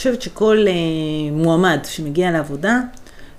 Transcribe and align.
חושבת 0.00 0.22
שכל 0.22 0.64
אה, 0.68 0.72
מועמד 1.32 1.78
שמגיע 1.84 2.30
לעבודה, 2.30 2.80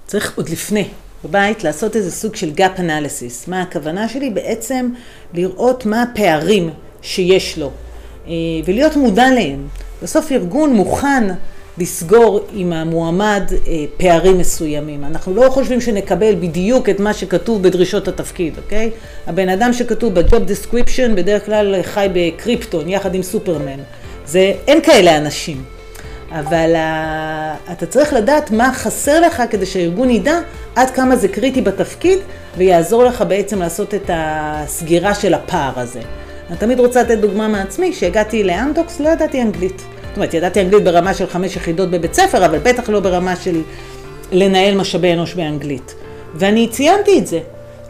צריך 0.07 0.37
עוד 0.37 0.49
לפני, 0.49 0.87
בבית, 1.23 1.63
לעשות 1.63 1.95
איזה 1.95 2.11
סוג 2.11 2.35
של 2.35 2.51
gap 2.57 2.79
analysis. 2.79 3.47
מה 3.47 3.61
הכוונה 3.61 4.09
שלי? 4.09 4.29
בעצם 4.29 4.89
לראות 5.33 5.85
מה 5.85 6.01
הפערים 6.01 6.69
שיש 7.01 7.57
לו, 7.57 7.71
אה, 8.27 8.31
ולהיות 8.65 8.95
מודע 8.95 9.29
להם. 9.31 9.67
בסוף 10.03 10.31
ארגון 10.31 10.73
מוכן 10.73 11.23
לסגור 11.77 12.45
עם 12.53 12.73
המועמד 12.73 13.43
אה, 13.67 13.85
פערים 13.97 14.37
מסוימים. 14.37 15.05
אנחנו 15.05 15.35
לא 15.35 15.49
חושבים 15.49 15.81
שנקבל 15.81 16.35
בדיוק 16.35 16.89
את 16.89 16.99
מה 16.99 17.13
שכתוב 17.13 17.63
בדרישות 17.63 18.07
התפקיד, 18.07 18.57
אוקיי? 18.57 18.91
הבן 19.27 19.49
אדם 19.49 19.73
שכתוב 19.73 20.19
ב-job 20.19 20.33
description 20.49 21.11
בדרך 21.15 21.45
כלל 21.45 21.81
חי 21.83 22.07
בקריפטון 22.13 22.89
יחד 22.89 23.15
עם 23.15 23.23
סופרמן. 23.23 23.79
זה, 24.25 24.53
אין 24.67 24.81
כאלה 24.81 25.17
אנשים. 25.17 25.80
אבל 26.31 26.75
אתה 27.71 27.85
צריך 27.85 28.13
לדעת 28.13 28.51
מה 28.51 28.73
חסר 28.73 29.21
לך 29.21 29.43
כדי 29.49 29.65
שהארגון 29.65 30.09
ידע 30.09 30.39
עד 30.75 30.89
כמה 30.89 31.15
זה 31.15 31.27
קריטי 31.27 31.61
בתפקיד 31.61 32.19
ויעזור 32.57 33.03
לך 33.03 33.23
בעצם 33.27 33.59
לעשות 33.59 33.93
את 33.93 34.09
הסגירה 34.13 35.13
של 35.13 35.33
הפער 35.33 35.79
הזה. 35.79 36.01
אני 36.49 36.57
תמיד 36.57 36.79
רוצה 36.79 37.03
לתת 37.03 37.17
דוגמה 37.17 37.47
מעצמי, 37.47 37.91
כשהגעתי 37.91 38.43
לאמדוקס 38.43 38.99
לא 38.99 39.09
ידעתי 39.09 39.41
אנגלית. 39.41 39.81
זאת 40.07 40.17
אומרת, 40.17 40.33
ידעתי 40.33 40.61
אנגלית 40.61 40.83
ברמה 40.83 41.13
של 41.13 41.27
חמש 41.27 41.55
יחידות 41.55 41.91
בבית 41.91 42.13
ספר, 42.13 42.45
אבל 42.45 42.59
בטח 42.59 42.89
לא 42.89 42.99
ברמה 42.99 43.35
של 43.35 43.61
לנהל 44.31 44.75
משאבי 44.75 45.13
אנוש 45.13 45.33
באנגלית. 45.33 45.95
ואני 46.35 46.67
ציינתי 46.67 47.19
את 47.19 47.27
זה, 47.27 47.39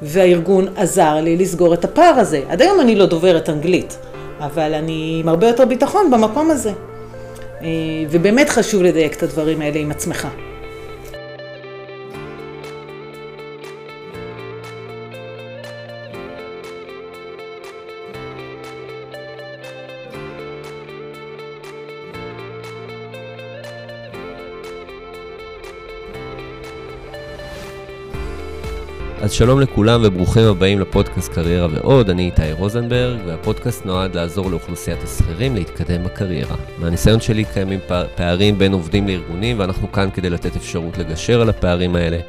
והארגון 0.02 0.68
עזר 0.76 1.16
לי 1.16 1.38
לסגור 1.38 1.74
את 1.74 1.86
הפער 1.86 2.20
הזה. 2.20 2.42
עד 2.50 2.62
היום 2.62 2.80
אני 2.80 2.96
לא 2.96 3.06
דוברת 3.06 3.50
אנגלית, 3.50 3.98
אבל 4.40 4.74
אני 4.74 5.18
עם 5.20 5.30
הרבה 5.30 5.48
יותר 5.48 5.66
ביטחון 5.66 6.12
במקום 6.12 6.52
הזה. 6.52 6.72
אה, 7.64 7.70
ובאמת 8.10 8.50
חשוב 8.50 8.84
לדייק 8.84 9.14
את 9.14 9.24
הדברים 9.24 9.62
האלה 9.62 9.80
עם 9.80 9.92
עצמך. 9.92 10.28
אז 29.22 29.32
שלום 29.32 29.60
לכולם 29.60 30.02
וברוכים 30.04 30.44
הבאים 30.44 30.80
לפודקאסט 30.80 31.34
קריירה 31.34 31.68
ועוד, 31.72 32.10
אני 32.10 32.26
איתי 32.26 32.52
רוזנברג, 32.52 33.20
והפודקאסט 33.26 33.86
נועד 33.86 34.16
לעזור 34.16 34.52
לאוכלוסיית 34.52 35.04
השכירים 35.04 35.56
להתקדם 35.56 36.04
בקריירה. 36.04 36.56
מהניסיון 36.78 37.20
שלי 37.20 37.46
קיימים 37.54 37.80
פערים 38.16 38.58
בין 38.58 38.74
עובדים 38.74 39.08
לארגונים, 39.08 39.60
ואנחנו 39.60 39.92
כאן 39.92 40.10
כדי 40.14 40.30
לתת 40.30 40.56
אפשרות 40.56 40.98
לגשר 40.98 41.42
על 41.42 41.50
הפערים 41.50 41.96
האלה. 41.96 42.20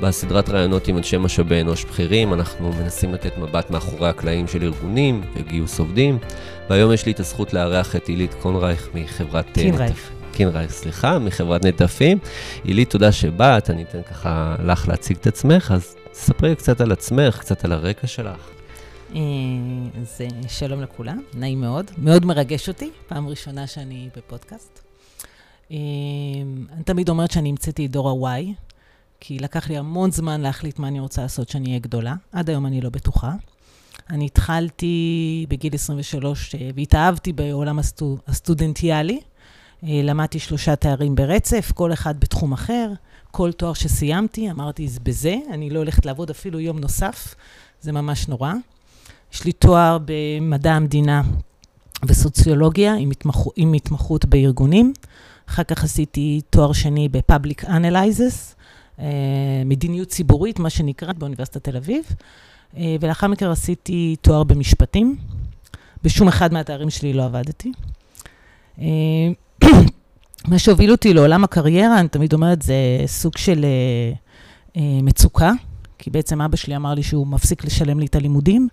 בסדרת 0.00 0.48
ראיונות 0.48 0.88
עם 0.88 0.96
אנשי 0.96 1.16
משאבי 1.16 1.60
אנוש 1.60 1.84
בכירים, 1.84 2.34
אנחנו 2.34 2.72
מנסים 2.72 3.14
לתת 3.14 3.38
מבט 3.38 3.70
מאחורי 3.70 4.08
הקלעים 4.08 4.46
של 4.48 4.62
ארגונים 4.62 5.20
וגיוס 5.36 5.78
עובדים, 5.78 6.18
והיום 6.70 6.92
יש 6.92 7.06
לי 7.06 7.12
את 7.12 7.20
הזכות 7.20 7.52
לארח 7.52 7.96
את 7.96 8.08
עילית 8.08 8.34
קונרייך 8.34 8.88
מחברת... 8.94 9.46
אה, 9.58 9.62
קינרייך. 9.62 10.10
קינרייך, 10.32 10.70
סליחה, 10.70 11.18
מחברת 11.18 11.64
נטפים. 11.64 12.18
עילית, 12.64 12.90
תודה 12.90 13.12
שבאת, 13.12 13.70
אני 13.70 13.82
אתן 13.82 14.02
ככה 14.10 14.56
לך 14.64 14.88
להציג 14.88 15.16
את 15.20 15.26
עצמך, 15.26 15.72
אז 15.74 15.96
ספרי 16.12 16.56
קצת 16.56 16.80
על 16.80 16.92
עצמך, 16.92 17.38
קצת 17.38 17.64
על 17.64 17.72
הרקע 17.72 18.06
שלך. 18.06 18.50
אה, 19.14 19.20
אז 20.00 20.20
אה, 20.20 20.48
שלום 20.48 20.82
לכולם, 20.82 21.22
נעים 21.34 21.60
מאוד. 21.60 21.90
מאוד 21.98 22.24
מרגש 22.24 22.68
אותי, 22.68 22.90
פעם 23.08 23.28
ראשונה 23.28 23.66
שאני 23.66 24.08
בפודקאסט. 24.16 24.80
אה, 25.70 25.76
אני 26.72 26.84
תמיד 26.84 27.08
אומרת 27.08 27.30
שאני 27.30 27.48
המצאתי 27.48 27.86
את 27.86 27.90
דור 27.90 28.28
ה-Y, 28.28 28.44
כי 29.20 29.38
לקח 29.38 29.68
לי 29.68 29.78
המון 29.78 30.10
זמן 30.10 30.40
להחליט 30.40 30.78
מה 30.78 30.88
אני 30.88 31.00
רוצה 31.00 31.22
לעשות 31.22 31.48
שאני 31.48 31.68
אהיה 31.68 31.78
גדולה. 31.78 32.14
עד 32.32 32.50
היום 32.50 32.66
אני 32.66 32.80
לא 32.80 32.90
בטוחה. 32.90 33.32
אני 34.10 34.26
התחלתי 34.26 35.46
בגיל 35.48 35.74
23 35.74 36.54
והתאהבתי 36.74 37.32
בעולם 37.32 37.78
הסטו, 37.78 38.18
הסטודנטיאלי. 38.26 39.20
למדתי 39.82 40.38
שלושה 40.38 40.76
תארים 40.76 41.14
ברצף, 41.14 41.72
כל 41.74 41.92
אחד 41.92 42.20
בתחום 42.20 42.52
אחר. 42.52 42.92
כל 43.30 43.52
תואר 43.52 43.72
שסיימתי, 43.72 44.50
אמרתי, 44.50 44.88
זה 44.88 45.00
בזה, 45.02 45.36
אני 45.52 45.70
לא 45.70 45.78
הולכת 45.78 46.06
לעבוד 46.06 46.30
אפילו 46.30 46.60
יום 46.60 46.78
נוסף, 46.78 47.34
זה 47.80 47.92
ממש 47.92 48.28
נורא. 48.28 48.52
יש 49.32 49.44
לי 49.44 49.52
תואר 49.52 49.98
במדע 50.04 50.72
המדינה 50.72 51.22
וסוציולוגיה 52.04 52.94
עם, 52.94 53.10
התמח... 53.10 53.36
עם 53.56 53.72
התמחות 53.72 54.24
בארגונים. 54.24 54.92
אחר 55.48 55.62
כך 55.64 55.84
עשיתי 55.84 56.40
תואר 56.50 56.72
שני 56.72 57.08
ב-Public 57.08 57.64
Analysis, 57.64 58.54
אה, 58.98 59.06
מדיניות 59.64 60.08
ציבורית, 60.08 60.58
מה 60.58 60.70
שנקרא, 60.70 61.12
באוניברסיטת 61.12 61.64
תל 61.64 61.76
אביב. 61.76 62.04
אה, 62.76 62.96
ולאחר 63.00 63.26
מכן 63.26 63.46
עשיתי 63.46 64.16
תואר 64.20 64.44
במשפטים. 64.44 65.16
בשום 66.04 66.28
אחד 66.28 66.52
מהתארים 66.52 66.90
שלי 66.90 67.12
לא 67.12 67.24
עבדתי. 67.24 67.72
אה, 68.80 68.86
מה 70.48 70.58
שהוביל 70.58 70.90
אותי 70.90 71.14
לעולם 71.14 71.44
הקריירה, 71.44 72.00
אני 72.00 72.08
תמיד 72.08 72.32
אומרת, 72.32 72.62
זה 72.62 72.74
סוג 73.06 73.38
של 73.38 73.64
אה, 73.64 74.12
אה, 74.76 75.02
מצוקה, 75.02 75.52
כי 75.98 76.10
בעצם 76.10 76.40
אבא 76.40 76.56
שלי 76.56 76.76
אמר 76.76 76.94
לי 76.94 77.02
שהוא 77.02 77.26
מפסיק 77.26 77.64
לשלם 77.64 78.00
לי 78.00 78.06
את 78.06 78.14
הלימודים, 78.14 78.68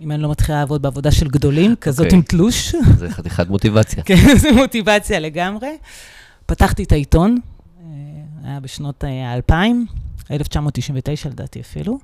אם 0.00 0.12
אני 0.12 0.22
לא 0.22 0.30
מתחילה 0.30 0.58
לעבוד 0.58 0.82
בעבודה 0.82 1.10
של 1.10 1.28
גדולים, 1.28 1.72
okay. 1.72 1.76
כזאת 1.76 2.04
אוקיי. 2.04 2.16
עם 2.16 2.22
תלוש. 2.22 2.74
זה 2.98 3.10
חתיכת 3.10 3.48
מוטיבציה. 3.48 4.02
כן, 4.02 4.36
זה 4.42 4.52
מוטיבציה 4.52 5.20
לגמרי. 5.20 5.76
פתחתי 6.46 6.82
את 6.82 6.92
העיתון, 6.92 7.38
אה, 7.80 7.86
היה 8.44 8.60
בשנות 8.60 9.04
האלפיים, 9.04 9.86
1999 10.30 11.28
לדעתי 11.28 11.60
אפילו. 11.60 11.98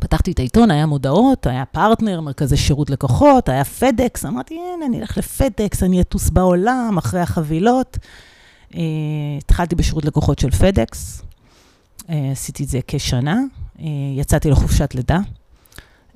פתחתי 0.00 0.32
את 0.32 0.38
העיתון, 0.38 0.70
היה 0.70 0.86
מודעות, 0.86 1.46
היה 1.46 1.64
פרטנר, 1.64 2.20
מרכזי 2.20 2.56
שירות 2.56 2.90
לקוחות, 2.90 3.48
היה 3.48 3.64
פדקס, 3.64 4.24
אמרתי, 4.24 4.54
הנה, 4.54 4.86
אני 4.86 5.00
אלך 5.00 5.18
לפדקס, 5.18 5.82
אני 5.82 6.00
אטוס 6.00 6.30
בעולם 6.30 6.94
אחרי 6.98 7.20
החבילות. 7.20 7.98
Uh, 8.70 8.76
התחלתי 9.38 9.74
בשירות 9.74 10.04
לקוחות 10.04 10.38
של 10.38 10.50
פדקס, 10.50 11.22
uh, 11.98 12.12
עשיתי 12.32 12.64
את 12.64 12.68
זה 12.68 12.80
כשנה, 12.86 13.40
uh, 13.76 13.80
יצאתי 14.16 14.50
לחופשת 14.50 14.94
לידה, 14.94 15.18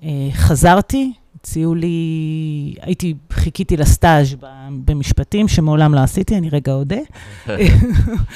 uh, 0.01 0.05
חזרתי, 0.33 1.13
הציעו 1.35 1.75
לי, 1.75 2.75
הייתי, 2.81 3.15
חיכיתי 3.33 3.77
לסטאז' 3.77 4.37
במשפטים, 4.85 5.49
שמעולם 5.49 5.95
לא 5.95 6.01
עשיתי, 6.01 6.39
אני 6.39 6.49
רגע 6.49 6.73
אודה. 6.73 7.01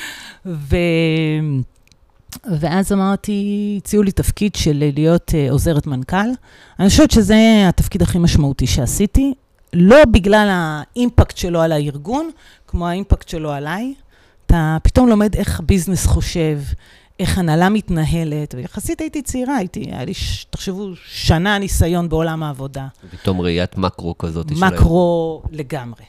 ו... 0.47 0.77
ואז 2.61 2.93
אמרתי, 2.93 3.75
הציעו 3.83 4.03
לי 4.03 4.13
תפקיד 4.13 4.55
של 4.55 4.91
להיות 4.95 5.29
uh, 5.31 5.53
עוזרת 5.53 5.87
מנכ"ל. 5.87 6.17
אני 6.79 6.89
חושבת 6.89 7.11
שזה 7.11 7.65
התפקיד 7.69 8.03
הכי 8.03 8.19
משמעותי 8.19 8.67
שעשיתי, 8.67 9.35
לא 9.73 10.05
בגלל 10.11 10.49
האימפקט 10.51 11.37
שלו 11.37 11.61
על 11.61 11.73
הארגון, 11.73 12.31
כמו 12.67 12.89
האימפקט 12.89 13.29
שלו 13.29 13.53
עליי. 13.53 13.95
אתה 14.47 14.77
פתאום 14.83 15.09
לומד 15.09 15.37
איך 15.37 15.61
הביזנס 15.61 16.07
חושב, 16.07 16.59
איך 17.21 17.39
הנהלה 17.39 17.69
מתנהלת, 17.69 18.55
ויחסית 18.55 19.01
הייתי 19.01 19.23
צעירה, 19.23 19.57
הייתי, 19.57 19.81
היה 19.81 20.05
לי, 20.05 20.13
תחשבו, 20.51 20.91
שנה 21.05 21.59
ניסיון 21.59 22.09
בעולם 22.09 22.43
העבודה. 22.43 22.87
פתאום 23.11 23.41
ראיית 23.41 23.79
מקרו 23.79 24.19
כזאת. 24.19 24.51
מקרו 24.51 25.43
לגמרי. 25.51 26.05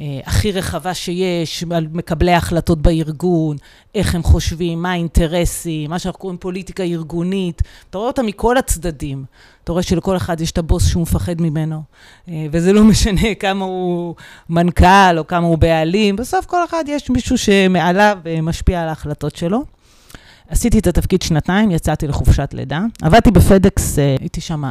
אה, 0.00 0.20
הכי 0.24 0.52
רחבה 0.52 0.94
שיש, 0.94 1.64
על 1.70 1.86
מקבלי 1.92 2.32
ההחלטות 2.32 2.82
בארגון, 2.82 3.56
איך 3.94 4.14
הם 4.14 4.22
חושבים, 4.22 4.82
מה 4.82 4.92
האינטרסים, 4.92 5.90
מה 5.90 5.98
שאנחנו 5.98 6.20
קוראים 6.20 6.38
פוליטיקה 6.38 6.82
ארגונית. 6.82 7.62
אתה 7.90 7.98
רואה 7.98 8.08
אותה 8.08 8.22
מכל 8.22 8.58
הצדדים. 8.58 9.24
אתה 9.64 9.72
רואה 9.72 9.82
שלכל 9.82 10.16
אחד 10.16 10.40
יש 10.40 10.50
את 10.50 10.58
הבוס 10.58 10.88
שהוא 10.88 11.02
מפחד 11.02 11.40
ממנו, 11.40 11.82
אה, 12.28 12.46
וזה 12.52 12.72
לא 12.72 12.84
משנה 12.90 13.34
כמה 13.40 13.64
הוא 13.64 14.14
מנכ"ל 14.48 15.18
או 15.18 15.26
כמה 15.26 15.46
הוא 15.46 15.58
בעלים, 15.58 16.16
בסוף 16.16 16.46
כל 16.46 16.64
אחד 16.64 16.84
יש 16.88 17.10
מישהו 17.10 17.38
שמעליו 17.38 18.18
משפיע 18.42 18.82
על 18.82 18.88
ההחלטות 18.88 19.36
שלו. 19.36 19.64
עשיתי 20.48 20.78
את 20.78 20.86
התפקיד 20.86 21.22
שנתיים, 21.22 21.70
יצאתי 21.70 22.06
לחופשת 22.06 22.48
לידה. 22.52 22.80
עבדתי 23.02 23.30
בפדקס, 23.30 23.98
אה, 23.98 24.16
הייתי 24.20 24.40
שם 24.40 24.64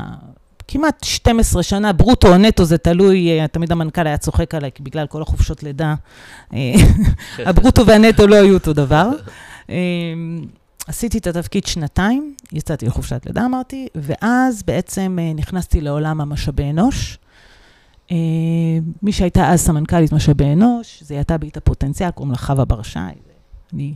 כמעט 0.72 1.04
12 1.04 1.64
שנה, 1.64 1.94
ברוטו 1.94 2.28
או 2.28 2.38
נטו, 2.38 2.66
זה 2.66 2.78
תלוי, 2.78 3.40
אה, 3.40 3.48
תמיד 3.48 3.72
המנכ"ל 3.72 4.08
היה 4.08 4.18
צוחק 4.18 4.56
עליי, 4.56 4.72
כי 4.76 4.84
בגלל 4.84 5.08
כל 5.08 5.22
החופשות 5.22 5.64
לידה, 5.64 5.96
אה, 6.54 6.74
הברוטו 7.50 7.86
והנטו 7.86 8.28
לא 8.28 8.36
היו 8.36 8.54
אותו 8.54 8.74
דבר. 8.74 9.10
אה, 9.70 9.76
עשיתי 10.88 11.18
את 11.18 11.28
התפקיד 11.28 11.66
שנתיים, 11.66 12.36
יצאתי 12.54 12.86
לחופשת 12.86 13.26
לידה, 13.26 13.46
אמרתי, 13.46 13.88
ואז 13.96 14.64
בעצם 14.64 15.18
נכנסתי 15.36 15.82
לעולם 15.82 16.22
המשאבי 16.22 16.70
אנוש. 16.70 17.18
מי 19.02 19.12
שהייתה 19.12 19.50
אז 19.50 19.62
סמנכ"לית 19.62 20.12
משאבי 20.12 20.46
אנוש, 20.54 21.04
זה 21.06 21.16
הייתה 21.16 21.38
בי 21.38 21.50
את 21.50 21.58
הפוטנציאל, 21.58 22.12
קוראים 22.12 22.32
לה 22.32 22.38
חווה 22.38 22.66
ברשי. 22.66 23.00
אני... 23.74 23.94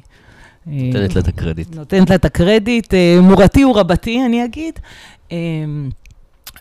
נותנת 0.68 1.16
לה 1.16 1.22
את 1.22 1.28
הקרדיט. 1.28 1.76
נותנת 1.76 2.10
לה 2.10 2.16
את 2.16 2.26
הקרדיט, 2.26 2.94
מורתי 3.22 3.66
ורבתי, 3.66 4.26
אני 4.26 4.46
אגיד. 4.46 4.80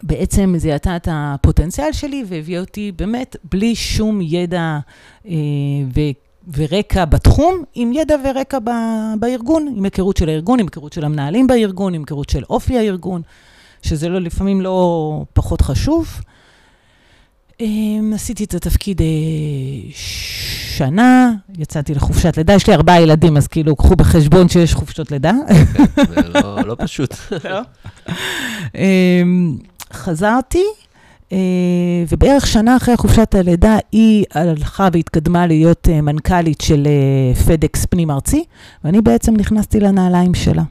בעצם 0.03 0.55
זיהתה 0.57 0.97
את 0.97 1.09
הפוטנציאל 1.11 1.93
שלי 1.93 2.25
והביאה 2.27 2.61
אותי 2.61 2.93
באמת 2.97 3.37
בלי 3.53 3.75
שום 3.75 4.21
ידע 4.23 4.79
אה, 5.27 5.33
ו, 5.95 6.01
ורקע 6.53 7.05
בתחום, 7.05 7.63
עם 7.75 7.93
ידע 7.93 8.15
ורקע 8.25 8.59
ב, 8.59 8.71
בארגון, 9.21 9.75
עם 9.77 9.85
היכרות 9.85 10.17
של 10.17 10.29
הארגון, 10.29 10.61
עם 10.61 10.67
היכרות 10.67 10.93
של 10.93 11.05
המנהלים 11.05 11.47
בארגון, 11.47 11.95
עם 11.95 12.01
היכרות 12.01 12.31
של 12.31 12.43
אופי 12.51 12.79
הארגון, 12.79 13.23
שזה 13.83 14.09
לא, 14.09 14.21
לפעמים 14.21 14.61
לא 14.61 15.25
פחות 15.33 15.61
חשוב. 15.61 16.21
אה, 17.61 17.67
עשיתי 18.15 18.45
את 18.45 18.55
התפקיד 18.55 19.01
אה, 19.01 19.07
שנה, 20.77 21.33
יצאתי 21.59 21.95
לחופשת 21.95 22.37
לידה, 22.37 22.53
יש 22.53 22.67
לי 22.67 22.75
ארבעה 22.75 23.03
ילדים, 23.03 23.37
אז 23.37 23.47
כאילו, 23.47 23.77
קחו 23.77 23.97
בחשבון 23.97 24.49
שיש 24.49 24.75
חופשות 24.75 25.11
לידה. 25.11 25.33
כן, 25.97 26.05
זה 26.15 26.29
לא, 26.29 26.63
לא 26.67 26.77
פשוט. 26.79 27.15
חזרתי, 29.95 30.65
אה, 31.33 31.39
ובערך 32.09 32.47
שנה 32.47 32.77
אחרי 32.77 32.97
חופשת 32.97 33.35
הלידה, 33.35 33.79
היא 33.93 34.25
הלכה 34.35 34.89
והתקדמה 34.93 35.47
להיות 35.47 35.89
אה, 35.89 36.01
מנכ"לית 36.01 36.61
של 36.61 36.87
אה, 36.87 37.35
פדקס 37.35 37.87
פנים-ארצי, 37.87 38.45
ואני 38.85 39.01
בעצם 39.01 39.37
נכנסתי 39.37 39.81
לנעליים 39.81 40.35
שלה. 40.35 40.63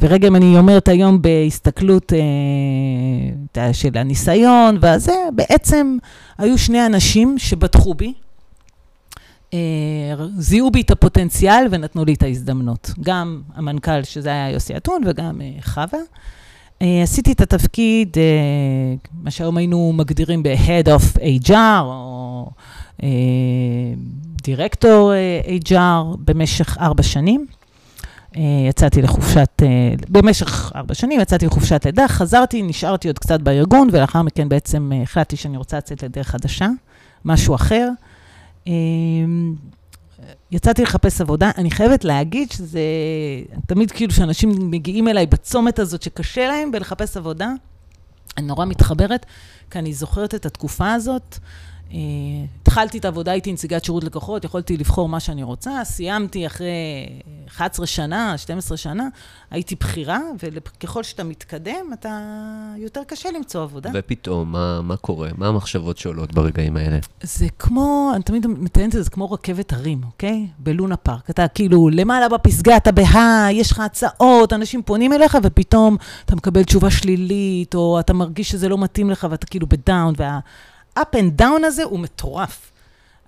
ורגע, 0.00 0.28
אם 0.28 0.36
אני 0.36 0.58
אומרת 0.58 0.88
היום 0.88 1.22
בהסתכלות 1.22 2.12
של 3.72 3.88
הניסיון 3.94 4.78
והזה, 4.80 5.14
בעצם 5.32 5.96
היו 6.38 6.58
שני 6.58 6.86
אנשים 6.86 7.38
שבטחו 7.38 7.94
בי, 7.94 8.12
זיהו 10.38 10.70
בי 10.70 10.80
את 10.80 10.90
הפוטנציאל 10.90 11.66
ונתנו 11.70 12.04
לי 12.04 12.14
את 12.14 12.22
ההזדמנות. 12.22 12.90
גם 13.00 13.42
המנכ"ל, 13.54 14.02
שזה 14.02 14.28
היה 14.28 14.50
יוסי 14.50 14.76
אתון, 14.76 15.02
וגם 15.06 15.40
חווה. 15.62 15.98
אה, 16.84 17.02
עשיתי 17.02 17.32
את 17.32 17.40
התפקיד, 17.40 18.16
אה, 18.16 18.94
מה 19.22 19.30
שהיום 19.30 19.56
היינו 19.56 19.92
מגדירים 19.94 20.42
ב-Head 20.42 20.86
of 20.86 21.18
HR, 21.48 21.82
או 21.82 22.50
אה, 23.02 23.08
דירקטור 24.42 25.12
HR, 25.64 26.16
במשך 26.18 26.78
ארבע 26.80 27.02
שנים. 27.02 27.46
יצאתי 28.68 29.02
לחופשת, 29.02 29.62
במשך 30.08 30.72
ארבע 30.74 30.94
שנים 30.94 31.20
יצאתי 31.20 31.46
לחופשת 31.46 31.84
לידה, 31.84 32.08
חזרתי, 32.08 32.62
נשארתי 32.62 33.08
עוד 33.08 33.18
קצת 33.18 33.40
בארגון, 33.40 33.88
ולאחר 33.92 34.22
מכן 34.22 34.48
בעצם 34.48 34.92
החלטתי 35.02 35.36
שאני 35.36 35.56
רוצה 35.56 35.76
לצאת 35.76 36.02
לדרך 36.02 36.28
חדשה, 36.28 36.68
משהו 37.24 37.54
אחר. 37.54 37.88
יצאתי 40.50 40.82
לחפש 40.82 41.20
עבודה, 41.20 41.50
אני 41.58 41.70
חייבת 41.70 42.04
להגיד 42.04 42.52
שזה, 42.52 42.80
תמיד 43.66 43.90
כאילו 43.90 44.12
שאנשים 44.12 44.70
מגיעים 44.70 45.08
אליי 45.08 45.26
בצומת 45.26 45.78
הזאת 45.78 46.02
שקשה 46.02 46.48
להם 46.48 46.72
בלחפש 46.72 47.16
עבודה, 47.16 47.48
אני 48.36 48.46
נורא 48.46 48.64
מתחברת, 48.64 49.26
כי 49.70 49.78
אני 49.78 49.92
זוכרת 49.94 50.34
את 50.34 50.46
התקופה 50.46 50.92
הזאת. 50.92 51.38
אה, 51.94 51.98
התחלתי 52.62 52.98
את 52.98 53.04
העבודה, 53.04 53.32
הייתי 53.32 53.52
נציגת 53.52 53.84
שירות 53.84 54.04
לקוחות, 54.04 54.44
יכולתי 54.44 54.76
לבחור 54.76 55.08
מה 55.08 55.20
שאני 55.20 55.42
רוצה, 55.42 55.84
סיימתי 55.84 56.46
אחרי 56.46 56.66
11 57.48 57.86
שנה, 57.86 58.38
12 58.38 58.76
שנה, 58.76 59.08
הייתי 59.50 59.74
בכירה, 59.74 60.20
וככל 60.38 61.02
שאתה 61.02 61.24
מתקדם, 61.24 61.92
אתה 61.92 62.20
יותר 62.76 63.00
קשה 63.06 63.28
למצוא 63.30 63.62
עבודה. 63.62 63.90
ופתאום, 63.94 64.52
מה, 64.52 64.82
מה 64.82 64.96
קורה? 64.96 65.30
מה 65.36 65.48
המחשבות 65.48 65.98
שעולות 65.98 66.34
ברגעים 66.34 66.76
האלה? 66.76 66.98
זה 67.22 67.46
כמו, 67.58 68.12
אני 68.14 68.22
תמיד 68.22 68.46
מציינת 68.46 68.88
את 68.88 68.92
זה, 68.92 69.02
זה 69.02 69.10
כמו 69.10 69.32
רכבת 69.32 69.72
הרים, 69.72 70.00
אוקיי? 70.04 70.46
בלונה 70.58 70.96
פארק. 70.96 71.30
אתה 71.30 71.48
כאילו, 71.48 71.88
למעלה 71.88 72.28
בפסגה, 72.28 72.76
אתה 72.76 72.92
בהיי, 72.92 73.54
יש 73.54 73.72
לך 73.72 73.80
הצעות, 73.80 74.52
אנשים 74.52 74.82
פונים 74.82 75.12
אליך, 75.12 75.38
ופתאום 75.42 75.96
אתה 76.24 76.36
מקבל 76.36 76.64
תשובה 76.64 76.90
שלילית, 76.90 77.74
או 77.74 78.00
אתה 78.00 78.12
מרגיש 78.12 78.50
שזה 78.50 78.68
לא 78.68 78.78
מתאים 78.78 79.10
לך, 79.10 79.26
ואתה 79.30 79.46
כאילו 79.46 79.66
בדאון, 79.66 80.14
וה... 80.16 80.38
ה-up 80.96 81.16
and 81.16 81.40
down 81.42 81.66
הזה 81.66 81.84
הוא 81.84 81.98
מטורף, 81.98 82.72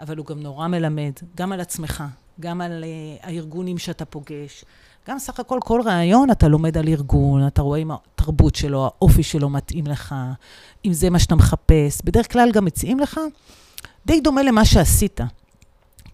אבל 0.01 0.17
הוא 0.17 0.27
גם 0.27 0.41
נורא 0.41 0.69
מלמד, 0.69 1.13
גם 1.37 1.53
על 1.53 1.61
עצמך, 1.61 2.05
גם 2.41 2.61
על 2.61 2.85
uh, 2.85 3.27
הארגונים 3.27 3.79
שאתה 3.79 4.05
פוגש. 4.05 4.65
גם 5.09 5.19
סך 5.19 5.41
הכל, 5.41 5.59
כל 5.63 5.81
רעיון 5.85 6.31
אתה 6.31 6.49
לומד 6.49 6.79
על 6.79 6.89
ארגון, 6.89 7.47
אתה 7.47 7.63
רואה 7.63 7.79
אם 7.79 7.91
התרבות 7.91 8.55
שלו, 8.55 8.85
האופי 8.85 9.23
שלו 9.23 9.51
מתאים 9.51 9.87
לך, 9.87 10.15
אם 10.85 10.93
זה 10.93 11.11
מה 11.11 11.19
שאתה 11.19 11.35
מחפש. 11.35 12.01
בדרך 12.05 12.33
כלל 12.33 12.53
גם 12.53 12.65
מציעים 12.65 13.01
לך 13.01 13.21
די 14.07 14.21
דומה 14.21 14.43
למה 14.43 14.65
שעשית. 14.65 15.21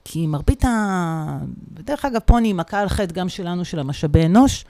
כי 0.04 0.26
מרבית 0.26 0.64
ה... 0.64 1.38
בדרך 1.72 2.04
אגב, 2.04 2.20
פה 2.24 2.38
אני 2.38 2.52
מכה 2.52 2.80
על 2.80 2.88
חטא 2.88 3.12
גם 3.12 3.28
שלנו, 3.28 3.64
של 3.64 3.78
המשאבי 3.78 4.26
אנוש, 4.26 4.64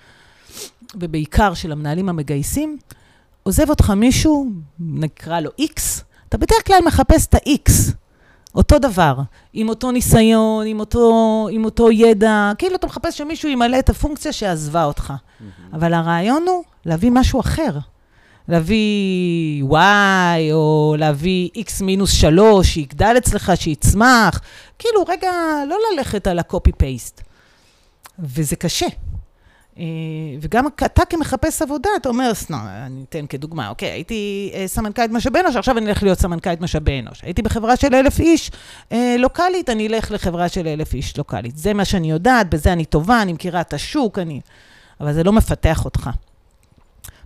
ובעיקר 0.94 1.55
של 1.55 1.73
המנהלים 1.73 2.08
המגייסים. 2.08 2.79
עוזב 3.43 3.70
אותך 3.70 3.90
מישהו, 3.90 4.50
נקרא 4.81 5.40
לו 5.40 5.50
X, 5.61 5.81
אתה 6.32 6.40
בדרך 6.40 6.67
כלל 6.67 6.81
מחפש 6.87 7.26
את 7.26 7.34
ה-X, 7.34 7.70
אותו 8.55 8.79
דבר, 8.79 9.14
עם 9.52 9.69
אותו 9.69 9.90
ניסיון, 9.90 10.67
עם 10.67 10.81
אותו, 10.81 11.49
עם 11.50 11.64
אותו 11.64 11.90
ידע, 11.90 12.52
כאילו 12.58 12.76
אתה 12.76 12.87
מחפש 12.87 13.19
שמישהו 13.19 13.49
ימלא 13.49 13.79
את 13.79 13.90
הפונקציה 13.90 14.32
שעזבה 14.32 14.84
אותך. 14.84 15.12
Mm-hmm. 15.12 15.76
אבל 15.76 15.94
הרעיון 15.94 16.44
הוא 16.49 16.64
להביא 16.87 17.11
משהו 17.11 17.40
אחר. 17.40 17.79
להביא 18.49 19.64
Y, 19.64 20.52
או 20.52 20.94
להביא 20.99 21.49
X 21.56 21.84
מינוס 21.84 22.12
3, 22.12 22.69
שיגדל 22.69 23.14
אצלך, 23.19 23.52
שיצמח. 23.55 24.40
כאילו, 24.79 25.05
רגע, 25.08 25.31
לא 25.69 25.76
ללכת 25.93 26.26
על 26.26 26.38
ה-copy-paste. 26.38 27.23
וזה 28.19 28.56
קשה. 28.56 28.87
אה, 29.82 29.87
וגם 30.40 30.67
אתה 30.67 31.05
כמחפש 31.05 31.62
עבודה, 31.62 31.90
אתה 31.96 32.08
אומר, 32.08 32.34
סנו, 32.34 32.56
אני 32.87 33.05
אתן 33.08 33.26
כדוגמה, 33.29 33.69
אוקיי, 33.69 33.88
הייתי 33.88 34.50
אה, 34.55 34.69
סמנכ"לית 34.69 35.11
משאבי 35.11 35.40
אנוש, 35.40 35.56
עכשיו 35.56 35.79
אני 35.79 35.87
אלך 35.87 36.02
להיות 36.02 36.19
סמנכ"לית 36.19 36.61
משאבי 36.61 37.00
אנוש. 37.00 37.23
הייתי 37.23 37.43
בחברה 37.43 37.76
של 37.76 37.94
אלף 37.94 38.20
איש 38.20 38.50
אה, 38.93 39.17
לוקאלית, 39.19 39.70
אני 39.70 39.87
אלך 39.87 40.11
לחברה 40.11 40.49
של 40.49 40.67
אלף 40.67 40.94
איש 40.94 41.19
לוקאלית. 41.19 41.58
זה 41.58 41.75
מה 41.75 41.84
שאני 41.84 42.11
יודעת, 42.11 42.50
בזה 42.50 42.73
אני 42.73 42.84
טובה, 42.84 43.23
אני 43.23 43.32
מכירה 43.32 43.61
את 43.61 43.73
השוק, 43.73 44.19
אני... 44.19 44.40
אבל 45.00 45.12
זה 45.12 45.25
לא 45.25 45.32
מפתח 45.32 45.84
אותך. 45.84 46.11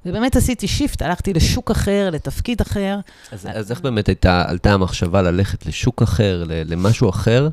ובאמת 0.06 0.36
עשיתי 0.36 0.68
שיפט, 0.68 1.02
הלכתי 1.02 1.32
לשוק 1.32 1.70
אחר, 1.70 2.10
לתפקיד 2.12 2.60
אחר. 2.60 2.98
אז, 3.32 3.46
אז 3.52 3.70
איך 3.70 3.80
באמת 3.80 4.06
הייתה, 4.08 4.44
עלתה 4.48 4.72
המחשבה 4.72 5.22
ללכת 5.22 5.66
לשוק 5.66 6.02
אחר, 6.02 6.44
למשהו 6.48 7.10
אחר? 7.10 7.48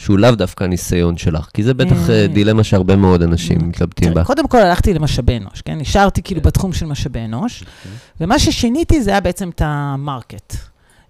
שהוא 0.00 0.18
לאו 0.18 0.30
דווקא 0.30 0.64
הניסיון 0.64 1.16
שלך? 1.16 1.48
כי 1.54 1.62
זה 1.62 1.74
בטח 1.74 2.10
אה, 2.10 2.26
דילמה 2.26 2.64
שהרבה 2.64 2.96
מאוד 2.96 3.22
אנשים 3.22 3.58
מתלבטים 3.68 4.14
בה. 4.14 4.24
קודם 4.24 4.48
כל 4.48 4.58
הלכתי 4.58 4.94
למשאבי 4.94 5.36
אנוש, 5.36 5.62
כן? 5.62 5.78
נשארתי 5.78 6.22
כאילו 6.22 6.40
כן. 6.40 6.46
בתחום 6.46 6.72
של 6.72 6.86
משאבי 6.86 7.24
אנוש, 7.24 7.60
אוקיי. 7.60 7.98
ומה 8.20 8.38
ששיניתי 8.38 9.02
זה 9.02 9.10
היה 9.10 9.20
בעצם 9.20 9.48
את 9.48 9.62
ה 9.64 9.75
market. 9.75 10.56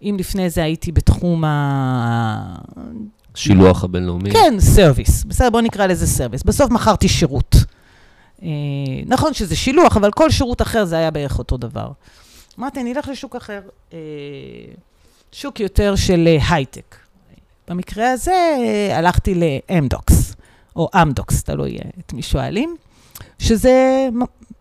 אם 0.02 0.16
לפני 0.19 0.50
זה 0.50 0.62
הייתי 0.62 0.92
בתחום 0.92 1.44
ה... 1.44 2.56
שילוח 3.34 3.84
הבינלאומי. 3.84 4.31
כן, 4.31 4.54
service. 4.59 5.25
בסדר, 5.25 5.50
בואו 5.50 5.62
נקרא 5.62 5.87
לזה 5.87 6.06
service. 6.06 6.42
בסוף 6.42 6.70
מכרתי 6.70 7.09
שירות. 7.09 7.56
אה, 8.42 8.49
נכון 9.06 9.35
שזה 9.35 9.56
שילוח, 9.56 9.97
אבל 9.97 10.11
כל 10.11 10.30
שירות 10.30 10.62
אחר 10.62 10.85
זה 10.85 10.97
היה 10.97 11.11
בערך 11.11 11.38
אותו 11.38 11.56
דבר. 11.56 11.90
אמרתי, 12.59 12.80
אני 12.80 12.92
אלך 12.92 13.09
לשוק 13.09 13.37
אחר. 13.37 13.61
אה, 13.92 13.99
שוק 15.32 15.61
יותר 15.61 15.97
של 15.97 16.28
הייטק. 16.50 17.00
במקרה 17.70 18.10
הזה 18.10 18.56
הלכתי 18.92 19.34
לאמדוקס, 19.34 20.36
או 20.76 20.88
אמדוקס, 21.02 21.42
תלוי 21.42 21.76
את 21.98 22.12
מי 22.12 22.22
שואלים, 22.22 22.76
שזה 23.38 24.08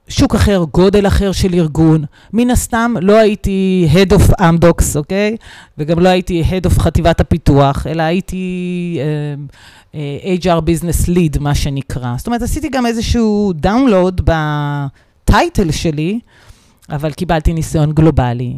שוק 0.07 0.35
אחר, 0.35 0.63
גודל 0.73 1.07
אחר 1.07 1.31
של 1.31 1.53
ארגון. 1.53 2.03
מן 2.33 2.49
הסתם 2.49 2.93
לא 3.01 3.17
הייתי 3.17 3.87
Head 3.93 4.17
of 4.17 4.43
אמדוקס, 4.43 4.97
אוקיי? 4.97 5.37
וגם 5.77 5.99
לא 5.99 6.09
הייתי 6.09 6.43
Head 6.49 6.69
of 6.69 6.79
חטיבת 6.79 7.19
הפיתוח, 7.19 7.87
אלא 7.87 8.03
הייתי 8.03 8.99
uh, 8.99 9.95
uh, 9.95 10.43
HR 10.43 10.61
Business 10.61 11.09
Lead, 11.09 11.39
מה 11.39 11.55
שנקרא. 11.55 12.13
זאת 12.17 12.27
אומרת, 12.27 12.41
עשיתי 12.41 12.69
גם 12.69 12.85
איזשהו 12.85 13.53
דאונלוד 13.55 14.21
בטייטל 15.25 15.71
שלי, 15.71 16.19
אבל 16.89 17.11
קיבלתי 17.11 17.53
ניסיון 17.53 17.91
גלובלי. 17.91 18.53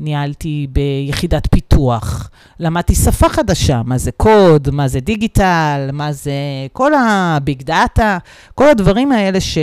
ניהלתי 0.00 0.66
ביחידת 0.70 1.48
פיתוח, 1.50 2.30
למדתי 2.60 2.94
שפה 2.94 3.28
חדשה, 3.28 3.82
מה 3.84 3.98
זה 3.98 4.12
קוד, 4.12 4.70
מה 4.70 4.88
זה 4.88 5.00
דיגיטל, 5.00 5.90
מה 5.92 6.12
זה 6.12 6.32
כל 6.72 6.92
הביג 6.94 7.62
דאטה, 7.62 8.18
כל 8.54 8.68
הדברים 8.68 9.12
האלה 9.12 9.40
ש... 9.40 9.58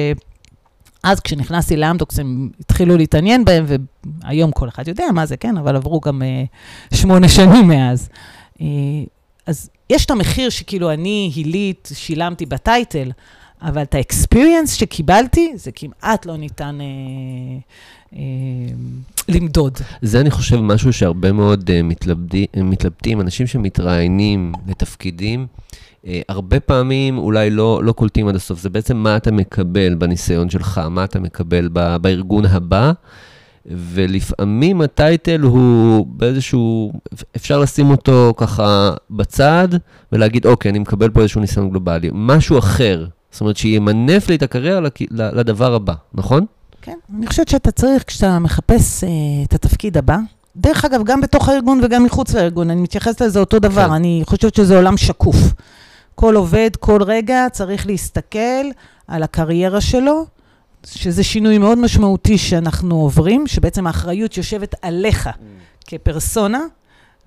אז 1.03 1.19
כשנכנסתי 1.19 1.75
לאמדוקס 1.75 2.19
הם 2.19 2.49
התחילו 2.59 2.97
להתעניין 2.97 3.45
בהם, 3.45 3.65
והיום 4.23 4.51
כל 4.51 4.69
אחד 4.69 4.87
יודע 4.87 5.05
מה 5.13 5.25
זה, 5.25 5.37
כן, 5.37 5.57
אבל 5.57 5.75
עברו 5.75 5.99
גם 5.99 6.21
uh, 6.21 6.95
שמונה 6.97 7.29
שנים 7.29 7.67
מאז. 7.67 8.09
Uh, 8.57 8.61
אז 9.45 9.69
יש 9.89 10.05
את 10.05 10.11
המחיר 10.11 10.49
שכאילו 10.49 10.91
אני, 10.91 11.31
הילית, 11.35 11.89
שילמתי 11.93 12.45
בטייטל, 12.45 13.11
אבל 13.61 13.81
את 13.81 13.95
האקספיריאנס 13.95 14.73
שקיבלתי, 14.73 15.51
זה 15.55 15.71
כמעט 15.71 16.25
לא 16.25 16.37
ניתן 16.37 16.77
אה, 16.81 17.59
למדוד. 19.29 19.77
זה, 20.01 20.21
אני 20.21 20.31
חושב, 20.31 20.59
משהו 20.59 20.93
שהרבה 20.93 21.31
מאוד 21.31 21.69
אה, 21.69 21.83
מתלבטי, 21.83 22.45
מתלבטים, 22.57 23.21
אנשים 23.21 23.47
שמתראיינים 23.47 24.51
לתפקידים, 24.67 25.47
אה, 26.07 26.21
הרבה 26.29 26.59
פעמים 26.59 27.17
אולי 27.17 27.49
לא, 27.49 27.83
לא 27.83 27.91
קולטים 27.91 28.27
עד 28.27 28.35
הסוף. 28.35 28.59
זה 28.59 28.69
בעצם 28.69 28.97
מה 28.97 29.17
אתה 29.17 29.31
מקבל 29.31 29.95
בניסיון 29.95 30.49
שלך, 30.49 30.81
מה 30.89 31.03
אתה 31.03 31.19
מקבל 31.19 31.69
ב, 31.73 31.97
בארגון 31.97 32.45
הבא. 32.45 32.91
ולפעמים 33.69 34.81
הטייטל 34.81 35.41
הוא 35.41 36.05
באיזשהו, 36.09 36.93
אפשר 37.35 37.59
לשים 37.59 37.89
אותו 37.89 38.33
ככה 38.37 38.93
בצד 39.09 39.67
ולהגיד, 40.11 40.45
אוקיי, 40.45 40.71
אני 40.71 40.79
מקבל 40.79 41.09
פה 41.09 41.19
איזשהו 41.19 41.41
ניסיון 41.41 41.69
גלובלי. 41.69 42.09
משהו 42.13 42.59
אחר, 42.59 43.05
זאת 43.31 43.41
אומרת, 43.41 43.57
שימנף 43.57 44.29
לי 44.29 44.35
את 44.35 44.43
הקריירה 44.43 44.79
לדבר 45.11 45.73
הבא, 45.73 45.93
נכון? 46.13 46.45
כן, 46.87 46.97
אני 47.17 47.27
חושבת 47.27 47.47
שאתה 47.47 47.71
צריך, 47.71 48.03
כשאתה 48.07 48.39
מחפש 48.39 49.03
אה, 49.03 49.09
את 49.43 49.53
התפקיד 49.53 49.97
הבא, 49.97 50.17
דרך 50.55 50.85
אגב, 50.85 51.03
גם 51.03 51.21
בתוך 51.21 51.49
הארגון 51.49 51.79
וגם 51.83 52.03
מחוץ 52.03 52.33
לארגון, 52.33 52.69
אני 52.69 52.81
מתייחסת 52.81 53.21
לזה 53.21 53.39
אותו 53.39 53.59
דבר, 53.59 53.87
כן. 53.87 53.93
אני 53.93 54.21
חושבת 54.25 54.55
שזה 54.55 54.75
עולם 54.75 54.97
שקוף. 54.97 55.35
כל 56.15 56.35
עובד, 56.35 56.69
כל 56.79 57.03
רגע, 57.03 57.45
צריך 57.51 57.87
להסתכל 57.87 58.65
על 59.07 59.23
הקריירה 59.23 59.81
שלו, 59.81 60.25
שזה 60.85 61.23
שינוי 61.23 61.57
מאוד 61.57 61.77
משמעותי 61.77 62.37
שאנחנו 62.37 62.95
עוברים, 62.95 63.47
שבעצם 63.47 63.87
האחריות 63.87 64.37
יושבת 64.37 64.75
עליך 64.81 65.27
mm. 65.27 65.31
כפרסונה, 65.87 66.59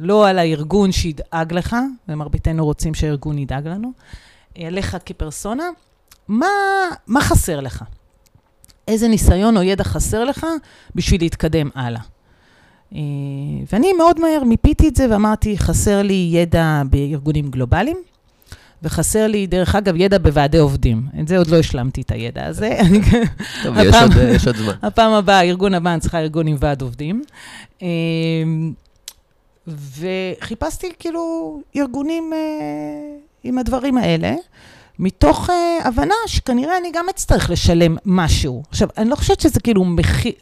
לא 0.01 0.29
על 0.29 0.39
הארגון 0.39 0.93
שידאג 0.93 1.53
לך, 1.53 1.77
ומרביתנו 2.09 2.65
רוצים 2.65 2.95
שהארגון 2.95 3.39
ידאג 3.39 3.67
לנו, 3.69 3.93
עליך 4.65 4.97
כפרסונה. 5.07 5.65
מה, 6.29 6.47
מה 7.07 7.21
חסר 7.21 7.61
לך? 7.61 7.85
איזה 8.91 9.09
ניסיון 9.09 9.57
או 9.57 9.63
ידע 9.63 9.85
חסר 9.85 10.25
לך 10.25 10.47
בשביל 10.95 11.21
להתקדם 11.21 11.69
הלאה? 11.75 12.01
אה, 12.95 13.01
ואני 13.73 13.93
מאוד 13.93 14.21
מהר 14.21 14.45
מיפיתי 14.45 14.89
את 14.89 14.97
זה 14.97 15.07
ואמרתי, 15.11 15.59
חסר 15.59 16.03
לי 16.03 16.29
ידע 16.33 16.83
בארגונים 16.91 17.51
גלובליים, 17.51 17.97
וחסר 18.83 19.27
לי, 19.27 19.47
דרך 19.47 19.75
אגב, 19.75 19.95
ידע 19.97 20.19
בוועדי 20.19 20.59
עובדים. 20.59 21.03
את 21.21 21.29
זה 21.29 21.39
עוד 21.39 21.47
לא 21.47 21.57
השלמתי 21.59 22.01
את 22.01 22.11
הידע 22.11 22.47
הזה. 22.47 22.79
טוב, 23.63 23.77
יש 23.79 23.95
עוד, 24.03 24.13
יש 24.35 24.47
עוד 24.47 24.57
זמן. 24.57 24.73
הפעם 24.87 25.13
הבאה, 25.13 25.43
ארגון 25.43 25.75
הבא, 25.75 25.93
אני 25.93 26.01
צריכה 26.01 26.21
ארגון 26.21 26.47
עם 26.47 26.57
ועד 26.61 26.83
עובדים. 26.83 27.23
אה, 27.83 27.89
וחיפשתי 29.67 30.87
כאילו 30.99 31.57
ארגונים 31.77 32.33
אה, 32.33 32.39
עם 33.45 33.59
הדברים 33.59 33.99
האלה, 33.99 34.35
מתוך 35.01 35.51
הבנה 35.85 36.15
שכנראה 36.27 36.79
אני 36.79 36.91
גם 36.95 37.07
אצטרך 37.11 37.51
לשלם 37.51 37.97
משהו. 38.05 38.63
עכשיו, 38.71 38.89
אני 38.99 39.11
לא 39.11 39.17
חושבת 39.17 39.41
שזה 39.41 39.61
כאילו 39.61 39.85
מחיר... 39.85 40.33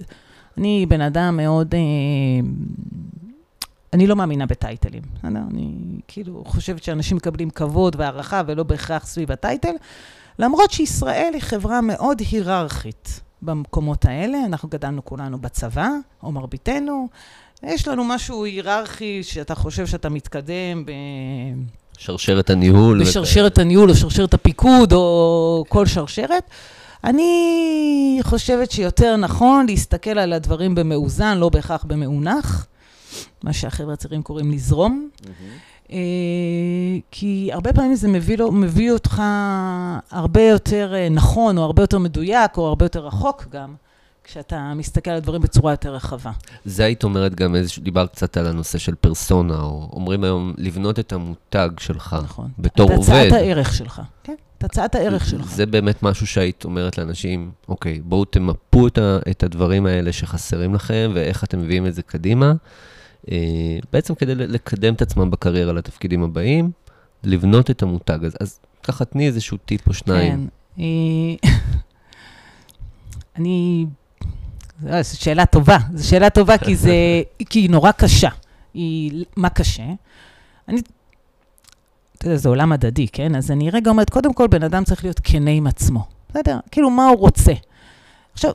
אני 0.59 0.87
בן 0.89 1.01
אדם 1.01 1.37
מאוד... 1.37 1.75
אה, 1.75 1.81
אני 3.93 4.07
לא 4.07 4.17
מאמינה 4.17 4.47
בטייטלים. 4.47 5.03
אני, 5.25 5.39
אני 5.51 5.75
כאילו 6.09 6.43
חושבת 6.47 6.83
שאנשים 6.83 7.17
מקבלים 7.17 7.51
כבוד 7.51 7.97
והערכה 7.99 8.43
ולא 8.47 8.63
בהכרח 8.63 9.07
סביב 9.07 9.33
הטייטל, 9.33 9.75
למרות 10.39 10.71
שישראל 10.71 11.31
היא 11.35 11.43
חברה 11.43 11.81
מאוד 11.81 12.23
היררכית 12.31 13.21
במקומות 13.43 14.05
האלה. 14.05 14.39
אנחנו 14.47 14.69
גדלנו 14.69 15.05
כולנו 15.05 15.39
בצבא, 15.39 15.89
או 16.23 16.33
מרביתנו. 16.33 17.09
יש 17.63 17.89
לנו 17.89 18.05
משהו 18.05 18.45
היררכי 18.45 19.23
שאתה 19.23 19.55
חושב 19.55 19.87
שאתה 19.87 20.09
מתקדם 20.09 20.85
ב... 20.87 20.91
שרשרת 21.99 22.51
הניהול. 22.51 23.01
בשרשרת 23.01 23.59
הניהול, 23.59 23.91
או 23.91 23.95
שרשרת 23.95 24.35
הפיקוד, 24.35 24.93
או 24.93 25.65
כל 25.69 25.87
שרשרת. 25.87 26.51
אני 27.05 28.19
חושבת 28.23 28.71
שיותר 28.71 29.17
נכון 29.17 29.67
להסתכל 29.67 30.19
על 30.19 30.33
הדברים 30.33 30.75
במאוזן, 30.75 31.39
לא 31.39 31.49
בהכרח 31.49 31.85
במאונח, 31.85 32.67
מה 33.43 33.53
שהחבר'ה 33.53 33.93
הצעירים 33.93 34.23
קוראים 34.23 34.51
לזרום. 34.51 35.09
Mm-hmm. 35.23 35.93
כי 37.11 37.51
הרבה 37.53 37.73
פעמים 37.73 37.95
זה 37.95 38.09
מביא, 38.09 38.39
לו, 38.39 38.53
מביא 38.53 38.93
אותך 38.93 39.23
הרבה 40.11 40.43
יותר 40.43 40.95
אה, 40.95 41.09
נכון, 41.09 41.59
או 41.59 41.63
הרבה 41.63 41.83
יותר 41.83 41.99
מדויק, 41.99 42.57
או 42.57 42.67
הרבה 42.67 42.85
יותר 42.85 43.07
רחוק 43.07 43.45
גם, 43.53 43.75
כשאתה 44.29 44.73
מסתכל 44.77 45.11
על 45.11 45.17
הדברים 45.17 45.43
בצורה 45.43 45.73
יותר 45.73 45.95
רחבה. 45.95 46.31
זה 46.65 46.85
היית 46.85 47.05
אומרת 47.05 47.35
גם 47.35 47.55
איזשהו, 47.55 47.83
דיברת 47.83 48.13
קצת 48.13 48.37
על 48.37 48.47
הנושא 48.47 48.79
של 48.79 48.95
פרסונה, 48.95 49.61
או 49.61 49.89
אומרים 49.93 50.25
היום 50.25 50.55
לבנות 50.59 50.99
את 50.99 51.13
המותג 51.13 51.69
שלך 51.79 52.17
נכון. 52.25 52.51
בתור 52.59 52.93
עובד. 52.93 52.99
את 52.99 53.27
הצעת 53.27 53.33
הערך 53.33 53.75
שלך, 53.75 54.03
כן. 54.25 54.35
את 54.59 54.65
הצעת 54.65 54.95
הערך 54.95 55.27
שלך. 55.27 55.47
זה 55.47 55.67
באמת 55.67 56.03
משהו 56.03 56.27
שהיית 56.27 56.65
אומרת 56.65 56.99
לאנשים, 56.99 57.51
אוקיי, 57.69 58.01
בואו 58.05 58.25
תמפו 58.25 58.87
את, 58.87 58.99
ה, 58.99 59.19
את 59.31 59.43
הדברים 59.43 59.87
האלה 59.87 60.13
שחסרים 60.13 60.75
לכם, 60.75 61.11
ואיך 61.15 61.45
אתם 61.45 61.59
מביאים 61.59 61.87
את 61.87 61.95
זה 61.95 62.03
קדימה. 62.03 62.53
אה, 63.31 63.37
בעצם 63.93 64.15
כדי 64.15 64.35
לקדם 64.35 64.95
את 64.95 65.03
עצמם 65.03 65.31
בקריירה 65.31 65.73
לתפקידים 65.73 66.23
הבאים, 66.23 66.71
לבנות 67.25 67.71
את 67.71 67.83
המותג 67.83 68.25
הזה. 68.25 68.37
אז 68.41 68.61
ככה 68.83 69.05
תני 69.05 69.27
איזשהו 69.27 69.59
טיפ 69.65 69.89
או 69.89 69.95
שניים. 69.95 70.49
כן. 70.77 70.77
אני... 73.37 73.87
לא, 74.83 75.03
זו 75.03 75.21
שאלה 75.21 75.47
טובה. 75.47 75.79
זו 75.95 76.09
שאלה 76.09 76.31
טובה 76.31 76.59
כי, 76.59 76.77
זה, 76.77 76.93
כי 77.51 77.59
היא 77.59 77.71
נורא 77.71 77.93
קשה. 77.93 78.29
היא... 78.75 79.25
מה 79.37 79.49
קשה? 79.49 79.83
אני 80.69 80.81
אתה 82.19 82.27
יודע, 82.27 82.37
זה 82.37 82.49
עולם 82.49 82.73
הדדי, 82.73 83.09
כן? 83.09 83.35
אז 83.37 83.51
אני 83.51 83.71
רגע 83.71 83.91
אומרת, 83.91 84.11
קודם 84.11 84.33
כל, 84.33 84.47
בן 84.47 84.63
אדם 84.63 84.85
צריך 84.85 85.05
להיות 85.05 85.21
כנה 85.25 85.51
עם 85.51 85.67
עצמו. 85.67 86.05
בסדר? 86.31 86.59
כאילו, 86.71 86.91
מה 86.91 87.09
הוא 87.09 87.19
רוצה. 87.19 87.53
עכשיו, 88.39 88.53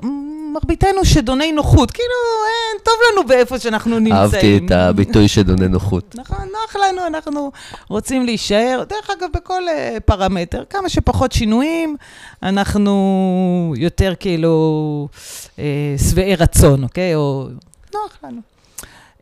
מרביתנו 0.53 1.05
שדוני 1.05 1.51
נוחות, 1.51 1.91
כאילו, 1.91 2.09
אין, 2.47 2.81
טוב 2.83 2.93
לנו 3.11 3.27
באיפה 3.27 3.59
שאנחנו 3.59 3.99
נמצאים. 3.99 4.21
אהבתי 4.21 4.57
את 4.65 4.71
הביטוי 4.71 5.27
שדוני 5.27 5.67
נוחות. 5.67 6.15
נכון, 6.15 6.37
נוח 6.37 6.75
לנו, 6.75 7.07
אנחנו 7.07 7.51
רוצים 7.89 8.25
להישאר, 8.25 8.83
דרך 8.89 9.09
אגב, 9.09 9.27
בכל 9.33 9.63
uh, 9.67 9.99
פרמטר, 9.99 10.63
כמה 10.69 10.89
שפחות 10.89 11.31
שינויים, 11.31 11.95
אנחנו 12.43 13.73
יותר 13.77 14.13
כאילו 14.19 15.07
uh, 15.55 15.59
שבעי 16.09 16.35
רצון, 16.35 16.83
אוקיי? 16.83 17.15
או 17.15 17.47
נוח 17.93 18.17
לנו. 18.23 18.41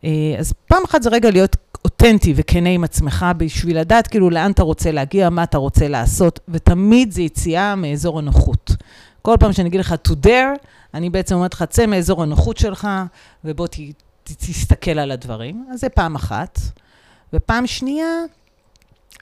Uh, 0.00 0.04
אז 0.38 0.52
פעם 0.66 0.82
אחת 0.84 1.02
זה 1.02 1.10
רגע 1.10 1.30
להיות 1.30 1.56
אותנטי 1.84 2.32
וכנה 2.36 2.68
עם 2.68 2.84
עצמך 2.84 3.26
בשביל 3.36 3.78
לדעת 3.78 4.06
כאילו 4.06 4.30
לאן 4.30 4.50
אתה 4.50 4.62
רוצה 4.62 4.92
להגיע, 4.92 5.30
מה 5.30 5.42
אתה 5.42 5.58
רוצה 5.58 5.88
לעשות, 5.88 6.40
ותמיד 6.48 7.12
זה 7.12 7.22
יציאה 7.22 7.74
מאזור 7.74 8.18
הנוחות. 8.18 8.70
כל 9.22 9.36
פעם 9.40 9.52
שאני 9.52 9.68
אגיד 9.68 9.80
לך 9.80 9.94
to 10.08 10.26
dare, 10.26 10.66
אני 10.94 11.10
בעצם 11.10 11.34
אומרת 11.34 11.54
לך, 11.54 11.62
צא 11.62 11.86
מאזור 11.86 12.22
הנוחות 12.22 12.56
שלך, 12.56 12.88
ובוא 13.44 13.66
ת, 13.66 13.76
ת, 14.24 14.32
תסתכל 14.38 14.98
על 14.98 15.10
הדברים. 15.10 15.66
אז 15.72 15.80
זה 15.80 15.88
פעם 15.88 16.14
אחת. 16.14 16.58
ופעם 17.32 17.66
שנייה, 17.66 18.06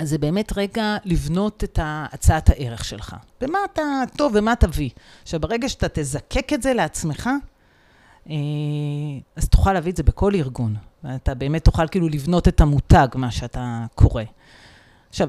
זה 0.03 0.19
באמת 0.19 0.53
רגע 0.57 0.97
לבנות 1.05 1.65
את 1.65 1.79
הצעת 1.83 2.49
הערך 2.49 2.85
שלך. 2.85 3.17
במה 3.41 3.59
אתה 3.73 3.83
טוב 4.17 4.33
ומה 4.35 4.57
תביא. 4.57 4.91
עכשיו, 5.23 5.41
ברגע 5.41 5.69
שאתה 5.69 5.87
תזקק 5.93 6.53
את 6.53 6.63
זה 6.63 6.75
לעצמך, 6.75 7.31
אה, 8.31 8.35
אז 9.37 9.49
תוכל 9.49 9.73
להביא 9.73 9.93
את 9.93 9.97
זה 9.97 10.03
בכל 10.03 10.35
ארגון. 10.35 10.77
ואתה 11.05 11.35
באמת 11.35 11.65
תוכל 11.65 11.89
כאילו 11.89 12.09
לבנות 12.09 12.49
את 12.49 12.61
המותג, 12.61 13.09
מה 13.15 13.31
שאתה 13.31 13.85
קורא. 13.95 14.23
עכשיו, 15.09 15.29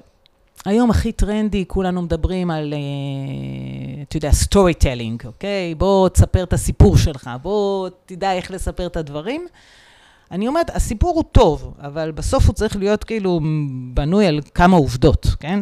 היום 0.65 0.89
הכי 0.89 1.11
טרנדי, 1.11 1.65
כולנו 1.67 2.01
מדברים 2.01 2.51
על, 2.51 2.73
אה, 2.73 4.07
אתה 4.07 4.17
יודע, 4.17 4.31
storytelling, 4.31 5.25
אוקיי? 5.25 5.75
בוא 5.75 6.09
תספר 6.09 6.43
את 6.43 6.53
הסיפור 6.53 6.97
שלך, 6.97 7.29
בוא 7.41 7.89
תדע 8.05 8.33
איך 8.33 8.51
לספר 8.51 8.87
את 8.87 8.97
הדברים. 8.97 9.47
אני 10.31 10.47
אומרת, 10.47 10.69
הסיפור 10.75 11.15
הוא 11.15 11.23
טוב, 11.31 11.73
אבל 11.79 12.11
בסוף 12.11 12.45
הוא 12.45 12.53
צריך 12.53 12.75
להיות 12.75 13.03
כאילו 13.03 13.39
בנוי 13.93 14.27
על 14.27 14.39
כמה 14.55 14.77
עובדות, 14.77 15.27
כן? 15.39 15.59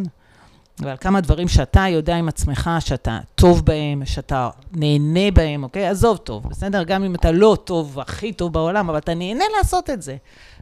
ועל 0.80 0.98
כמה 0.98 1.22
דברים 1.22 1.48
שאתה 1.48 1.86
יודע 1.90 2.16
עם 2.16 2.28
עצמך, 2.28 2.70
שאתה 2.80 3.20
טוב 3.36 3.66
בהם, 3.66 4.06
שאתה 4.06 4.50
נהנה 4.72 5.32
בהם, 5.34 5.64
אוקיי? 5.64 5.88
עזוב 5.88 6.18
טוב, 6.18 6.50
בסדר? 6.50 6.84
גם 6.84 7.04
אם 7.04 7.16
אתה 7.16 7.32
לא 7.32 7.58
טוב, 7.64 8.00
הכי 8.00 8.34
טוב 8.34 8.54
בעולם, 8.54 8.90
אבל 8.90 8.98
אתה 8.98 9.14
נהנה 9.14 9.44
לעשות 9.58 9.90
את 9.90 10.02
זה. 10.02 10.18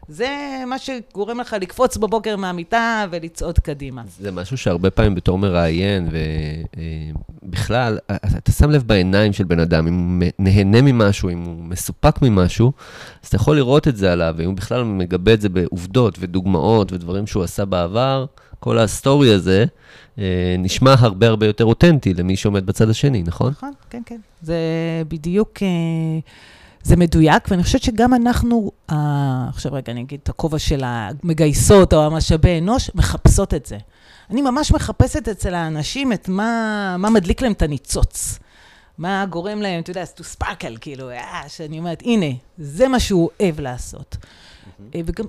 זה 0.08 0.64
מה 0.68 0.80
שגורם 0.80 1.40
לך 1.40 1.56
לקפוץ 1.62 1.98
בבוקר 1.98 2.36
מהמיטה 2.36 3.06
ולצעוד 3.12 3.60
קדימה. 3.60 4.02
זה 4.20 4.32
משהו 4.32 4.58
שהרבה 4.58 4.90
פעמים 4.90 5.16
בתור 5.16 5.38
מראיין, 5.38 6.10
ובכלל, 7.44 7.98
אתה 8.38 8.52
שם 8.52 8.70
לב 8.70 8.84
בעיניים 8.88 9.34
של 9.34 9.44
בן 9.44 9.60
אדם, 9.60 9.88
אם 9.88 10.20
הוא 10.22 10.30
נהנה 10.40 10.82
ממשהו, 10.82 11.30
אם 11.30 11.42
הוא 11.44 11.64
מסופק 11.64 12.22
ממשהו, 12.22 12.72
אז 13.24 13.28
אתה 13.28 13.36
יכול 13.36 13.56
לראות 13.56 13.88
את 13.88 13.98
זה 13.98 14.12
עליו, 14.12 14.34
ואם 14.38 14.48
הוא 14.48 14.56
בכלל 14.56 14.84
מגבה 14.84 15.34
את 15.34 15.42
זה 15.42 15.50
בעובדות 15.50 16.18
ודוגמאות 16.20 16.94
ודברים 16.94 17.28
שהוא 17.28 17.44
עשה 17.44 17.66
בעבר, 17.66 18.26
כל 18.60 18.78
ה 18.78 18.87
story 18.87 19.34
הזה 19.34 19.66
אה, 20.20 20.56
נשמע 20.60 20.96
הרבה 21.00 21.28
הרבה 21.28 21.46
יותר 21.46 21.66
אותנטי 21.66 22.14
למי 22.14 22.36
שעומד 22.36 22.66
בצד 22.66 22.90
השני, 22.90 23.24
נכון? 23.24 23.52
נכון, 23.52 23.72
כן, 23.90 24.02
כן. 24.06 24.20
זה 24.42 24.58
בדיוק, 25.08 25.60
אה, 25.62 25.68
זה 26.88 26.96
מדויק, 26.96 27.44
ואני 27.52 27.64
חושבת 27.64 27.84
שגם 27.84 28.14
אנחנו, 28.14 28.72
אה, 28.92 29.46
עכשיו 29.50 29.74
רגע, 29.74 29.92
אני 29.92 30.02
אגיד 30.02 30.20
את 30.24 30.30
הכובע 30.30 30.60
של 30.60 30.82
המגייסות 30.86 31.94
או 31.94 32.06
המשאבי 32.06 32.58
אנוש, 32.58 32.92
מחפשות 32.96 33.54
את 33.54 33.66
זה. 33.66 33.78
אני 34.30 34.42
ממש 34.42 34.72
מחפשת 34.72 35.28
אצל 35.28 35.54
האנשים 35.54 36.14
את 36.14 36.30
מה, 36.30 36.96
מה 37.00 37.10
מדליק 37.10 37.42
להם 37.42 37.52
את 37.52 37.62
הניצוץ. 37.62 38.40
מה 38.98 39.26
גורם 39.26 39.62
להם, 39.62 39.82
אתה 39.82 39.92
יודע, 39.92 40.04
to 40.04 40.22
sparkle, 40.38 40.78
כאילו, 40.82 41.10
אה, 41.10 41.44
שאני 41.48 41.80
אומרת, 41.80 42.02
הנה, 42.06 42.26
זה 42.58 42.88
מה 42.88 43.00
שהוא 43.00 43.30
אוהב 43.40 43.60
לעשות. 43.60 44.18
Mm-hmm. 44.22 44.98
וגם 45.06 45.26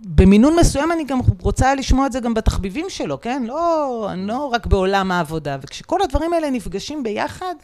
במינון 0.00 0.56
מסוים 0.60 0.92
אני 0.92 1.04
גם 1.04 1.20
רוצה 1.40 1.74
לשמוע 1.74 2.06
את 2.06 2.12
זה 2.12 2.20
גם 2.20 2.34
בתחביבים 2.34 2.86
שלו, 2.88 3.20
כן? 3.20 3.42
לא, 3.46 4.08
לא 4.16 4.46
רק 4.46 4.66
בעולם 4.66 5.12
העבודה. 5.12 5.56
וכשכל 5.62 6.02
הדברים 6.02 6.32
האלה 6.32 6.50
נפגשים 6.50 7.02
ביחד, 7.02 7.54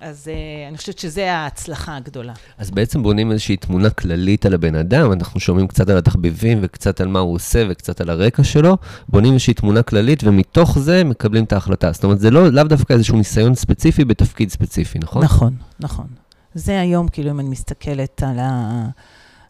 אז 0.00 0.30
uh, 0.30 0.68
אני 0.68 0.76
חושבת 0.76 0.98
שזו 0.98 1.20
ההצלחה 1.20 1.96
הגדולה. 1.96 2.32
אז 2.58 2.70
בעצם 2.70 3.02
בונים 3.02 3.32
איזושהי 3.32 3.56
תמונה 3.56 3.90
כללית 3.90 4.46
על 4.46 4.54
הבן 4.54 4.74
אדם, 4.74 5.12
אנחנו 5.12 5.40
שומעים 5.40 5.66
קצת 5.66 5.88
על 5.88 5.96
התחביבים 5.96 6.58
וקצת 6.62 7.00
על 7.00 7.08
מה 7.08 7.18
הוא 7.18 7.34
עושה 7.34 7.64
וקצת 7.70 8.00
על 8.00 8.10
הרקע 8.10 8.44
שלו, 8.44 8.76
בונים 9.08 9.32
איזושהי 9.32 9.54
תמונה 9.54 9.82
כללית 9.82 10.24
ומתוך 10.24 10.78
זה 10.78 11.04
מקבלים 11.04 11.44
את 11.44 11.52
ההחלטה. 11.52 11.92
זאת 11.92 12.04
אומרת, 12.04 12.20
זה 12.20 12.30
לא, 12.30 12.48
לאו 12.48 12.64
דווקא 12.64 12.92
איזשהו 12.92 13.16
ניסיון 13.16 13.54
ספציפי 13.54 14.04
בתפקיד 14.04 14.50
ספציפי, 14.50 14.98
נכון? 14.98 15.24
נכון, 15.24 15.54
נכון. 15.80 16.06
זה 16.54 16.80
היום, 16.80 17.08
כאילו, 17.08 17.30
אם 17.30 17.40
אני 17.40 17.48
מסתכלת 17.48 18.22
על 18.22 18.38
ה... 18.38 18.84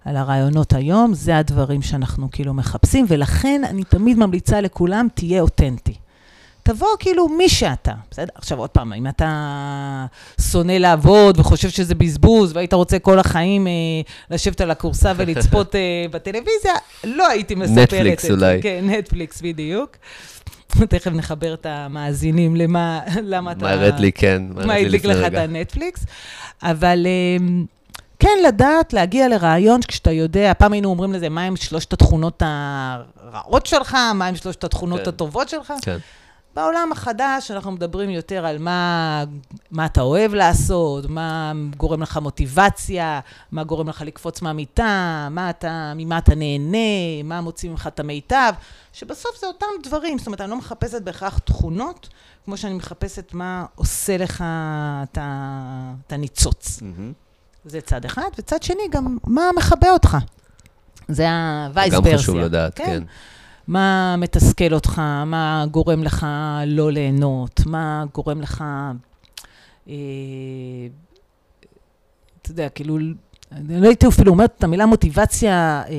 על 0.04 0.16
הרעיונות 0.16 0.72
היום, 0.72 1.14
זה 1.14 1.38
הדברים 1.38 1.82
שאנחנו 1.82 2.30
כאילו 2.30 2.54
מחפשים, 2.54 3.06
ולכן 3.08 3.62
אני 3.64 3.84
תמיד 3.84 4.18
ממליצה 4.18 4.60
לכולם, 4.60 5.08
תהיה 5.14 5.40
אותנטי. 5.40 5.94
תבוא 6.68 6.88
כאילו 6.98 7.28
מי 7.28 7.48
שאתה, 7.48 7.92
בסדר? 8.10 8.32
עכשיו 8.34 8.58
עוד 8.58 8.70
פעם, 8.70 8.92
אם 8.92 9.06
אתה 9.06 10.06
שונא 10.50 10.72
לעבוד 10.72 11.40
וחושב 11.40 11.68
שזה 11.68 11.94
בזבוז, 11.94 12.56
והיית 12.56 12.72
רוצה 12.72 12.98
כל 12.98 13.18
החיים 13.18 13.66
אה, 13.66 13.72
לשבת 14.30 14.60
על 14.60 14.70
הכורסה 14.70 15.12
ולצפות 15.16 15.74
אה, 15.74 15.80
בטלוויזיה, 16.12 16.72
לא 17.04 17.28
הייתי 17.28 17.54
מספרת 17.54 17.84
את 17.84 17.90
זה. 17.90 17.96
נטפליקס 17.96 18.30
אולי. 18.30 18.62
כן, 18.62 18.84
נטפליקס 18.88 19.40
בדיוק. 19.42 19.96
תכף 20.68 21.10
נחבר 21.10 21.54
את 21.54 21.66
המאזינים 21.66 22.56
למה, 22.56 23.00
למה 23.22 23.52
אתה... 23.52 23.64
מה 23.64 23.70
הראת 23.70 24.00
לי, 24.00 24.12
כן. 24.12 24.42
מה 24.66 24.74
הדליק 24.74 25.04
לך 25.04 25.26
את 25.26 25.34
הנטפליקס. 25.34 26.06
אבל... 26.62 27.06
אה, 27.06 27.46
כן, 28.20 28.38
לדעת 28.46 28.92
להגיע 28.92 29.28
לרעיון 29.28 29.80
כשאתה 29.82 30.10
יודע, 30.10 30.52
פעם 30.58 30.72
היינו 30.72 30.88
אומרים 30.88 31.12
לזה, 31.12 31.28
מה 31.28 31.42
עם 31.42 31.56
שלושת 31.56 31.92
התכונות 31.92 32.42
הרעות 32.46 33.66
שלך, 33.66 33.96
מה 34.14 34.26
עם 34.26 34.36
שלושת 34.36 34.64
התכונות 34.64 35.00
כן. 35.00 35.08
הטובות 35.08 35.48
שלך. 35.48 35.72
כן. 35.82 35.98
בעולם 36.58 36.92
החדש 36.92 37.50
אנחנו 37.50 37.72
מדברים 37.72 38.10
יותר 38.10 38.46
על 38.46 38.58
מה, 38.58 39.24
מה 39.70 39.86
אתה 39.86 40.00
אוהב 40.00 40.34
לעשות, 40.34 41.04
מה 41.08 41.52
גורם 41.76 42.02
לך 42.02 42.16
מוטיבציה, 42.16 43.20
מה 43.52 43.64
גורם 43.64 43.88
לך 43.88 44.02
לקפוץ 44.06 44.42
מהמיטה, 44.42 45.28
מה 45.30 45.50
אתה, 45.50 45.92
ממה 45.96 46.18
אתה 46.18 46.34
נהנה, 46.34 47.22
מה 47.24 47.40
מוציא 47.40 47.70
ממך 47.70 47.86
את 47.86 48.00
המיטב, 48.00 48.52
שבסוף 48.92 49.40
זה 49.40 49.46
אותם 49.46 49.66
דברים, 49.82 50.18
זאת 50.18 50.26
אומרת, 50.26 50.40
אני 50.40 50.50
לא 50.50 50.56
מחפשת 50.56 51.02
בהכרח 51.02 51.38
תכונות, 51.38 52.08
כמו 52.44 52.56
שאני 52.56 52.74
מחפשת 52.74 53.34
מה 53.34 53.64
עושה 53.74 54.16
לך 54.16 54.44
את, 55.02 55.18
הניצוץ. 56.12 56.78
Mm-hmm. 56.78 57.12
זה 57.64 57.80
צד 57.80 58.04
אחד, 58.04 58.28
וצד 58.38 58.62
שני, 58.62 58.82
גם 58.90 59.18
מה 59.26 59.50
מכבה 59.56 59.90
אותך. 59.90 60.16
זה 61.08 61.30
ה-vice 61.30 61.90
גם 61.90 62.02
חשוב 62.14 62.36
לדעת, 62.36 62.74
כן. 62.74 62.84
כן. 62.84 63.02
מה 63.68 64.16
מתסכל 64.18 64.74
אותך, 64.74 64.98
מה 65.26 65.64
גורם 65.70 66.02
לך 66.02 66.26
לא 66.66 66.92
ליהנות, 66.92 67.60
מה 67.66 68.04
גורם 68.14 68.40
לך, 68.40 68.64
אה, 69.88 69.94
אתה 72.42 72.50
יודע, 72.50 72.68
כאילו, 72.68 72.98
אני 73.52 73.80
לא 73.80 73.86
הייתי 73.86 74.06
אפילו 74.06 74.32
אומרת 74.32 74.54
את 74.58 74.64
המילה 74.64 74.86
מוטיבציה, 74.86 75.82
אה, 75.88 75.94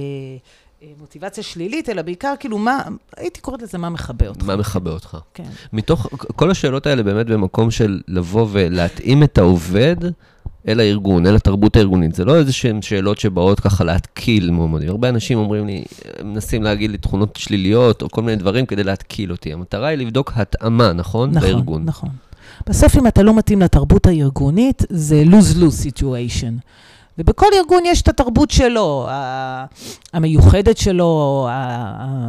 אה, 0.82 0.88
מוטיבציה 1.00 1.44
שלילית, 1.44 1.90
אלא 1.90 2.02
בעיקר, 2.02 2.34
כאילו, 2.40 2.58
מה, 2.58 2.84
הייתי 3.18 3.42
קוראת 3.42 3.62
לזה 3.62 3.78
מה 3.78 3.90
מכבה 3.90 4.28
אותך. 4.28 4.46
מה 4.46 4.56
מכבה 4.56 4.92
אותך. 4.92 5.18
כן. 5.34 5.50
מתוך, 5.74 6.08
כל 6.36 6.52
השאלות 6.52 6.88
האלה 6.88 7.04
באמת 7.04 7.26
במקום 7.26 7.72
של 7.72 8.02
לבוא 8.08 8.48
ולהתאים 8.52 9.24
את 9.24 9.38
העובד 9.38 9.96
אל 10.68 10.80
הארגון, 10.80 11.28
אל 11.28 11.36
התרבות 11.36 11.76
הארגונית. 11.76 12.16
זה 12.16 12.26
לא 12.26 12.36
איזה 12.36 12.54
שהן 12.54 12.82
שאלות 12.82 13.20
שבאות 13.20 13.60
ככה 13.60 13.84
להתקיל 13.84 14.52
מועמדים. 14.52 14.90
הרבה 14.90 15.10
אנשים 15.10 15.38
אומרים 15.38 15.68
לי, 15.68 15.84
מנסים 16.24 16.64
להגיד 16.64 16.92
לי 16.92 16.98
תכונות 16.98 17.36
שליליות 17.36 18.02
או 18.02 18.10
כל 18.10 18.22
מיני 18.22 18.38
דברים 18.38 18.66
כדי 18.66 18.84
להתקיל 18.84 19.32
אותי. 19.32 19.54
המטרה 19.54 19.88
היא 19.88 19.98
לבדוק 19.98 20.32
התאמה, 20.36 20.94
נכון? 20.94 21.30
נכון, 21.32 21.50
בארגון. 21.50 21.84
נכון. 21.86 22.10
בסוף, 22.68 22.98
אם 22.98 23.08
אתה 23.08 23.24
לא 23.24 23.38
מתאים 23.38 23.62
לתרבות 23.62 24.08
הארגונית, 24.08 24.84
זה 24.90 25.24
lose-lose 25.26 25.88
situation. 25.88 26.70
ובכל 27.20 27.46
ארגון 27.54 27.84
יש 27.86 28.02
את 28.02 28.08
התרבות 28.08 28.52
שלו, 28.52 29.08
המיוחדת 30.14 30.78
שלו, 30.78 31.48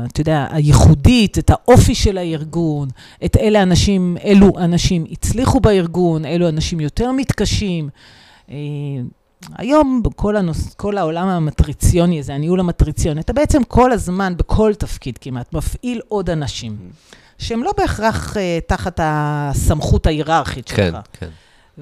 אתה 0.07 0.21
יודע, 0.21 0.47
הייחודית, 0.51 1.39
את 1.39 1.51
האופי 1.51 1.95
של 1.95 2.19
הארגון, 2.19 2.89
את 3.25 3.37
אלה 3.37 3.63
אנשים, 3.63 4.17
אלו 4.25 4.53
אנשים 4.59 5.05
הצליחו 5.11 5.61
בארגון, 5.61 6.25
אלו 6.25 6.49
אנשים 6.49 6.81
יותר 6.81 7.13
מתקשים. 7.13 7.89
אה, 8.51 8.57
היום 9.57 10.03
כל, 10.17 10.37
הנוס, 10.37 10.75
כל 10.75 10.99
העולם 10.99 11.29
המטריציוני 11.29 12.19
הזה, 12.19 12.35
הניהול 12.35 12.61
המטריציוני, 12.61 13.21
אתה 13.21 13.33
בעצם 13.33 13.65
כל 13.65 13.93
הזמן, 13.93 14.37
בכל 14.37 14.75
תפקיד 14.75 15.19
כמעט, 15.19 15.53
מפעיל 15.53 16.01
עוד 16.09 16.31
אנשים, 16.31 16.77
mm. 16.81 17.15
שהם 17.39 17.63
לא 17.63 17.73
בהכרח 17.79 18.37
uh, 18.37 18.41
תחת 18.67 19.01
הסמכות 19.03 20.07
ההיררכית 20.07 20.69
שלך. 20.69 20.77
כן, 20.77 20.93
כן. 21.13 21.29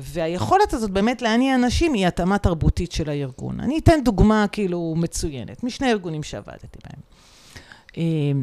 והיכולת 0.01 0.73
הזאת 0.73 0.91
באמת 0.91 1.23
להניע 1.23 1.55
אנשים 1.55 1.95
היא 1.95 2.07
התאמה 2.07 2.39
תרבותית 2.39 2.93
של 2.93 3.11
הארגון. 3.11 3.61
אני 3.61 3.79
אתן 3.79 4.01
דוגמה 4.05 4.47
כאילו 4.53 4.95
מצוינת, 4.97 5.65
משני 5.65 5.91
ארגונים 5.91 6.23
שעבדתי 6.23 6.79
בהם. 6.85 7.01
אה, 7.99 8.41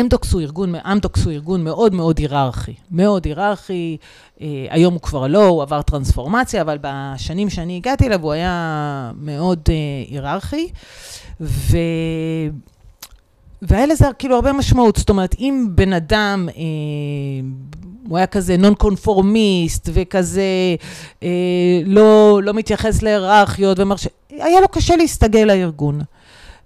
אמדוקס 0.00 0.32
הוא 0.32 0.40
ארגון, 0.40 0.74
אמדוקס 0.74 1.24
הוא 1.24 1.32
ארגון 1.32 1.64
מאוד 1.64 1.94
מאוד 1.94 2.18
היררכי, 2.18 2.74
מאוד 2.90 3.24
היררכי, 3.24 3.96
אה, 4.40 4.66
היום 4.70 4.94
הוא 4.94 5.00
כבר 5.00 5.26
לא, 5.26 5.46
הוא 5.46 5.62
עבר 5.62 5.82
טרנספורמציה, 5.82 6.62
אבל 6.62 6.78
בשנים 6.80 7.50
שאני 7.50 7.76
הגעתי 7.76 8.06
אליו 8.06 8.22
הוא 8.22 8.32
היה 8.32 9.12
מאוד 9.16 9.60
אה, 9.68 9.74
היררכי. 10.10 10.68
והיה 13.62 13.86
לזה 13.86 14.06
כאילו 14.18 14.34
הרבה 14.34 14.52
משמעות, 14.52 14.96
זאת 14.96 15.10
אומרת, 15.10 15.34
אם 15.38 15.66
בן 15.74 15.92
אדם, 15.92 16.48
אה, 16.56 16.62
הוא 18.08 18.16
היה 18.18 18.26
כזה 18.26 18.56
נון 18.56 18.74
קונפורמיסט 18.74 19.88
וכזה 19.92 20.42
אה, 21.22 21.28
לא, 21.84 22.40
לא 22.42 22.54
מתייחס 22.54 23.02
להיררכיות, 23.02 23.78
ומרש... 23.78 24.08
היה 24.30 24.60
לו 24.60 24.68
קשה 24.68 24.96
להסתגל 24.96 25.44
לארגון. 25.44 26.00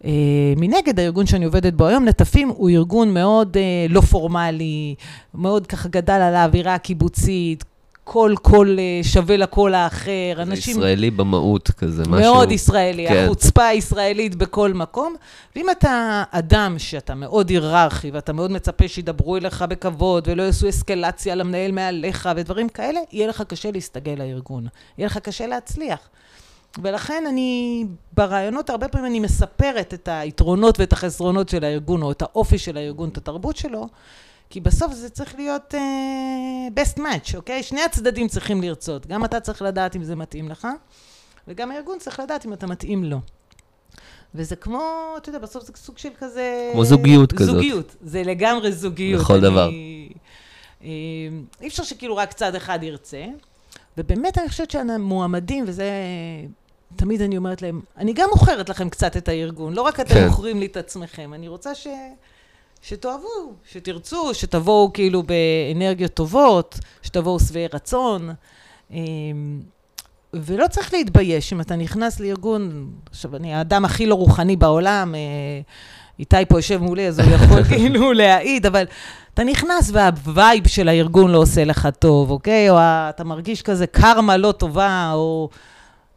Uh, 0.02 0.08
מנגד, 0.56 1.00
הארגון 1.00 1.26
שאני 1.26 1.44
עובדת 1.44 1.72
בו 1.72 1.86
היום, 1.86 2.04
נטפים, 2.04 2.48
הוא 2.48 2.70
ארגון 2.70 3.14
מאוד 3.14 3.56
uh, 3.56 3.92
לא 3.92 4.00
פורמלי, 4.00 4.94
מאוד 5.34 5.66
ככה 5.66 5.88
גדל 5.88 6.12
על 6.12 6.34
האווירה 6.34 6.74
הקיבוצית, 6.74 7.64
כל 8.08 8.34
קול 8.42 8.78
uh, 8.78 9.06
שווה 9.06 9.36
לקול 9.36 9.74
האחר. 9.74 10.32
זה 10.36 10.42
אנשים... 10.42 10.76
ישראלי 10.76 11.10
במהות 11.10 11.70
כזה, 11.70 12.02
משהו... 12.02 12.34
מאוד 12.34 12.52
ישראלי, 12.52 13.08
כן. 13.08 13.24
החוצפה 13.24 13.64
הישראלית 13.66 14.34
בכל 14.34 14.72
מקום. 14.72 15.14
ואם 15.56 15.70
אתה 15.70 16.22
אדם 16.30 16.74
שאתה 16.78 17.14
מאוד 17.14 17.50
היררכי, 17.50 18.10
ואתה 18.10 18.32
מאוד 18.32 18.50
מצפה 18.50 18.88
שידברו 18.88 19.36
אליך 19.36 19.64
בכבוד, 19.68 20.28
ולא 20.28 20.42
יעשו 20.42 20.68
אסקלציה 20.68 21.34
למנהל 21.34 21.72
מעליך 21.72 22.28
ודברים 22.36 22.68
כאלה, 22.68 23.00
יהיה 23.12 23.28
לך 23.28 23.42
קשה 23.42 23.70
להסתגל 23.70 24.14
לארגון. 24.18 24.66
יהיה 24.98 25.06
לך 25.06 25.18
קשה 25.18 25.46
להצליח. 25.46 25.98
ולכן 26.82 27.24
אני, 27.28 27.84
ברעיונות, 28.16 28.70
הרבה 28.70 28.88
פעמים 28.88 29.06
אני 29.06 29.20
מספרת 29.20 29.94
את 29.94 30.08
היתרונות 30.12 30.80
ואת 30.80 30.92
החסרונות 30.92 31.48
של 31.48 31.64
הארגון, 31.64 32.02
או 32.02 32.12
את 32.12 32.22
האופי 32.22 32.58
של 32.58 32.76
הארגון, 32.76 33.08
את 33.08 33.16
התרבות 33.16 33.56
שלו, 33.56 33.88
כי 34.50 34.60
בסוף 34.60 34.92
זה 34.92 35.10
צריך 35.10 35.34
להיות 35.34 35.74
uh, 35.74 36.80
best 36.80 36.98
match, 36.98 37.36
אוקיי? 37.36 37.62
שני 37.62 37.82
הצדדים 37.82 38.28
צריכים 38.28 38.62
לרצות. 38.62 39.06
גם 39.06 39.24
אתה 39.24 39.40
צריך 39.40 39.62
לדעת 39.62 39.96
אם 39.96 40.04
זה 40.04 40.16
מתאים 40.16 40.48
לך, 40.48 40.68
וגם 41.48 41.70
הארגון 41.70 41.98
צריך 41.98 42.20
לדעת 42.20 42.46
אם 42.46 42.52
אתה 42.52 42.66
מתאים 42.66 43.04
לו. 43.04 43.20
וזה 44.34 44.56
כמו, 44.56 45.14
אתה 45.16 45.28
יודע, 45.28 45.38
בסוף 45.38 45.64
זה 45.64 45.72
סוג 45.76 45.98
של 45.98 46.08
כזה... 46.18 46.70
כמו 46.72 46.84
זוגיות 46.84 47.32
כזאת. 47.32 47.54
זוגיות, 47.54 47.96
זה 48.00 48.22
לגמרי 48.22 48.72
זוגיות. 48.72 49.22
לכל 49.22 49.40
דבר. 49.40 49.70
אה, 50.82 50.88
אי 51.60 51.68
אפשר 51.68 51.82
שכאילו 51.82 52.16
רק 52.16 52.32
צד 52.32 52.54
אחד 52.54 52.82
ירצה. 52.82 53.24
ובאמת 53.98 54.38
אני 54.38 54.48
חושבת 54.48 54.70
שהמועמדים, 54.70 55.64
וזה 55.68 55.90
תמיד 56.96 57.22
אני 57.22 57.36
אומרת 57.36 57.62
להם, 57.62 57.80
אני 57.96 58.12
גם 58.12 58.28
מוכרת 58.32 58.68
לכם 58.68 58.88
קצת 58.88 59.16
את 59.16 59.28
הארגון, 59.28 59.74
לא 59.74 59.82
רק 59.82 60.00
אתם 60.00 60.14
כן. 60.14 60.26
מוכרים 60.26 60.60
לי 60.60 60.66
את 60.66 60.76
עצמכם, 60.76 61.34
אני 61.34 61.48
רוצה 61.48 61.74
ש... 61.74 61.86
שתאהבו, 62.82 63.54
שתרצו, 63.70 64.34
שתבואו 64.34 64.92
כאילו 64.92 65.22
באנרגיות 65.22 66.14
טובות, 66.14 66.78
שתבואו 67.02 67.40
שבעי 67.40 67.66
רצון. 67.66 68.30
אמ, 68.90 69.60
ולא 70.34 70.66
צריך 70.66 70.94
להתבייש 70.94 71.52
אם 71.52 71.60
אתה 71.60 71.76
נכנס 71.76 72.20
לארגון, 72.20 72.90
עכשיו 73.10 73.36
אני 73.36 73.54
האדם 73.54 73.84
הכי 73.84 74.06
לא 74.06 74.14
רוחני 74.14 74.56
בעולם, 74.56 75.14
אה, 75.14 75.20
איתי 76.18 76.36
פה 76.48 76.58
יושב 76.58 76.82
מולי, 76.82 77.08
אז 77.08 77.18
הוא 77.18 77.34
יכול 77.34 77.64
כאילו 77.70 78.12
להעיד, 78.12 78.66
אבל 78.66 78.84
אתה 79.34 79.44
נכנס 79.44 79.90
והווייב 79.92 80.68
של 80.68 80.88
הארגון 80.88 81.30
לא 81.30 81.38
עושה 81.38 81.64
לך 81.64 81.88
טוב, 81.98 82.30
אוקיי? 82.30 82.70
או 82.70 82.76
אתה 82.80 83.24
מרגיש 83.24 83.62
כזה 83.62 83.86
קרמה 83.86 84.36
לא 84.36 84.52
טובה, 84.52 85.10
או... 85.14 85.48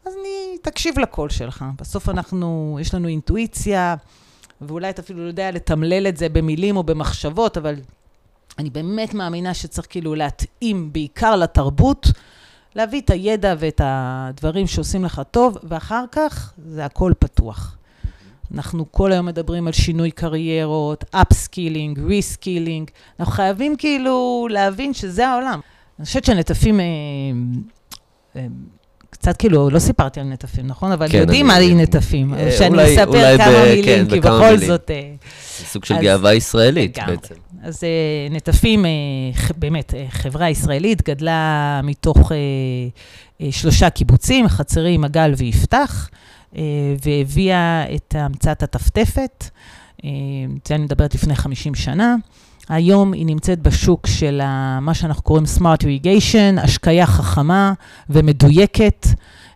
אז 0.06 0.12
אני, 0.20 0.58
תקשיב 0.62 0.98
לקול 0.98 1.28
שלך. 1.28 1.64
בסוף 1.80 2.08
אנחנו, 2.08 2.78
יש 2.80 2.94
לנו 2.94 3.08
אינטואיציה, 3.08 3.94
ואולי 4.60 4.90
אתה 4.90 5.02
אפילו 5.02 5.22
לא 5.22 5.28
יודע 5.28 5.50
לתמלל 5.50 6.06
את 6.06 6.16
זה 6.16 6.28
במילים 6.28 6.76
או 6.76 6.82
במחשבות, 6.82 7.56
אבל 7.56 7.74
אני 8.58 8.70
באמת 8.70 9.14
מאמינה 9.14 9.54
שצריך 9.54 9.86
כאילו 9.90 10.14
להתאים 10.14 10.92
בעיקר 10.92 11.36
לתרבות, 11.36 12.06
להביא 12.74 13.00
את 13.00 13.10
הידע 13.10 13.54
ואת 13.58 13.80
הדברים 13.84 14.66
שעושים 14.66 15.04
לך 15.04 15.22
טוב, 15.30 15.58
ואחר 15.62 16.04
כך 16.12 16.52
זה 16.66 16.84
הכל 16.84 17.12
פתוח. 17.18 17.76
אנחנו 18.54 18.92
כל 18.92 19.12
היום 19.12 19.26
מדברים 19.26 19.66
על 19.66 19.72
שינוי 19.72 20.10
קריירות, 20.10 21.04
upskilling, 21.10 21.98
reskilling. 21.98 22.90
אנחנו 23.20 23.32
חייבים 23.32 23.76
כאילו 23.76 24.48
להבין 24.50 24.94
שזה 24.94 25.28
העולם. 25.28 25.60
אני 25.98 26.04
חושבת 26.04 26.24
שהנטפים... 26.24 26.80
אה, 26.80 28.46
קצת 29.20 29.36
כאילו, 29.36 29.70
לא 29.70 29.78
סיפרתי 29.78 30.20
על 30.20 30.26
נטפים, 30.26 30.66
נכון? 30.66 30.92
אבל 30.92 31.08
כן, 31.08 31.18
יודעים 31.18 31.46
מה 31.46 31.54
היא 31.54 31.76
נטפים. 31.76 32.34
אה, 32.34 32.50
שאני 32.58 32.68
אולי- 32.68 32.94
אספר 32.94 33.06
אולי 33.08 33.38
כמה 33.38 33.46
ב- 33.52 33.64
מילים, 33.68 33.84
כן, 33.84 34.04
כי 34.10 34.20
בכל 34.20 34.40
מילים. 34.50 34.66
זאת... 34.68 34.90
אה, 34.90 35.12
זה 35.58 35.64
סוג 35.66 35.84
של 35.84 35.94
אז- 35.94 36.02
גאווה 36.02 36.34
ישראלית 36.34 36.98
לגמרי. 36.98 37.16
בעצם. 37.16 37.34
אז 37.62 37.84
אה, 37.84 37.88
נטפים, 38.34 38.86
אה, 38.86 38.90
באמת, 39.56 39.94
אה, 39.94 40.06
חברה 40.10 40.50
ישראלית, 40.50 41.08
גדלה 41.08 41.80
מתוך 41.84 42.32
אה, 42.32 42.36
אה, 43.40 43.52
שלושה 43.52 43.90
קיבוצים, 43.90 44.48
חצרים, 44.48 45.00
מגל 45.00 45.32
ויפתח, 45.36 46.08
אה, 46.56 46.62
והביאה 47.06 47.84
את 47.94 48.14
המצאת 48.18 48.62
הטפטפת. 48.62 49.44
אה, 50.04 50.08
זה 50.68 50.74
אני 50.74 50.84
מדברת 50.84 51.14
לפני 51.14 51.34
50 51.36 51.74
שנה. 51.74 52.16
היום 52.70 53.12
היא 53.12 53.26
נמצאת 53.26 53.62
בשוק 53.62 54.06
של 54.06 54.40
ה- 54.44 54.78
מה 54.80 54.94
שאנחנו 54.94 55.22
קוראים 55.22 55.44
Smart 55.58 55.82
Irrigation, 55.82 56.60
השקיה 56.62 57.06
חכמה 57.06 57.72
ומדויקת. 58.10 59.06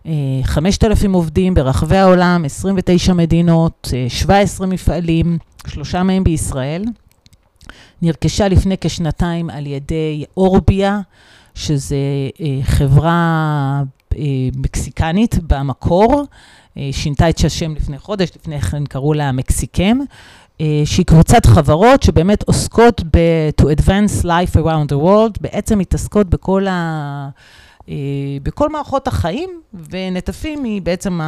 אה, 0.05 0.11
5,000 0.43 1.13
עובדים 1.13 1.53
ברחבי 1.53 1.97
העולם, 1.97 2.45
29 2.45 3.13
מדינות, 3.13 3.89
אה, 3.93 4.05
17 4.09 4.67
מפעלים, 4.67 5.37
שלושה 5.67 6.03
מהם 6.03 6.23
בישראל. 6.23 6.83
נרכשה 8.01 8.47
לפני 8.47 8.75
כשנתיים 8.81 9.49
על 9.49 9.67
ידי 9.67 10.25
אורביה, 10.37 10.99
שזה 11.55 11.95
אה, 12.41 12.59
חברה 12.63 13.83
אה, 14.17 14.21
מקסיקנית 14.55 15.35
במקור, 15.47 16.23
אה, 16.77 16.89
שינתה 16.91 17.29
את 17.29 17.45
השם 17.45 17.75
לפני 17.75 17.97
חודש, 17.99 18.29
לפני 18.35 18.61
כן 18.61 18.85
קראו 18.85 19.13
לה 19.13 19.31
מקסיקם, 19.31 19.97
אה, 20.01 20.05
שהיא 20.85 21.05
קבוצת 21.05 21.45
חברות 21.45 22.03
שבאמת 22.03 22.43
עוסקות 22.43 23.01
ב- 23.03 23.49
to 23.61 23.63
advance 23.63 24.23
life 24.23 24.55
around 24.55 24.91
the 24.91 25.03
world, 25.03 25.41
בעצם 25.41 25.79
מתעסקות 25.79 26.29
בכל 26.29 26.67
ה... 26.67 27.29
אה, 27.89 27.95
בכל 28.43 28.69
מערכות 28.69 29.07
החיים, 29.07 29.61
ונטפים 29.89 30.63
היא 30.63 30.81
בעצם 30.81 31.19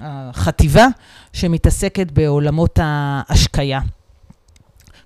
החטיבה 0.00 0.86
שמתעסקת 1.32 2.10
בעולמות 2.10 2.78
ההשקיה. 2.82 3.80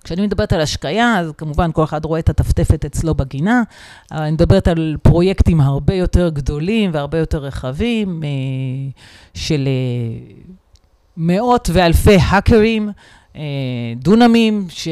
כשאני 0.03 0.21
מדברת 0.21 0.53
על 0.53 0.61
השקיה, 0.61 1.19
אז 1.19 1.31
כמובן 1.37 1.71
כל 1.71 1.83
אחד 1.83 2.05
רואה 2.05 2.19
את 2.19 2.29
הטפטפת 2.29 2.85
אצלו 2.85 3.15
בגינה, 3.15 3.63
אבל 4.11 4.21
אני 4.21 4.31
מדברת 4.31 4.67
על 4.67 4.97
פרויקטים 5.01 5.61
הרבה 5.61 5.93
יותר 5.93 6.29
גדולים 6.29 6.89
והרבה 6.93 7.17
יותר 7.17 7.37
רחבים, 7.37 8.23
אה, 8.23 8.29
של 9.33 9.67
אה, 9.67 10.33
מאות 11.17 11.69
ואלפי 11.73 12.15
האקרים, 12.15 12.89
אה, 12.89 12.93
דונמים, 13.95 14.65
שב, 14.69 14.91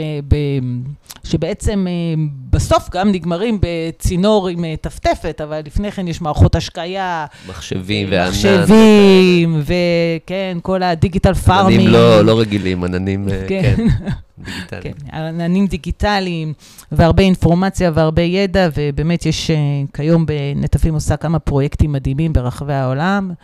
שבעצם 1.23 1.87
אה, 1.87 2.23
בסוף 2.49 2.89
גם 2.91 3.11
נגמרים 3.11 3.59
בצינור 3.61 4.47
עם 4.47 4.65
אה, 4.65 4.75
טפטפת, 4.81 5.41
אבל 5.43 5.61
לפני 5.65 5.91
כן 5.91 6.07
יש 6.07 6.21
מערכות 6.21 6.55
השקיה, 6.55 7.25
מחשבים 7.49 8.07
וענן. 8.11 8.29
מחשבים, 8.29 9.61
וכן, 9.61 10.57
כל 10.61 10.83
הדיגיטל 10.83 11.33
פארמינג. 11.33 11.79
עננים 11.81 11.93
לא 11.93 12.21
לא 12.25 12.39
רגילים, 12.39 12.83
עננים, 12.83 13.29
אה, 13.29 13.45
כן. 13.47 13.75
כן, 13.75 13.83
דיגיטליים. 14.45 14.93
כן, 15.11 15.15
עננים 15.17 15.67
דיגיטליים, 15.67 16.53
והרבה 16.91 17.23
אינפורמציה 17.23 17.91
והרבה 17.93 18.21
ידע, 18.21 18.69
ובאמת 18.75 19.25
יש, 19.25 19.51
אה, 19.51 19.55
כיום 19.93 20.25
בנטפים 20.25 20.93
עושה 20.93 21.17
כמה 21.17 21.39
פרויקטים 21.39 21.91
מדהימים 21.91 22.33
ברחבי 22.33 22.73
העולם, 22.73 23.29
אה, 23.29 23.35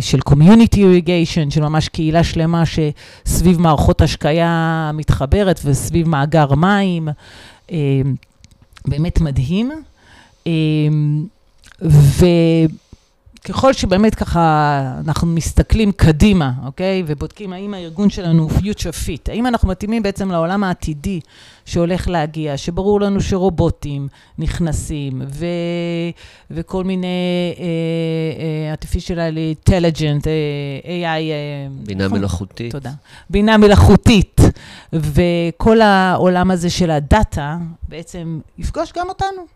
של 0.00 0.18
Community 0.30 0.76
Irrigation, 0.76 1.50
של 1.50 1.60
ממש 1.62 1.88
קהילה 1.88 2.24
שלמה 2.24 2.62
שסביב 2.66 3.60
מערכות 3.60 4.00
השקיה 4.00 4.90
מתחברת 4.94 5.60
וסביב 5.64 6.08
מאגר 6.08 6.54
מים. 6.54 7.08
אה, 7.72 7.76
באמת 8.86 9.20
מדהים. 9.20 9.70
אה, 10.46 10.52
וככל 13.48 13.72
שבאמת 13.72 14.14
ככה 14.14 14.80
אנחנו 15.06 15.26
מסתכלים 15.26 15.92
קדימה, 15.92 16.52
אוקיי? 16.66 17.02
ובודקים 17.06 17.52
האם 17.52 17.74
הארגון 17.74 18.10
שלנו 18.10 18.42
הוא 18.42 18.50
future 18.50 19.06
fit, 19.06 19.30
האם 19.30 19.46
אנחנו 19.46 19.68
מתאימים 19.68 20.02
בעצם 20.02 20.30
לעולם 20.30 20.64
העתידי 20.64 21.20
שהולך 21.64 22.08
להגיע, 22.08 22.56
שברור 22.56 23.00
לנו 23.00 23.20
שרובוטים 23.20 24.08
נכנסים, 24.38 25.22
ו... 25.28 25.46
וכל 26.50 26.84
מיני 26.84 27.06
uh, 27.54 27.58
uh, 27.58 28.84
artificial 28.84 29.16
intelligent, 29.68 30.22
uh, 30.22 30.86
AI... 30.86 31.22
Uh, 31.82 31.86
בינה 31.86 32.06
נכון? 32.06 32.18
מלאכותית. 32.18 32.72
תודה. 32.72 32.92
בינה 33.30 33.56
מלאכותית, 33.56 34.40
וכל 34.92 35.80
העולם 35.80 36.50
הזה 36.50 36.70
של 36.70 36.90
הדאטה 36.90 37.56
בעצם 37.88 38.40
יפגוש 38.58 38.92
גם 38.96 39.08
אותנו. 39.08 39.46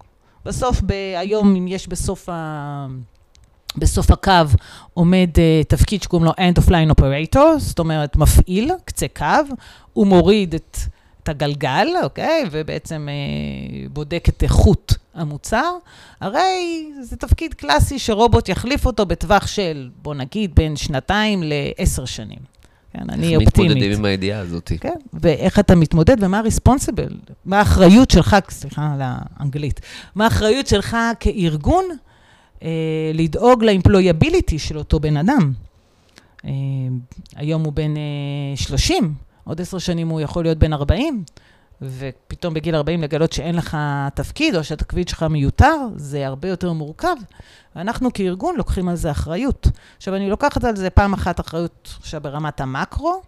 בסוף, 0.44 0.80
ב- 0.86 1.14
היום, 1.16 1.56
אם 1.56 1.68
יש 1.68 1.88
בסוף, 1.88 2.28
ה... 2.28 2.86
בסוף 3.78 4.10
הקו 4.10 4.32
עומד 4.94 5.30
uh, 5.34 5.64
תפקיד 5.68 6.02
שקוראים 6.02 6.24
לו 6.26 6.32
End 6.32 6.62
of 6.62 6.68
Line 6.68 7.00
Operator, 7.00 7.58
זאת 7.58 7.78
אומרת, 7.78 8.16
מפעיל, 8.16 8.70
קצה 8.84 9.06
קו, 9.16 9.54
הוא 9.92 10.06
מוריד 10.06 10.54
את, 10.54 10.78
את 11.22 11.28
הגלגל, 11.28 11.88
אוקיי? 12.02 12.44
ובעצם 12.50 13.08
uh, 13.08 13.88
בודק 13.92 14.24
את 14.28 14.42
איכות 14.42 14.94
המוצר. 15.14 15.72
הרי 16.20 16.86
זה 17.00 17.16
תפקיד 17.16 17.54
קלאסי 17.54 17.98
שרובוט 17.98 18.48
יחליף 18.48 18.86
אותו 18.86 19.06
בטווח 19.06 19.46
של, 19.46 19.90
בוא 20.02 20.14
נגיד, 20.14 20.54
בין 20.54 20.76
שנתיים 20.76 21.42
לעשר 21.44 22.04
שנים. 22.04 22.38
כן, 22.92 23.10
אני 23.10 23.34
איך 23.34 23.42
אופטימית. 23.42 23.70
מתמודדים 23.70 23.98
עם 23.98 24.04
הידיעה 24.04 24.40
הזאת? 24.40 24.72
כן, 24.80 24.94
ואיך 25.12 25.58
אתה 25.58 25.74
מתמודד 25.74 26.16
ומה 26.20 26.38
ה-responsible, 26.38 27.32
מה 27.44 27.58
האחריות 27.58 28.10
שלך, 28.10 28.36
סליחה 28.50 28.90
על 28.94 29.00
האנגלית, 29.02 29.80
מה 30.14 30.24
האחריות 30.24 30.66
שלך 30.66 30.96
כארגון 31.20 31.84
לדאוג 33.14 33.64
לאמפלויביליטי 33.64 34.58
של 34.58 34.78
אותו 34.78 35.00
בן 35.00 35.16
אדם. 35.16 35.52
אה, 36.44 36.50
היום 37.36 37.64
הוא 37.64 37.72
בן 37.72 37.96
אה, 37.96 38.56
30, 38.56 39.14
עוד 39.44 39.60
עשר 39.60 39.78
שנים 39.78 40.08
הוא 40.08 40.20
יכול 40.20 40.44
להיות 40.44 40.58
בן 40.58 40.72
40, 40.72 41.24
ופתאום 41.82 42.54
בגיל 42.54 42.74
40 42.74 43.02
לגלות 43.02 43.32
שאין 43.32 43.54
לך 43.54 43.76
תפקיד 44.14 44.56
או 44.56 44.64
שהתפקיד 44.64 45.08
שלך 45.08 45.22
מיותר, 45.22 45.76
זה 45.96 46.26
הרבה 46.26 46.48
יותר 46.48 46.72
מורכב. 46.72 47.16
ואנחנו 47.76 48.12
כארגון 48.12 48.56
לוקחים 48.56 48.88
על 48.88 48.96
זה 48.96 49.10
אחריות. 49.10 49.68
עכשיו, 49.96 50.14
אני 50.14 50.30
לוקחת 50.30 50.64
על 50.64 50.76
זה 50.76 50.90
פעם 50.90 51.12
אחת 51.12 51.40
אחריות 51.40 51.94
עכשיו 52.00 52.20
ברמת 52.20 52.60
המקרו, 52.60 53.22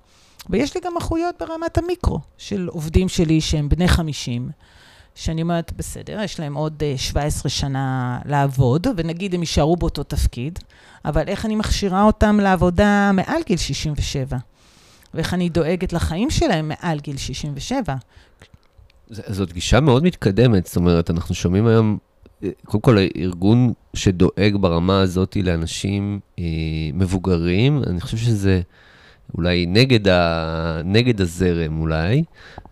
ויש 0.51 0.75
לי 0.75 0.81
גם 0.85 0.97
אחריות 0.97 1.35
ברמת 1.40 1.79
המיקרו 1.79 2.21
של 2.38 2.69
עובדים 2.73 3.09
שלי 3.09 3.40
שהם 3.40 3.69
בני 3.69 3.88
50, 3.88 4.51
שאני 5.14 5.42
אומרת, 5.42 5.73
בסדר, 5.77 6.20
יש 6.25 6.40
להם 6.40 6.55
עוד 6.55 6.83
אה, 6.83 6.94
17 6.96 7.51
שנה 7.51 8.18
לעבוד, 8.25 8.87
ונגיד 8.96 9.35
הם 9.35 9.40
יישארו 9.40 9.77
באותו 9.77 10.03
תפקיד, 10.03 10.59
אבל 11.05 11.23
איך 11.29 11.46
אני 11.46 11.57
מכשירה 11.57 12.03
אותם 12.03 12.40
לעבודה 12.40 13.11
מעל 13.14 13.40
גיל 13.46 13.57
67? 13.57 14.37
ואיך 15.14 15.35
אני 15.35 15.49
דואגת 15.49 15.92
לחיים 15.92 16.31
שלהם 16.31 16.68
מעל 16.68 16.99
גיל 17.01 17.16
67? 17.16 17.94
ז- 19.11 19.20
זאת 19.29 19.53
גישה 19.53 19.81
מאוד 19.81 20.05
מתקדמת, 20.05 20.66
זאת 20.66 20.77
אומרת, 20.77 21.11
אנחנו 21.11 21.35
שומעים 21.35 21.66
היום, 21.66 21.99
אה, 22.42 22.49
קודם 22.64 22.81
כל, 22.81 22.99
ארגון 23.16 23.73
שדואג 23.94 24.57
ברמה 24.61 25.01
הזאת 25.01 25.37
לאנשים 25.42 26.20
אה, 26.38 26.44
מבוגרים, 26.94 27.83
אני 27.87 28.01
חושב 28.01 28.16
שזה 28.16 28.61
אולי 29.35 29.66
נגד, 29.69 30.09
ה, 30.09 30.81
נגד 30.85 31.21
הזרם 31.21 31.81
אולי. 31.81 32.23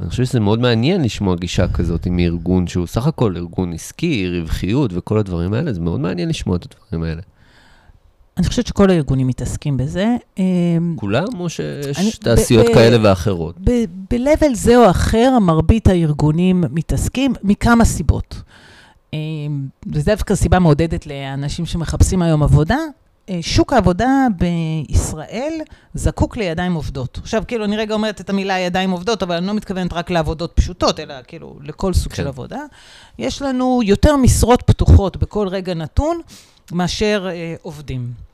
אני 0.01 0.09
חושב 0.11 0.25
שזה 0.25 0.41
מאוד 0.41 0.61
מעניין 0.61 1.03
לשמוע 1.03 1.37
גישה 1.37 1.69
כזאת 1.69 2.07
מארגון 2.11 2.67
שהוא 2.67 2.87
סך 2.87 3.07
הכל 3.07 3.37
ארגון 3.37 3.73
עסקי, 3.73 4.29
רווחיות 4.41 4.91
וכל 4.95 5.19
הדברים 5.19 5.53
האלה, 5.53 5.73
זה 5.73 5.81
מאוד 5.81 6.01
מעניין 6.01 6.29
לשמוע 6.29 6.57
את 6.57 6.67
הדברים 6.85 7.03
האלה. 7.11 7.23
אני 8.39 8.47
חושבת 8.47 8.67
שכל 8.67 8.91
הארגונים 8.91 9.27
מתעסקים 9.27 9.77
בזה. 9.77 10.17
אמ, 10.39 10.95
כולם, 10.99 11.25
או 11.35 11.41
אני- 11.41 11.49
שיש 11.51 12.19
תעשיות 12.19 12.67
ב- 12.67 12.71
ב- 12.71 12.75
כאלה 12.75 12.97
ואחרות? 13.03 13.57
ב-level 14.11 14.55
זה 14.55 14.77
או 14.77 14.91
אחר, 14.91 15.39
מרבית 15.41 15.87
הארגונים 15.89 16.65
מתעסקים 16.71 17.33
מכמה 17.43 17.85
סיבות. 17.85 18.43
אמ, 19.13 19.19
וזו 19.93 20.05
דווקא 20.11 20.35
סיבה 20.35 20.59
מעודדת 20.59 21.07
לאנשים 21.07 21.67
שמחפשים 21.67 22.23
היום 22.23 22.43
עבודה. 22.43 22.79
שוק 23.41 23.73
העבודה 23.73 24.27
בישראל 24.37 25.61
זקוק 25.95 26.37
לידיים 26.37 26.75
עובדות. 26.75 27.19
עכשיו, 27.23 27.43
כאילו, 27.49 27.65
אני 27.65 27.77
רגע 27.77 27.95
אומרת 27.95 28.21
את 28.21 28.31
המילה 28.31 28.59
ידיים 28.59 28.91
עובדות, 28.91 29.23
אבל 29.23 29.37
אני 29.37 29.47
לא 29.47 29.55
מתכוונת 29.55 29.93
רק 29.93 30.11
לעבודות 30.11 30.53
פשוטות, 30.55 31.01
אלא 31.01 31.15
כאילו 31.27 31.59
לכל 31.63 31.95
סוג 31.95 32.13
כן. 32.13 32.17
של 32.17 32.29
עבודה. 32.29 32.61
יש 33.19 33.43
לנו 33.43 33.81
יותר 33.85 34.17
משרות 34.17 34.63
פתוחות 34.63 35.17
בכל 35.17 35.49
רגע 35.49 35.75
נתון 35.75 36.21
מאשר 36.73 37.29
אה, 37.31 37.55
עובדים. 37.63 38.28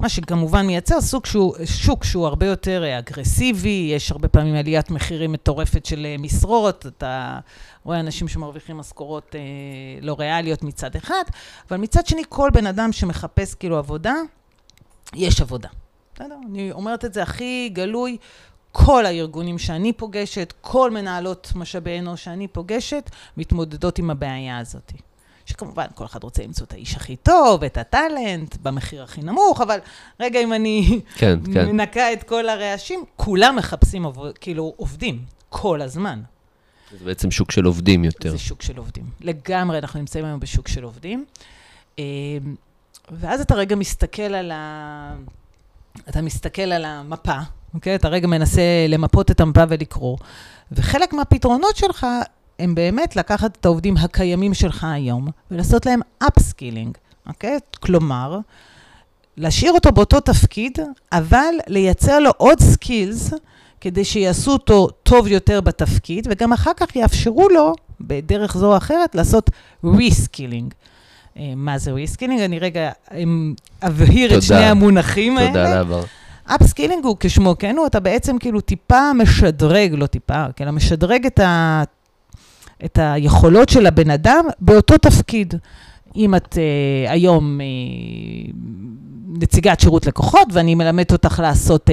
מה 0.00 0.08
שכמובן 0.08 0.66
מייצר 0.66 1.00
סוג 1.00 1.26
שהוא, 1.26 1.54
שוק 1.64 2.04
שהוא 2.04 2.26
הרבה 2.26 2.46
יותר 2.46 2.84
אה, 2.84 2.98
אגרסיבי, 2.98 3.90
יש 3.94 4.10
הרבה 4.10 4.28
פעמים 4.28 4.54
עליית 4.54 4.90
מחירים 4.90 5.32
מטורפת 5.32 5.86
של 5.86 6.06
אה, 6.06 6.16
משרות, 6.18 6.86
אתה 6.86 7.38
רואה 7.84 8.00
אנשים 8.00 8.28
שמרוויחים 8.28 8.76
משכורות 8.76 9.34
אה, 9.34 9.40
לא 10.02 10.16
ריאליות 10.18 10.62
מצד 10.62 10.96
אחד, 10.96 11.24
אבל 11.68 11.76
מצד 11.76 12.06
שני, 12.06 12.22
כל 12.28 12.50
בן 12.54 12.66
אדם 12.66 12.92
שמחפש 12.92 13.54
כאילו 13.54 13.78
עבודה, 13.78 14.14
יש 15.14 15.40
עבודה. 15.40 15.68
בסדר? 16.14 16.36
אני 16.50 16.72
אומרת 16.72 17.04
את 17.04 17.14
זה 17.14 17.22
הכי 17.22 17.70
גלוי, 17.72 18.16
כל 18.72 19.06
הארגונים 19.06 19.58
שאני 19.58 19.92
פוגשת, 19.92 20.54
כל 20.60 20.90
מנהלות 20.90 21.52
משאבי 21.54 21.98
אנוש 21.98 22.24
שאני 22.24 22.48
פוגשת, 22.48 23.10
מתמודדות 23.36 23.98
עם 23.98 24.10
הבעיה 24.10 24.58
הזאת. 24.58 24.92
שכמובן 25.50 25.86
כל 25.94 26.04
אחד 26.04 26.24
רוצה 26.24 26.42
למצוא 26.42 26.66
את 26.66 26.72
האיש 26.72 26.96
הכי 26.96 27.16
טוב, 27.16 27.64
את 27.64 27.78
הטאלנט, 27.78 28.56
במחיר 28.56 29.02
הכי 29.02 29.20
נמוך, 29.20 29.60
אבל 29.60 29.78
רגע, 30.20 30.40
אם 30.40 30.52
אני 30.52 31.00
כן, 31.14 31.38
כן. 31.54 31.68
מנקה 31.68 32.12
את 32.12 32.22
כל 32.22 32.48
הרעשים, 32.48 33.04
כולם 33.16 33.56
מחפשים, 33.56 34.06
עבוד, 34.06 34.38
כאילו, 34.38 34.74
עובדים, 34.76 35.24
כל 35.48 35.82
הזמן. 35.82 36.20
זה 36.98 37.04
בעצם 37.04 37.30
שוק 37.30 37.50
של 37.50 37.64
עובדים 37.64 38.04
יותר. 38.04 38.30
זה 38.30 38.38
שוק 38.38 38.62
של 38.62 38.76
עובדים. 38.76 39.04
לגמרי, 39.20 39.78
אנחנו 39.78 40.00
נמצאים 40.00 40.24
היום 40.24 40.40
בשוק 40.40 40.68
של 40.68 40.84
עובדים. 40.84 41.24
אה, 41.98 42.04
ואז 43.10 43.40
אתה 43.40 43.54
רגע 43.54 43.76
מסתכל 43.76 44.22
על 44.22 44.50
ה... 44.50 45.14
אתה 46.08 46.22
מסתכל 46.22 46.62
על 46.62 46.84
המפה, 46.84 47.38
אוקיי? 47.74 47.94
אתה 47.94 48.08
רגע 48.08 48.26
מנסה 48.26 48.62
למפות 48.88 49.30
את 49.30 49.40
המפה 49.40 49.62
ולקרוא. 49.68 50.16
וחלק 50.72 51.12
מהפתרונות 51.12 51.76
שלך 51.76 52.06
הם 52.60 52.74
באמת 52.74 53.16
לקחת 53.16 53.56
את 53.56 53.64
העובדים 53.64 53.96
הקיימים 53.96 54.54
שלך 54.54 54.86
היום 54.90 55.28
ולעשות 55.50 55.86
להם 55.86 56.00
upskilling, 56.18 56.96
אוקיי? 57.28 57.58
כלומר, 57.80 58.38
להשאיר 59.36 59.72
אותו 59.72 59.92
באותו 59.92 60.20
תפקיד, 60.20 60.78
אבל 61.12 61.54
לייצר 61.66 62.18
לו 62.18 62.30
עוד 62.36 62.60
skills 62.60 63.32
כדי 63.80 64.04
שיעשו 64.04 64.52
אותו 64.52 64.88
טוב 65.02 65.26
יותר 65.26 65.60
בתפקיד, 65.60 66.28
וגם 66.30 66.52
אחר 66.52 66.70
כך 66.76 66.96
יאפשרו 66.96 67.48
לו, 67.48 67.72
בדרך 68.00 68.56
זו 68.56 68.72
או 68.72 68.76
אחרת, 68.76 69.14
לעשות 69.14 69.50
reskilling. 69.84 70.74
מה 71.56 71.78
זה 71.78 71.92
reskilling? 71.92 72.40
אני 72.40 72.58
רגע 72.58 72.90
אמ, 73.14 73.54
אבהיר 73.82 74.38
את 74.38 74.42
שני 74.42 74.64
המונחים 74.64 75.38
האלה. 75.38 75.48
תודה 75.48 75.74
לעבר. 75.74 76.02
upskilling 76.46 77.04
הוא 77.04 77.16
כשמו 77.20 77.54
כן 77.58 77.76
הוא, 77.76 77.86
אתה 77.86 78.00
בעצם 78.00 78.38
כאילו 78.38 78.60
טיפה 78.60 79.12
משדרג, 79.12 79.94
לא 79.96 80.06
טיפה, 80.06 80.44
כאילו 80.56 80.72
משדרג 80.72 81.26
את, 81.26 81.38
ה, 81.38 81.82
את 82.84 82.98
היכולות 83.02 83.68
של 83.68 83.86
הבן 83.86 84.10
אדם 84.10 84.44
באותו 84.60 84.98
תפקיד. 84.98 85.54
אם 86.16 86.34
את 86.34 86.54
אה, 86.54 87.10
היום 87.10 87.60
אה, 87.60 88.54
נציגת 89.38 89.80
שירות 89.80 90.06
לקוחות, 90.06 90.48
ואני 90.52 90.74
מלמדת 90.74 91.12
אותך 91.12 91.38
לעשות 91.42 91.88
אה, 91.88 91.92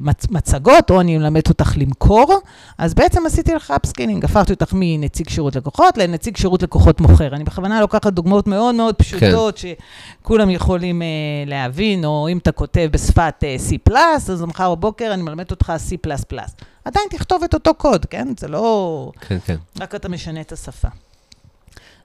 מצ, 0.00 0.26
מצגות, 0.30 0.90
או 0.90 1.00
אני 1.00 1.18
מלמדת 1.18 1.48
אותך 1.48 1.72
למכור, 1.76 2.34
אז 2.78 2.94
בעצם 2.94 3.26
עשיתי 3.26 3.54
לך 3.54 3.70
upskilling, 3.70 4.24
הפכתי 4.24 4.52
אותך 4.52 4.72
מנציג 4.72 5.28
שירות 5.28 5.56
לקוחות 5.56 5.98
לנציג 5.98 6.36
שירות 6.36 6.62
לקוחות 6.62 7.00
מוכר. 7.00 7.34
אני 7.34 7.44
בכוונה 7.44 7.80
לוקחת 7.80 8.06
דוגמאות 8.06 8.46
מאוד 8.46 8.74
מאוד 8.74 8.94
פשוטות, 8.94 9.58
כן. 9.58 9.72
שכולם 10.22 10.50
יכולים 10.50 11.02
אה, 11.02 11.48
להבין, 11.48 12.04
או 12.04 12.28
אם 12.32 12.38
אתה 12.38 12.52
כותב 12.52 12.88
בשפת 12.92 13.34
אה, 13.40 13.90
C+, 13.90 13.98
אז 14.30 14.42
מחר 14.42 14.74
בבוקר 14.74 15.10
אני 15.14 15.22
מלמדת 15.22 15.50
אותך 15.50 15.72
C++. 15.88 16.08
עדיין 16.84 17.06
תכתוב 17.10 17.42
את 17.42 17.54
אותו 17.54 17.74
קוד, 17.74 18.06
כן? 18.06 18.28
זה 18.40 18.48
לא... 18.48 19.12
כן, 19.20 19.38
כן. 19.44 19.56
רק 19.80 19.94
אתה 19.94 20.08
משנה 20.08 20.40
את 20.40 20.52
השפה. 20.52 20.88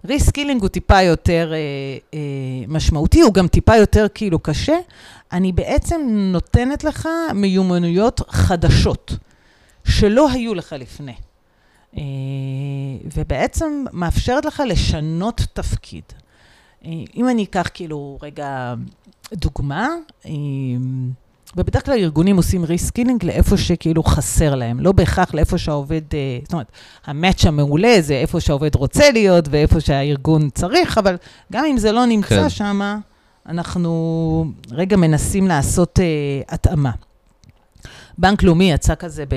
reskilling 0.06 0.62
הוא 0.62 0.70
טיפה 0.70 1.02
יותר 1.02 1.52
אה, 1.54 1.58
אה, 2.14 2.20
משמעותי, 2.68 3.22
הוא 3.22 3.34
גם 3.34 3.48
טיפה 3.48 3.76
יותר 3.76 4.08
כאילו 4.14 4.40
קשה. 4.40 4.78
אני 5.32 5.52
בעצם 5.52 6.02
נותנת 6.10 6.84
לך 6.84 7.10
מיומנויות 7.34 8.22
חדשות, 8.30 9.16
שלא 9.86 10.32
היו 10.32 10.54
לך 10.54 10.76
לפני. 10.80 11.16
אה, 11.98 12.02
ובעצם 13.16 13.86
מאפשרת 13.94 14.46
לך 14.46 14.64
לשנות 14.68 15.42
תפקיד. 15.54 16.04
אה, 16.86 16.92
אם 17.16 17.30
אני 17.30 17.44
אקח 17.44 17.70
כאילו 17.74 18.18
רגע 18.22 18.74
דוגמה, 19.34 19.90
אה, 20.26 20.32
ובדרך 21.58 21.86
כלל 21.86 21.98
ארגונים 21.98 22.38
עושים 22.38 22.66
reskilling 22.66 23.26
לאיפה 23.26 23.58
שכאילו 23.58 24.04
חסר 24.04 24.56
להם, 24.56 24.80
לא 24.80 24.92
בהכרח 24.92 25.34
לאיפה 25.34 25.58
שהעובד, 25.58 26.02
אה, 26.14 26.40
זאת 26.44 26.54
אומרת, 26.54 26.72
ה 27.06 27.12
match 27.12 27.46
המעולה 27.46 28.02
זה 28.02 28.14
איפה 28.14 28.40
שהעובד 28.40 28.76
רוצה 28.76 29.12
להיות 29.12 29.46
ואיפה 29.52 29.80
שהארגון 29.80 30.50
צריך, 30.50 30.98
אבל 30.98 31.16
גם 31.52 31.66
אם 31.66 31.78
זה 31.78 31.92
לא 31.92 32.06
נמצא 32.06 32.44
כן. 32.44 32.50
שם, 32.50 33.00
אנחנו 33.46 34.46
רגע 34.72 34.98
מנסים 34.98 35.48
לעשות 35.48 36.00
אה, 36.00 36.54
התאמה. 36.54 36.92
בנק 38.18 38.44
לאומי 38.44 38.72
יצא 38.72 38.96
כזה, 38.96 39.26
ב... 39.26 39.36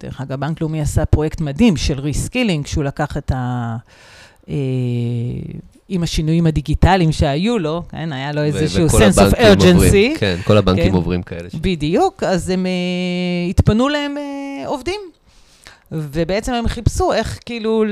דרך 0.00 0.20
אגב, 0.20 0.40
בנק 0.40 0.60
לאומי 0.60 0.80
עשה 0.80 1.06
פרויקט 1.06 1.40
מדהים 1.40 1.76
של 1.76 2.00
reskilling, 2.00 2.66
שהוא 2.66 2.84
לקח 2.84 3.16
את 3.16 3.32
ה... 3.34 3.76
עם 5.88 6.02
השינויים 6.02 6.46
הדיגיטליים 6.46 7.12
שהיו 7.12 7.58
לו, 7.58 7.82
כן, 7.88 8.12
היה 8.12 8.32
לו 8.32 8.42
איזשהו 8.42 8.86
sense 8.86 9.16
of 9.16 9.34
urgency. 9.34 9.74
עוברים, 9.74 10.16
כן, 10.16 10.36
כל 10.44 10.56
הבנקים 10.56 10.84
כן, 10.84 10.94
עוברים 10.94 11.22
כאלה. 11.22 11.48
בדיוק, 11.54 12.22
אז 12.22 12.50
הם 12.50 12.66
אה, 12.66 13.50
התפנו 13.50 13.88
להם 13.88 14.16
אה, 14.16 14.68
עובדים. 14.68 15.00
ובעצם 15.92 16.52
הם 16.52 16.68
חיפשו 16.68 17.12
איך 17.12 17.38
כאילו 17.46 17.84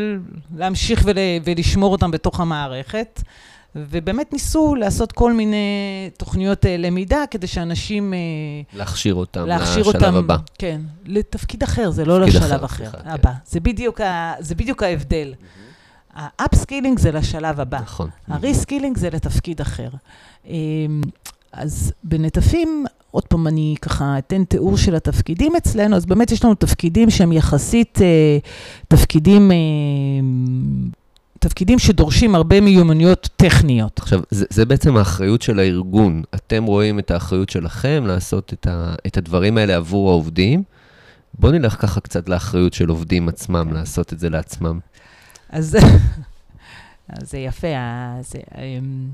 להמשיך 0.56 1.02
ול, 1.04 1.14
ולשמור 1.44 1.92
אותם 1.92 2.10
בתוך 2.10 2.40
המערכת. 2.40 3.22
ובאמת 3.76 4.32
ניסו 4.32 4.74
לעשות 4.74 5.12
כל 5.12 5.32
מיני 5.32 5.56
תוכניות 6.16 6.64
אה, 6.64 6.68
למידה 6.78 7.24
כדי 7.30 7.46
שאנשים... 7.46 8.12
אה, 8.12 8.76
להכשיר 8.78 9.14
אותם 9.14 9.46
להכשיר 9.46 9.80
לשלב 9.82 9.94
אותם, 9.94 10.14
הבא. 10.14 10.36
כן, 10.58 10.80
לתפקיד 11.06 11.62
אחר, 11.62 11.90
זה 11.90 12.04
לא 12.04 12.20
לשלב 12.20 12.64
אחר, 12.64 12.86
אחר 12.86 12.98
הבא. 13.04 13.30
כן. 13.30 13.38
זה, 13.46 13.60
בדיוק 13.60 14.00
ה, 14.00 14.32
זה 14.40 14.54
בדיוק 14.54 14.82
ההבדל. 14.82 15.34
אמ-המ. 15.34 15.65
ה 16.16 16.24
upskilling 16.24 16.98
זה 16.98 17.12
לשלב 17.12 17.60
הבא. 17.60 17.80
נכון. 17.80 18.10
ה 18.28 18.35
reskilling 18.35 18.96
זה 18.96 19.10
לתפקיד 19.10 19.60
אחר. 19.60 19.88
אמ, 20.46 21.00
אז 21.52 21.92
בנטפים, 22.04 22.84
עוד 23.10 23.26
פעם, 23.26 23.46
אני 23.46 23.74
ככה 23.82 24.18
אתן 24.18 24.44
תיאור 24.44 24.76
של 24.76 24.94
התפקידים 24.94 25.56
אצלנו, 25.56 25.96
אז 25.96 26.06
באמת 26.06 26.32
יש 26.32 26.44
לנו 26.44 26.54
תפקידים 26.54 27.10
שהם 27.10 27.32
יחסית 27.32 27.98
אה, 28.02 28.38
תפקידים... 28.88 29.52
אה, 29.52 29.56
תפקידים 31.38 31.78
שדורשים 31.78 32.34
הרבה 32.34 32.60
מיומנויות 32.60 33.28
טכניות. 33.36 33.98
עכשיו, 33.98 34.20
זה, 34.30 34.46
זה 34.50 34.64
בעצם 34.64 34.96
האחריות 34.96 35.42
של 35.42 35.58
הארגון. 35.58 36.22
אתם 36.34 36.64
רואים 36.64 36.98
את 36.98 37.10
האחריות 37.10 37.50
שלכם 37.50 38.04
לעשות 38.06 38.52
את, 38.52 38.66
ה, 38.66 38.94
את 39.06 39.16
הדברים 39.16 39.58
האלה 39.58 39.76
עבור 39.76 40.10
העובדים. 40.10 40.62
בואו 41.38 41.52
נלך 41.52 41.76
ככה 41.82 42.00
קצת 42.00 42.28
לאחריות 42.28 42.72
של 42.72 42.88
עובדים 42.88 43.28
עצמם, 43.28 43.72
לעשות 43.72 44.12
את 44.12 44.18
זה 44.18 44.30
לעצמם. 44.30 44.78
אז 45.52 45.76
זה 47.22 47.38
יפה. 47.38 47.66
זה, 48.20 48.38
אמ, 48.58 49.08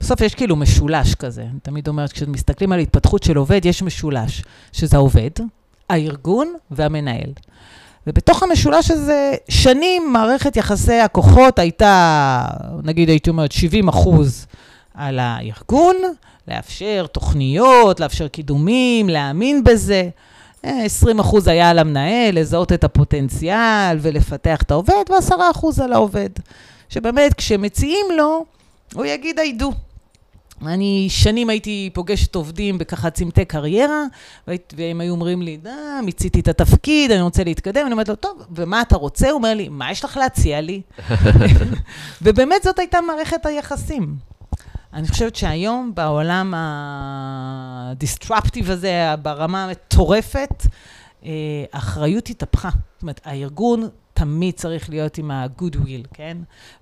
בסוף 0.00 0.20
יש 0.20 0.34
כאילו 0.34 0.56
משולש 0.56 1.14
כזה. 1.14 1.42
אני 1.42 1.60
תמיד 1.62 1.88
אומרת, 1.88 2.12
כשמסתכלים 2.12 2.72
על 2.72 2.80
התפתחות 2.80 3.22
של 3.22 3.36
עובד, 3.36 3.64
יש 3.64 3.82
משולש, 3.82 4.42
שזה 4.72 4.96
העובד, 4.96 5.30
הארגון 5.90 6.54
והמנהל. 6.70 7.32
ובתוך 8.06 8.42
המשולש 8.42 8.90
הזה, 8.90 9.34
שנים 9.48 10.12
מערכת 10.12 10.56
יחסי 10.56 10.94
הכוחות 10.94 11.58
הייתה, 11.58 12.44
נגיד 12.82 13.08
הייתי 13.08 13.30
אומרת, 13.30 13.52
70 13.52 13.88
אחוז 13.88 14.46
על 14.94 15.18
הארגון, 15.18 15.96
לאפשר 16.48 17.06
תוכניות, 17.12 18.00
לאפשר 18.00 18.28
קידומים, 18.28 19.08
להאמין 19.08 19.64
בזה. 19.64 20.08
20 20.62 21.20
אחוז 21.20 21.48
היה 21.48 21.70
על 21.70 21.78
המנהל, 21.78 22.38
לזהות 22.38 22.72
את 22.72 22.84
הפוטנציאל 22.84 23.98
ולפתח 24.00 24.62
את 24.62 24.70
העובד, 24.70 25.04
ו-10 25.10 25.34
אחוז 25.50 25.80
על 25.80 25.92
העובד. 25.92 26.30
שבאמת, 26.88 27.34
כשמציעים 27.34 28.06
לו, 28.16 28.44
הוא 28.94 29.04
יגיד, 29.04 29.38
I 29.38 29.62
do. 29.62 29.74
אני 30.66 31.06
שנים 31.10 31.50
הייתי 31.50 31.90
פוגשת 31.94 32.34
עובדים 32.34 32.78
בככה 32.78 33.10
צמתי 33.10 33.44
קריירה, 33.44 34.04
והם 34.46 35.00
היו 35.00 35.12
אומרים 35.12 35.42
לי, 35.42 35.58
אה, 35.66 36.02
מיציתי 36.02 36.40
את 36.40 36.48
התפקיד, 36.48 37.10
אני 37.10 37.22
רוצה 37.22 37.44
להתקדם. 37.44 37.82
אני 37.84 37.92
אומרת 37.92 38.08
לו, 38.08 38.14
טוב, 38.14 38.46
ומה 38.50 38.80
אתה 38.80 38.96
רוצה? 38.96 39.30
הוא 39.30 39.36
אומר 39.36 39.54
לי, 39.54 39.68
מה 39.68 39.92
יש 39.92 40.04
לך 40.04 40.16
להציע 40.16 40.60
לי? 40.60 40.82
ובאמת 42.22 42.62
זאת 42.62 42.78
הייתה 42.78 43.00
מערכת 43.00 43.46
היחסים. 43.46 44.14
אני 44.98 45.08
חושבת 45.08 45.36
שהיום, 45.36 45.92
בעולם 45.94 46.54
הדיסטרפטיב 46.56 48.70
הזה, 48.70 49.14
ברמה 49.22 49.64
המטורפת, 49.64 50.66
אה, 51.24 51.30
האחריות 51.72 52.30
התהפכה. 52.30 52.70
זאת 52.70 53.02
אומרת, 53.02 53.20
הארגון 53.24 53.88
תמיד 54.14 54.54
צריך 54.54 54.90
להיות 54.90 55.18
עם 55.18 55.30
ה-good 55.30 55.74
will, 55.74 56.08
כן? 56.14 56.38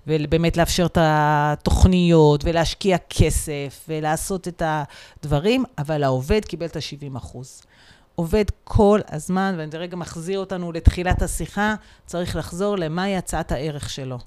ובאמת 0.07 0.57
לאפשר 0.57 0.85
את 0.85 0.97
התוכניות, 1.01 2.45
ולהשקיע 2.45 2.97
כסף, 3.09 3.85
ולעשות 3.87 4.47
את 4.47 4.61
הדברים, 4.65 5.63
אבל 5.77 6.03
העובד 6.03 6.45
קיבל 6.45 6.65
את 6.65 6.75
ה-70 6.75 7.17
אחוז. 7.17 7.61
עובד 8.15 8.45
כל 8.63 8.99
הזמן, 9.11 9.55
ואני 9.57 9.77
רגע 9.77 9.97
מחזיר 9.97 10.39
אותנו 10.39 10.71
לתחילת 10.71 11.21
השיחה, 11.21 11.75
צריך 12.05 12.35
לחזור 12.35 12.77
למהי 12.77 13.17
הצעת 13.17 13.51
הערך 13.51 13.89
שלו. 13.89 14.17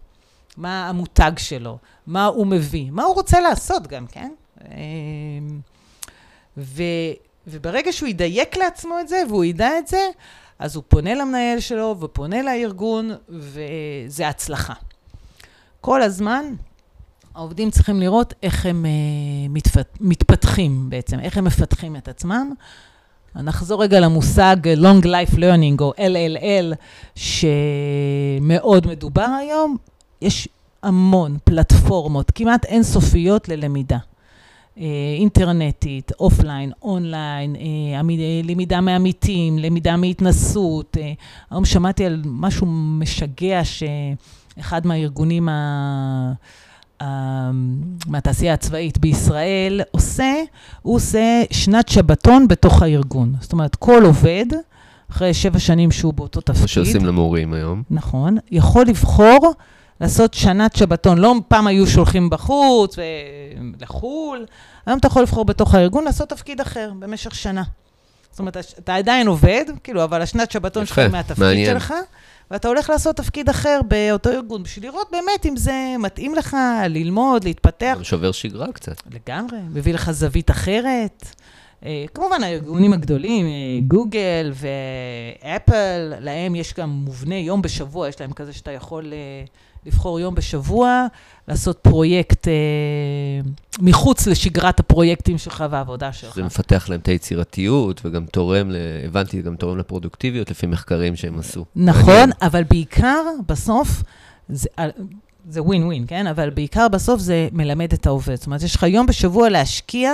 מה 0.57 0.89
המותג 0.89 1.33
שלו, 1.37 1.79
מה 2.07 2.27
הוא 2.27 2.47
מביא, 2.47 2.91
מה 2.91 3.03
הוא 3.03 3.15
רוצה 3.15 3.41
לעשות 3.41 3.87
גם, 3.87 4.07
כן? 4.07 4.33
אמ, 4.65 5.61
ו, 6.57 6.83
וברגע 7.47 7.93
שהוא 7.93 8.09
ידייק 8.09 8.57
לעצמו 8.57 9.01
את 9.01 9.09
זה, 9.09 9.23
והוא 9.29 9.45
ידע 9.45 9.79
את 9.79 9.87
זה, 9.87 10.09
אז 10.59 10.77
הוא 10.77 10.85
פונה 10.89 11.15
למנהל 11.15 11.61
שלו 11.61 11.97
ופונה 12.01 12.43
לארגון, 12.43 13.11
וזה 13.29 14.29
הצלחה. 14.29 14.75
כל 15.81 16.03
הזמן 16.03 16.45
העובדים 17.35 17.71
צריכים 17.71 18.01
לראות 18.01 18.35
איך 18.43 18.67
הם 18.67 18.85
אה, 18.85 18.89
מתפת, 19.53 19.89
מתפתחים 20.01 20.91
בעצם, 20.91 21.21
איך 21.21 21.39
הם 21.39 21.45
מפתחים 21.45 21.97
את 21.97 22.09
עצמם. 22.09 22.53
נחזור 23.35 23.83
רגע 23.83 24.01
למושג 24.01 24.57
Long 24.77 25.05
Life 25.05 25.35
Learning, 25.35 25.81
או 25.81 25.93
LLL, 25.97 26.75
שמאוד 27.15 28.87
מדובר 28.87 29.27
היום. 29.41 29.77
יש 30.23 30.49
המון 30.83 31.39
פלטפורמות, 31.45 32.31
כמעט 32.35 32.65
אינסופיות 32.65 33.49
ללמידה. 33.49 33.99
אה, 34.79 34.85
אינטרנטית, 35.19 36.13
offline, 36.21 36.73
online, 36.83 37.57
אה, 37.57 38.03
למידה 38.45 38.81
מעמיתים, 38.81 39.59
למידה 39.59 39.97
מהתנסות. 39.97 40.97
אה, 41.01 41.13
היום 41.51 41.65
שמעתי 41.65 42.05
על 42.07 42.23
משהו 42.25 42.67
משגע 42.71 43.61
שאחד 43.65 44.87
מהארגונים 44.87 45.49
ה... 45.49 46.33
מהתעשייה 48.07 48.55
הצבאית 48.55 48.99
בישראל 48.99 49.81
עושה, 49.91 50.33
הוא 50.83 50.97
עושה 50.97 51.43
שנת 51.51 51.89
שבתון 51.89 52.49
בתוך 52.49 52.83
הארגון. 52.83 53.35
זאת 53.41 53.53
אומרת, 53.53 53.77
כל 53.77 54.03
עובד, 54.05 54.47
אחרי 55.11 55.35
שבע 55.35 55.59
שנים 55.59 55.91
שהוא 55.91 56.15
באותו 56.15 56.41
תפקיד... 56.41 56.63
מה 56.63 56.69
שעושים 56.69 57.05
למורים 57.05 57.53
היום. 57.53 57.83
נכון, 57.91 58.37
יכול 58.51 58.87
לבחור 58.87 59.53
לעשות 60.01 60.35
שנת 60.35 60.77
שבתון. 60.77 61.19
לא 61.19 61.35
פעם 61.49 61.67
היו 61.67 61.87
שולחים 61.87 62.31
בחוץ 62.31 62.97
ולחו"ל, 63.79 64.47
היום 64.87 64.99
אתה 64.99 65.07
יכול 65.07 65.23
לבחור 65.23 65.45
בתוך 65.45 65.75
הארגון 65.75 66.05
לעשות 66.05 66.29
תפקיד 66.29 66.61
אחר 66.61 66.93
במשך 66.99 67.35
שנה. 67.35 67.63
זאת 68.31 68.39
אומרת, 68.39 68.57
אתה 68.79 68.95
עדיין 68.95 69.27
עובד, 69.27 69.65
כאילו, 69.85 70.05
אבל 70.05 70.23
השנת 70.23 70.51
שבתון 70.51 70.87
שלך 70.87 70.99
מהתפקיד 70.99 71.45
מעניין. 71.45 71.67
שלך, 71.67 71.95
ואתה 72.51 72.69
הולך 72.69 72.91
לעשות 72.91 73.17
תפקיד 73.17 73.49
אחר 73.49 73.81
באותו 73.89 74.31
ארגון, 74.31 74.63
בשביל 74.63 74.85
לראות 74.85 75.09
באמת 75.13 75.47
אם 75.47 75.57
זה 75.57 75.95
מתאים 75.99 76.35
לך, 76.35 76.57
ללמוד, 76.89 77.45
להתפתח. 77.45 77.99
שובר 78.03 78.33
שגרה 78.33 78.73
קצת. 78.73 79.03
לגמרי, 79.11 79.59
מביא 79.71 79.95
לך 79.95 80.11
זווית 80.11 80.51
אחרת. 80.51 81.25
אה, 81.85 82.05
כמובן, 82.15 82.43
הארגונים 82.43 82.93
הגדולים, 82.93 83.47
אה, 83.47 83.51
גוגל 83.89 84.53
ואפל, 84.55 86.13
להם 86.21 86.55
יש 86.55 86.75
גם 86.75 86.91
מובנה 86.91 87.35
יום 87.35 87.63
בשבוע, 87.63 88.09
יש 88.09 88.21
להם 88.21 88.33
כזה 88.33 88.53
שאתה 88.53 88.71
יכול... 88.71 89.13
אה, 89.87 89.91
לבחור 89.91 90.21
יום 90.21 90.35
בשבוע, 90.35 91.07
לעשות 91.49 91.79
פרויקט 91.79 92.49
אה, 92.49 92.53
מחוץ 93.81 94.27
לשגרת 94.27 94.81
הפרויקטים 94.81 95.39
שלך 95.39 95.65
והעבודה 95.71 96.13
שלך. 96.13 96.35
זה 96.35 96.43
מפתח 96.43 96.89
להם 96.89 97.01
את 97.01 97.07
היצירתיות, 97.07 98.01
וגם 98.05 98.27
תורם, 98.27 98.71
ל... 98.71 98.77
הבנתי, 99.05 99.43
גם 99.43 99.57
תורם 99.57 99.79
לפרודוקטיביות 99.79 100.51
לפי 100.51 100.67
מחקרים 100.67 101.17
שהם 101.17 101.39
עשו. 101.39 101.65
נכון, 101.77 102.05
מעניין. 102.07 102.31
אבל 102.43 102.65
בעיקר, 102.65 103.23
בסוף, 103.47 104.03
זה... 104.49 104.69
אה, 104.79 104.89
זה 105.49 105.63
ווין 105.63 105.85
ווין, 105.85 106.05
כן? 106.09 106.27
אבל 106.27 106.51
בעיקר 106.51 106.89
בסוף 106.89 107.21
זה 107.21 107.49
מלמד 107.53 107.93
את 107.93 108.07
העובד. 108.07 108.35
זאת 108.35 108.47
אומרת, 108.47 108.63
יש 108.63 108.77
לך 108.77 108.83
יום 108.83 109.07
בשבוע 109.07 109.49
להשקיע 109.49 110.13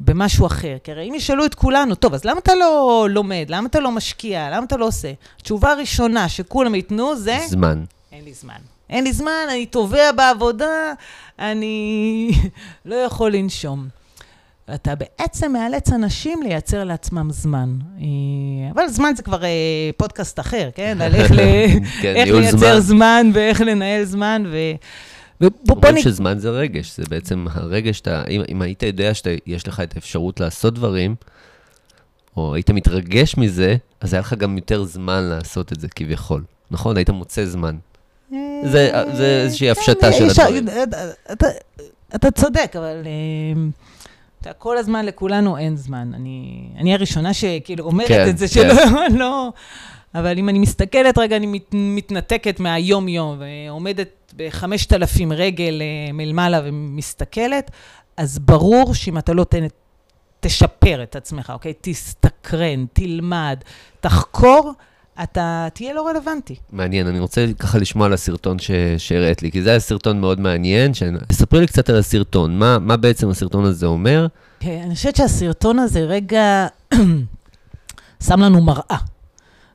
במשהו 0.00 0.46
אחר. 0.46 0.76
כי 0.84 0.92
הרי 0.92 1.08
אם 1.08 1.14
ישאלו 1.14 1.44
את 1.44 1.54
כולנו, 1.54 1.94
טוב, 1.94 2.14
אז 2.14 2.24
למה 2.24 2.38
אתה 2.38 2.54
לא 2.54 3.06
לומד? 3.10 3.46
למה 3.48 3.66
אתה 3.68 3.80
לא 3.80 3.90
משקיע? 3.90 4.50
למה 4.50 4.64
אתה 4.64 4.76
לא 4.76 4.86
עושה? 4.86 5.12
התשובה 5.40 5.72
הראשונה 5.72 6.28
שכולם 6.28 6.74
ייתנו 6.74 7.16
זה... 7.16 7.38
זמן. 7.48 7.84
אין 8.12 8.24
לי 8.24 8.32
זמן. 8.34 8.60
אין 8.90 9.04
לי 9.04 9.12
זמן, 9.12 9.46
אני 9.50 9.66
טובע 9.66 10.12
בעבודה, 10.12 10.92
אני 11.38 12.30
לא 12.84 12.94
יכול 12.94 13.32
לנשום. 13.32 13.88
אתה 14.74 14.94
בעצם 14.94 15.52
מאלץ 15.52 15.92
אנשים 15.92 16.42
לייצר 16.42 16.84
לעצמם 16.84 17.28
זמן. 17.30 17.78
אה, 17.98 18.04
אבל 18.74 18.88
זמן 18.88 19.12
זה 19.16 19.22
כבר 19.22 19.44
אה, 19.44 19.90
פודקאסט 19.96 20.40
אחר, 20.40 20.70
כן? 20.74 20.98
על 21.00 21.14
איך, 21.14 21.30
ל... 21.32 21.36
כן, 22.02 22.16
איך 22.16 22.28
לייצר 22.28 22.56
זמן. 22.58 22.80
זמן 22.80 23.30
ואיך 23.34 23.60
לנהל 23.60 24.04
זמן. 24.04 24.42
ו... 24.46 24.56
אומרים 25.68 25.96
נ... 25.96 26.02
שזמן 26.02 26.38
זה 26.38 26.50
רגש, 26.50 26.96
זה 26.96 27.04
בעצם 27.10 27.46
הרגש, 27.50 28.00
אתה, 28.00 28.24
אם, 28.28 28.42
אם 28.48 28.62
היית 28.62 28.82
יודע 28.82 29.14
שיש 29.14 29.68
לך 29.68 29.80
את 29.80 29.94
האפשרות 29.94 30.40
לעשות 30.40 30.74
דברים, 30.74 31.14
או 32.36 32.54
היית 32.54 32.70
מתרגש 32.70 33.36
מזה, 33.36 33.76
אז 34.00 34.14
היה 34.14 34.20
לך 34.20 34.34
גם 34.34 34.56
יותר 34.56 34.84
זמן 34.84 35.22
לעשות 35.22 35.72
את 35.72 35.80
זה, 35.80 35.88
כביכול. 35.88 36.44
נכון? 36.70 36.96
היית 36.96 37.10
מוצא 37.10 37.44
זמן. 37.44 37.76
זה, 38.64 38.90
זה 39.12 39.40
איזושהי 39.44 39.66
כן, 39.66 39.72
הפשטה 39.72 40.12
של 40.12 40.28
הדברים. 40.30 40.66
אתה, 41.32 41.46
אתה 42.14 42.30
צודק, 42.30 42.72
אבל 42.78 43.06
אתה, 44.40 44.52
כל 44.52 44.78
הזמן 44.78 45.06
לכולנו 45.06 45.58
אין 45.58 45.76
זמן. 45.76 46.10
אני, 46.14 46.68
אני 46.78 46.94
הראשונה 46.94 47.34
שכאילו 47.34 47.84
אומרת 47.84 48.08
כן, 48.08 48.28
את 48.28 48.38
זה, 48.38 48.46
כן. 48.48 48.74
שלא, 48.74 49.08
לא... 49.20 49.52
אבל 50.14 50.38
אם 50.38 50.48
אני 50.48 50.58
מסתכלת 50.58 51.18
רגע, 51.18 51.36
אני 51.36 51.46
מת, 51.46 51.70
מתנתקת 51.72 52.60
מהיום-יום, 52.60 53.38
ועומדת 53.40 54.32
בחמשת 54.36 54.92
אלפים 54.92 55.32
רגל 55.32 55.82
אה, 55.82 56.12
מלמעלה 56.12 56.60
ומסתכלת, 56.64 57.70
אז 58.16 58.38
ברור 58.38 58.94
שאם 58.94 59.18
אתה 59.18 59.32
לא 59.32 59.44
תן, 59.44 59.66
תשפר 60.40 61.02
את 61.02 61.16
עצמך, 61.16 61.52
אוקיי? 61.54 61.72
תסתקרן, 61.80 62.84
תלמד, 62.92 63.60
תחקור, 64.00 64.72
אתה 65.22 65.68
תהיה 65.74 65.94
לא 65.94 66.08
רלוונטי. 66.08 66.54
מעניין, 66.72 67.06
אני 67.06 67.18
רוצה 67.18 67.46
ככה 67.58 67.78
לשמוע 67.78 68.06
על 68.06 68.12
הסרטון 68.12 68.56
שהראית 68.98 69.42
לי, 69.42 69.50
כי 69.50 69.62
זה 69.62 69.70
היה 69.70 69.80
סרטון 69.80 70.20
מאוד 70.20 70.40
מעניין. 70.40 70.94
ש... 70.94 71.02
ספרי 71.32 71.60
לי 71.60 71.66
קצת 71.66 71.90
על 71.90 71.96
הסרטון, 71.96 72.58
מה, 72.58 72.78
מה 72.78 72.96
בעצם 72.96 73.30
הסרטון 73.30 73.64
הזה 73.64 73.86
אומר? 73.86 74.26
כן, 74.60 74.80
אני 74.84 74.94
חושבת 74.94 75.16
שהסרטון 75.16 75.78
הזה 75.78 76.00
רגע 76.00 76.66
שם 78.26 78.40
לנו 78.40 78.60
מראה. 78.60 78.96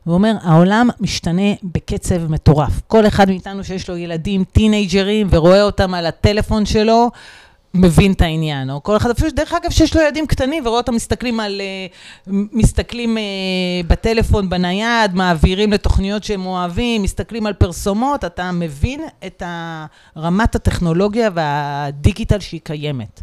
הוא 0.04 0.14
אומר, 0.14 0.34
העולם 0.42 0.90
משתנה 1.00 1.54
בקצב 1.64 2.32
מטורף. 2.32 2.82
כל 2.88 3.08
אחד 3.08 3.30
מאיתנו 3.30 3.64
שיש 3.64 3.90
לו 3.90 3.98
ילדים, 3.98 4.44
טינג'רים, 4.44 5.28
ורואה 5.30 5.64
אותם 5.64 5.94
על 5.94 6.06
הטלפון 6.06 6.66
שלו, 6.66 7.12
מבין 7.76 8.12
את 8.12 8.22
העניין, 8.22 8.70
או 8.70 8.84
כל 8.84 8.98
אחד, 8.98 9.10
אפילו, 9.10 9.32
דרך 9.32 9.54
אגב, 9.54 9.72
שיש 9.72 9.96
לו 9.96 10.02
ילדים 10.02 10.28
קטנים 10.28 10.66
ורואה 10.66 10.78
אותם 10.78 10.96
מסתכלים 10.96 11.40
על, 11.40 11.62
אה, 11.62 11.88
מסתכלים 12.28 13.18
אה, 13.18 13.24
בטלפון, 13.88 14.50
בנייד, 14.50 15.14
מעבירים 15.14 15.74
לתוכניות 15.74 16.24
שהם 16.24 16.46
אוהבים, 16.46 17.04
מסתכלים 17.04 17.46
על 17.46 17.54
פרסומות, 17.54 18.26
אתה 18.26 18.52
מבין 18.52 19.02
את 19.26 19.44
רמת 20.18 20.56
הטכנולוגיה 20.56 21.30
והדיגיטל 21.34 22.40
שהיא 22.40 22.62
קיימת. 22.64 23.22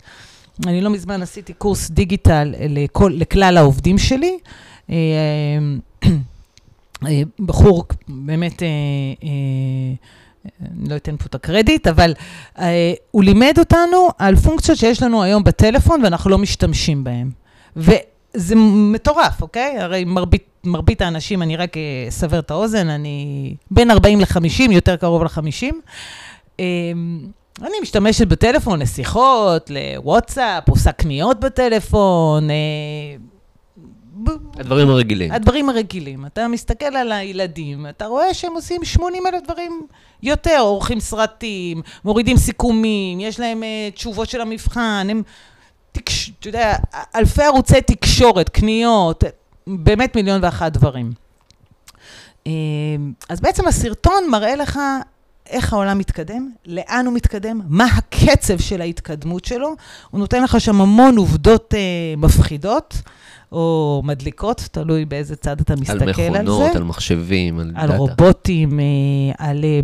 אני 0.66 0.80
לא 0.80 0.90
מזמן 0.90 1.22
עשיתי 1.22 1.52
קורס 1.52 1.90
דיגיטל 1.90 2.54
לכל, 2.68 3.12
לכלל 3.14 3.56
העובדים 3.56 3.98
שלי. 3.98 4.38
אה, 4.90 4.96
בחור 7.38 7.84
באמת 8.08 8.62
אני 10.60 10.88
לא 10.88 10.96
אתן 10.96 11.16
פה 11.16 11.24
את 11.26 11.34
הקרדיט, 11.34 11.86
אבל 11.86 12.14
uh, 12.56 12.60
הוא 13.10 13.24
לימד 13.24 13.54
אותנו 13.58 14.08
על 14.18 14.36
פונקציות 14.36 14.78
שיש 14.78 15.02
לנו 15.02 15.22
היום 15.22 15.44
בטלפון 15.44 16.04
ואנחנו 16.04 16.30
לא 16.30 16.38
משתמשים 16.38 17.04
בהן. 17.04 17.30
וזה 17.76 18.54
מטורף, 18.56 19.42
אוקיי? 19.42 19.78
הרי 19.78 20.04
מרבית, 20.04 20.46
מרבית 20.64 21.02
האנשים, 21.02 21.42
אני 21.42 21.56
רק 21.56 21.76
אסבר 22.08 22.38
את 22.38 22.50
האוזן, 22.50 22.88
אני 22.88 23.54
בין 23.70 23.90
40 23.90 24.20
ל-50, 24.20 24.72
יותר 24.72 24.96
קרוב 24.96 25.22
ל-50. 25.22 25.74
Uh, 26.56 26.60
אני 27.60 27.74
משתמשת 27.82 28.26
בטלפון 28.26 28.82
לשיחות, 28.82 29.70
לוואטסאפ, 29.70 30.68
עושה 30.68 30.92
קניות 30.92 31.40
בטלפון. 31.40 32.48
Uh, 32.48 33.31
הדברים 34.58 34.90
הרגילים. 34.90 35.32
הדברים 35.32 35.68
הרגילים. 35.68 36.26
אתה 36.26 36.48
מסתכל 36.48 36.96
על 36.96 37.12
הילדים, 37.12 37.86
אתה 37.86 38.06
רואה 38.06 38.34
שהם 38.34 38.52
עושים 38.52 38.84
80 38.84 39.26
אלף 39.26 39.42
דברים 39.44 39.86
יותר, 40.22 40.58
עורכים 40.60 41.00
סרטים, 41.00 41.82
מורידים 42.04 42.36
סיכומים, 42.36 43.20
יש 43.20 43.40
להם 43.40 43.62
uh, 43.62 43.94
תשובות 43.94 44.28
של 44.28 44.40
המבחן, 44.40 45.06
הם, 45.10 45.22
תקש... 45.92 46.32
אתה 46.40 46.48
יודע, 46.48 46.76
אלפי 47.14 47.42
ערוצי 47.42 47.80
תקשורת, 47.80 48.48
קניות, 48.48 49.24
באמת 49.66 50.16
מיליון 50.16 50.44
ואחת 50.44 50.72
דברים. 50.72 51.12
Uh, 52.44 52.48
אז 53.28 53.40
בעצם 53.40 53.68
הסרטון 53.68 54.30
מראה 54.30 54.56
לך 54.56 54.78
איך 55.46 55.72
העולם 55.72 55.98
מתקדם, 55.98 56.50
לאן 56.66 57.06
הוא 57.06 57.14
מתקדם, 57.14 57.60
מה 57.68 57.84
הקצב 57.84 58.58
של 58.58 58.80
ההתקדמות 58.80 59.44
שלו. 59.44 59.74
הוא 60.10 60.20
נותן 60.20 60.42
לך 60.42 60.60
שם 60.60 60.80
המון 60.80 61.16
עובדות 61.16 61.74
uh, 61.74 62.20
מפחידות. 62.20 62.94
או 63.52 64.02
מדליקות, 64.04 64.68
תלוי 64.72 65.04
באיזה 65.04 65.36
צד 65.36 65.60
אתה 65.60 65.76
מסתכל 65.76 65.92
על 65.92 66.14
זה. 66.14 66.26
על 66.26 66.42
מכונות, 66.42 66.76
על 66.76 66.84
מחשבים, 66.84 67.58
על, 67.58 67.66
על 67.66 67.72
דאטה. 67.72 67.92
על 67.92 67.98
רובוטים, 67.98 68.80
אה, 68.80 68.84
על... 69.38 69.64
אה, 69.64 69.80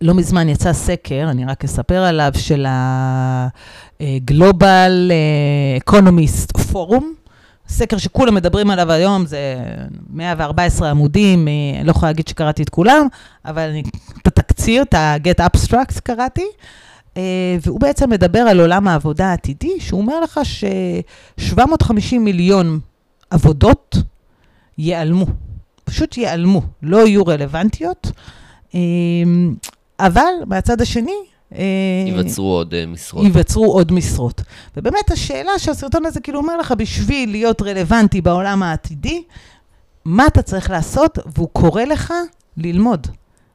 לא 0.00 0.14
מזמן 0.14 0.48
יצא 0.48 0.72
סקר, 0.72 1.26
אני 1.30 1.44
רק 1.44 1.64
אספר 1.64 2.02
עליו, 2.02 2.32
של 2.36 2.66
אה, 2.66 3.48
Economist 5.88 6.72
Forum. 6.72 7.04
סקר 7.68 7.98
שכולם 7.98 8.34
מדברים 8.34 8.70
עליו 8.70 8.92
היום, 8.92 9.26
זה 9.26 9.56
114 10.10 10.90
עמודים, 10.90 11.48
אני 11.78 11.86
לא 11.86 11.90
יכולה 11.90 12.10
להגיד 12.10 12.28
שקראתי 12.28 12.62
את 12.62 12.68
כולם, 12.68 13.06
אבל 13.44 13.62
אני, 13.62 13.82
את 14.22 14.26
התקציר, 14.26 14.82
את 14.82 14.94
ה-Get 14.94 15.40
Abstracts 15.44 16.00
קראתי. 16.02 16.46
אה, 17.16 17.56
והוא 17.62 17.80
בעצם 17.80 18.10
מדבר 18.10 18.38
על 18.38 18.60
עולם 18.60 18.88
העבודה 18.88 19.26
העתידי, 19.26 19.80
שהוא 19.80 20.00
אומר 20.00 20.20
לך 20.20 20.40
ש-750 20.44 22.18
מיליון 22.18 22.80
עבודות 23.30 23.96
ייעלמו. 24.78 25.26
פשוט 25.84 26.16
ייעלמו, 26.16 26.62
לא 26.82 27.06
יהיו 27.06 27.26
רלוונטיות. 27.26 28.10
אה, 28.74 28.80
אבל 30.00 30.32
מהצד 30.46 30.80
השני... 30.80 31.12
אה, 31.54 31.64
ייווצרו 32.06 32.52
עוד 32.52 32.74
משרות. 32.86 33.24
ייווצרו 33.24 33.72
עוד 33.72 33.92
משרות. 33.92 34.42
ובאמת 34.76 35.10
השאלה 35.10 35.58
שהסרטון 35.58 36.06
הזה 36.06 36.20
כאילו 36.20 36.38
אומר 36.38 36.56
לך, 36.56 36.72
בשביל 36.72 37.30
להיות 37.30 37.62
רלוונטי 37.62 38.20
בעולם 38.20 38.62
העתידי, 38.62 39.22
מה 40.04 40.26
אתה 40.26 40.42
צריך 40.42 40.70
לעשות? 40.70 41.18
והוא 41.36 41.48
קורא 41.52 41.84
לך 41.84 42.12
ללמוד. 42.56 43.06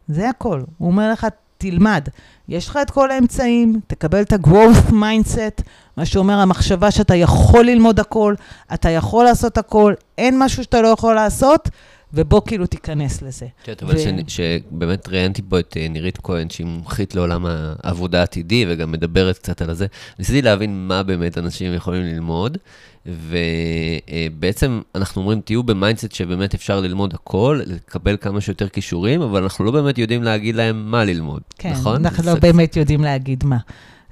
זה 0.07 0.29
הכל. 0.29 0.61
הוא 0.77 0.87
אומר 0.91 1.11
לך, 1.11 1.27
תלמד. 1.57 2.07
יש 2.49 2.67
לך 2.67 2.79
את 2.81 2.91
כל 2.91 3.11
האמצעים, 3.11 3.79
תקבל 3.87 4.21
את 4.21 4.33
ה-growth 4.33 4.91
mindset, 4.91 5.63
מה 5.97 6.05
שאומר 6.05 6.39
המחשבה 6.39 6.91
שאתה 6.91 7.15
יכול 7.15 7.65
ללמוד 7.65 7.99
הכל, 7.99 8.33
אתה 8.73 8.89
יכול 8.89 9.25
לעשות 9.25 9.57
הכל, 9.57 9.93
אין 10.17 10.39
משהו 10.39 10.63
שאתה 10.63 10.81
לא 10.81 10.87
יכול 10.87 11.15
לעשות, 11.15 11.69
ובוא 12.13 12.41
כאילו 12.45 12.65
תיכנס 12.67 13.21
לזה. 13.21 13.45
יודעת, 13.67 13.83
אבל 13.83 13.95
שבאמת 14.27 15.07
ראיינתי 15.07 15.41
פה 15.49 15.59
את 15.59 15.77
אה, 15.79 15.87
נירית 15.89 16.17
כהן, 16.23 16.49
שהיא 16.49 16.67
מומחית 16.67 17.15
לעולם 17.15 17.45
העבודה 17.83 18.19
העתידי, 18.19 18.65
וגם 18.69 18.91
מדברת 18.91 19.37
קצת 19.37 19.61
על 19.61 19.73
זה. 19.73 19.85
ניסיתי 20.19 20.41
להבין 20.41 20.87
מה 20.87 21.03
באמת 21.03 21.37
אנשים 21.37 21.73
יכולים 21.73 22.03
ללמוד, 22.03 22.57
ובעצם 23.05 24.81
אנחנו 24.95 25.21
אומרים, 25.21 25.41
תהיו 25.41 25.63
ב 25.63 25.69
mindset 25.69 26.11
שבאמת 26.11 26.53
אפשר 26.53 26.79
ללמוד 26.79 27.13
הכל, 27.13 27.61
לקבל 27.65 28.17
כמה 28.21 28.41
שיותר 28.41 28.69
כישורים, 28.69 29.21
אבל 29.21 29.43
אנחנו 29.43 29.65
לא 29.65 29.71
באמת 29.71 29.97
יודעים 29.97 30.23
להגיד 30.23 30.55
להם 30.55 30.91
מה 30.91 31.03
ללמוד, 31.03 31.41
כן, 31.57 31.71
נכון? 31.71 31.95
אנחנו 32.05 32.23
זה- 32.23 32.29
לא 32.33 32.39
באמת 32.39 32.77
יודעים 32.77 33.01
להגיד 33.01 33.43
מה. 33.45 33.57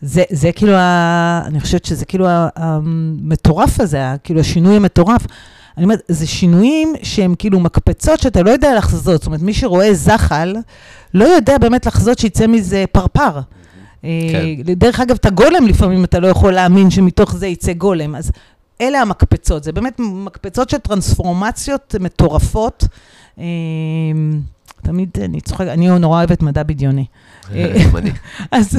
זה, 0.02 0.24
זה 0.32 0.52
כאילו, 0.52 0.74
ה, 0.74 1.42
אני 1.46 1.60
חושבת 1.60 1.86
שזה 1.86 2.06
כאילו 2.06 2.26
המטורף 2.56 3.80
הזה, 3.80 4.04
כאילו 4.24 4.40
השינוי 4.40 4.76
המטורף. 4.76 5.26
אני 5.78 5.84
אומרת, 5.84 6.02
זה 6.08 6.28
שינויים 6.28 6.94
שהם 7.04 7.36
כאילו 7.40 7.60
מקפצות 7.60 8.20
שאתה 8.20 8.44
לא 8.44 8.50
יודע 8.50 8.76
לחזות. 8.76 9.22
זאת 9.22 9.26
אומרת, 9.26 9.42
מי 9.42 9.54
שרואה 9.54 9.94
זחל, 9.94 10.56
לא 11.14 11.26
יודע 11.26 11.58
באמת 11.58 11.86
לחזות 11.86 12.20
שיצא 12.20 12.48
מזה 12.48 12.86
פרפר. 12.92 13.40
אה, 14.04 14.56
דרך 14.64 15.00
אגב, 15.00 15.16
את 15.16 15.26
הגולם 15.26 15.68
לפעמים 15.68 16.04
אתה 16.04 16.20
לא 16.20 16.28
יכול 16.28 16.54
להאמין 16.54 16.90
שמתוך 16.90 17.36
זה 17.36 17.48
יצא 17.48 17.74
גולם. 17.74 18.16
אז 18.16 18.32
אלה 18.82 19.02
המקפצות, 19.02 19.64
זה 19.64 19.72
באמת 19.72 20.00
מקפצות 20.00 20.70
של 20.70 20.78
טרנספורמציות 20.78 21.96
מטורפות. 22.00 22.84
אה, 23.40 23.46
תמיד 24.82 25.10
אני 25.24 25.42
צוחקת, 25.42 25.68
אני 25.68 26.00
נורא 26.00 26.18
אוהבת 26.18 26.42
מדע 26.42 26.64
בדיוני. 26.64 27.06
אני. 27.98 28.12
אז 28.52 28.78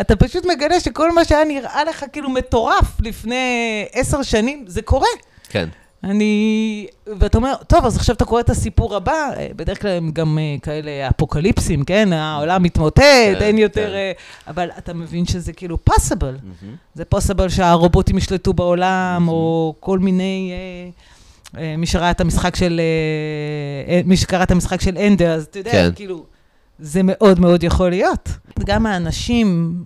אתה 0.00 0.16
פשוט 0.16 0.44
מגלה 0.46 0.80
שכל 0.80 1.14
מה 1.14 1.24
שהיה 1.24 1.44
נראה 1.44 1.84
לך 1.84 2.04
כאילו 2.12 2.30
מטורף 2.30 3.00
לפני 3.00 3.86
עשר 3.92 4.22
שנים, 4.22 4.64
זה 4.66 4.82
קורה. 4.82 5.08
כן. 5.48 5.68
אני... 6.04 6.86
ואתה 7.18 7.38
אומר, 7.38 7.54
טוב, 7.66 7.86
אז 7.86 7.96
עכשיו 7.96 8.14
אתה 8.14 8.24
קורא 8.24 8.40
את 8.40 8.50
הסיפור 8.50 8.96
הבא, 8.96 9.30
אה, 9.36 9.48
בדרך 9.56 9.82
כלל 9.82 9.90
הם 9.90 10.10
גם 10.10 10.38
אה, 10.38 10.56
כאלה 10.62 11.08
אפוקליפסים, 11.08 11.84
כן? 11.84 12.12
העולם 12.12 12.62
מתמוטט, 12.62 13.02
אין 13.40 13.58
יותר... 13.58 13.88
כן. 13.88 13.94
אה, 13.94 14.12
אבל 14.46 14.70
אתה 14.78 14.94
מבין 14.94 15.26
שזה 15.26 15.52
כאילו 15.52 15.78
possible. 15.90 16.64
זה 16.94 17.02
possible 17.14 17.48
שהרובוטים 17.48 18.18
ישלטו 18.18 18.52
בעולם, 18.52 19.24
או 19.28 19.74
כל 19.80 19.98
מיני... 19.98 20.52
מי 21.78 21.86
שראה 21.86 22.10
את 22.10 22.20
המשחק 22.20 22.56
של... 22.56 22.80
מי 24.04 24.16
שקרא 24.16 24.42
את 24.42 24.50
המשחק 24.50 24.80
של 24.80 24.98
אנדר, 24.98 25.32
אז 25.32 25.44
אתה 25.44 25.58
יודע, 25.58 25.70
כן. 25.72 25.90
כאילו, 25.94 26.24
זה 26.78 27.00
מאוד 27.02 27.40
מאוד 27.40 27.64
יכול 27.64 27.90
להיות. 27.90 28.28
גם 28.66 28.86
האנשים, 28.86 29.78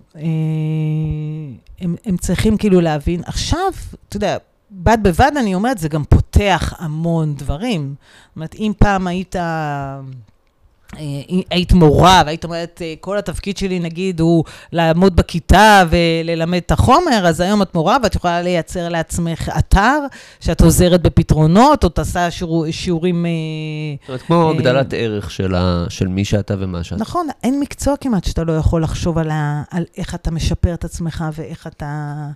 הם, 1.81 1.95
הם 2.05 2.17
צריכים 2.17 2.57
כאילו 2.57 2.81
להבין, 2.81 3.21
עכשיו, 3.25 3.71
אתה 4.09 4.17
יודע, 4.17 4.37
בד 4.71 4.97
בבד 5.03 5.31
אני 5.39 5.55
אומרת, 5.55 5.77
זה 5.77 5.89
גם 5.89 6.03
פותח 6.03 6.73
המון 6.77 7.35
דברים. 7.35 7.95
זאת 8.27 8.35
אומרת, 8.35 8.55
אם 8.55 8.71
פעם 8.79 9.07
היית... 9.07 9.35
אה, 9.35 9.99
היית 11.51 11.73
מורה, 11.73 12.21
והיית 12.25 12.43
אומרת, 12.43 12.81
אה, 12.85 12.93
כל 13.01 13.17
התפקיד 13.17 13.57
שלי, 13.57 13.79
נגיד, 13.79 14.19
הוא 14.19 14.43
לעמוד 14.71 15.15
בכיתה 15.15 15.83
וללמד 15.89 16.61
את 16.65 16.71
החומר, 16.71 17.27
אז 17.27 17.39
היום 17.39 17.61
את 17.61 17.75
מורה 17.75 17.97
ואת 18.03 18.15
יכולה 18.15 18.41
לייצר 18.41 18.89
לעצמך 18.89 19.49
אתר, 19.59 19.99
שאת 20.39 20.61
עוזרת 20.61 21.01
בפתרונות, 21.01 21.83
או 21.83 21.89
תעשה 21.89 22.31
שיעור, 22.31 22.71
שיעורים... 22.71 23.25
אה, 23.25 23.31
זאת 24.01 24.09
אומרת, 24.09 24.21
כמו 24.21 24.51
אה, 24.51 24.55
הגדלת 24.55 24.93
ערך 24.93 25.31
של 25.31 25.55
ה- 25.55 25.85
של 25.89 26.07
מי 26.07 26.25
שאתה 26.25 26.53
ומה 26.59 26.83
שאתה. 26.83 27.01
נכון, 27.01 27.27
אין 27.43 27.59
מקצוע 27.59 27.93
כמעט 28.01 28.23
שאתה 28.23 28.43
לא 28.43 28.53
יכול 28.53 28.83
לחשוב 28.83 29.17
על, 29.17 29.29
ה, 29.29 29.63
על 29.71 29.85
איך 29.97 30.15
אתה 30.15 30.31
משפר 30.31 30.73
את 30.73 30.85
עצמך 30.85 31.25
ואיך 31.33 31.67
אתה 31.67 32.27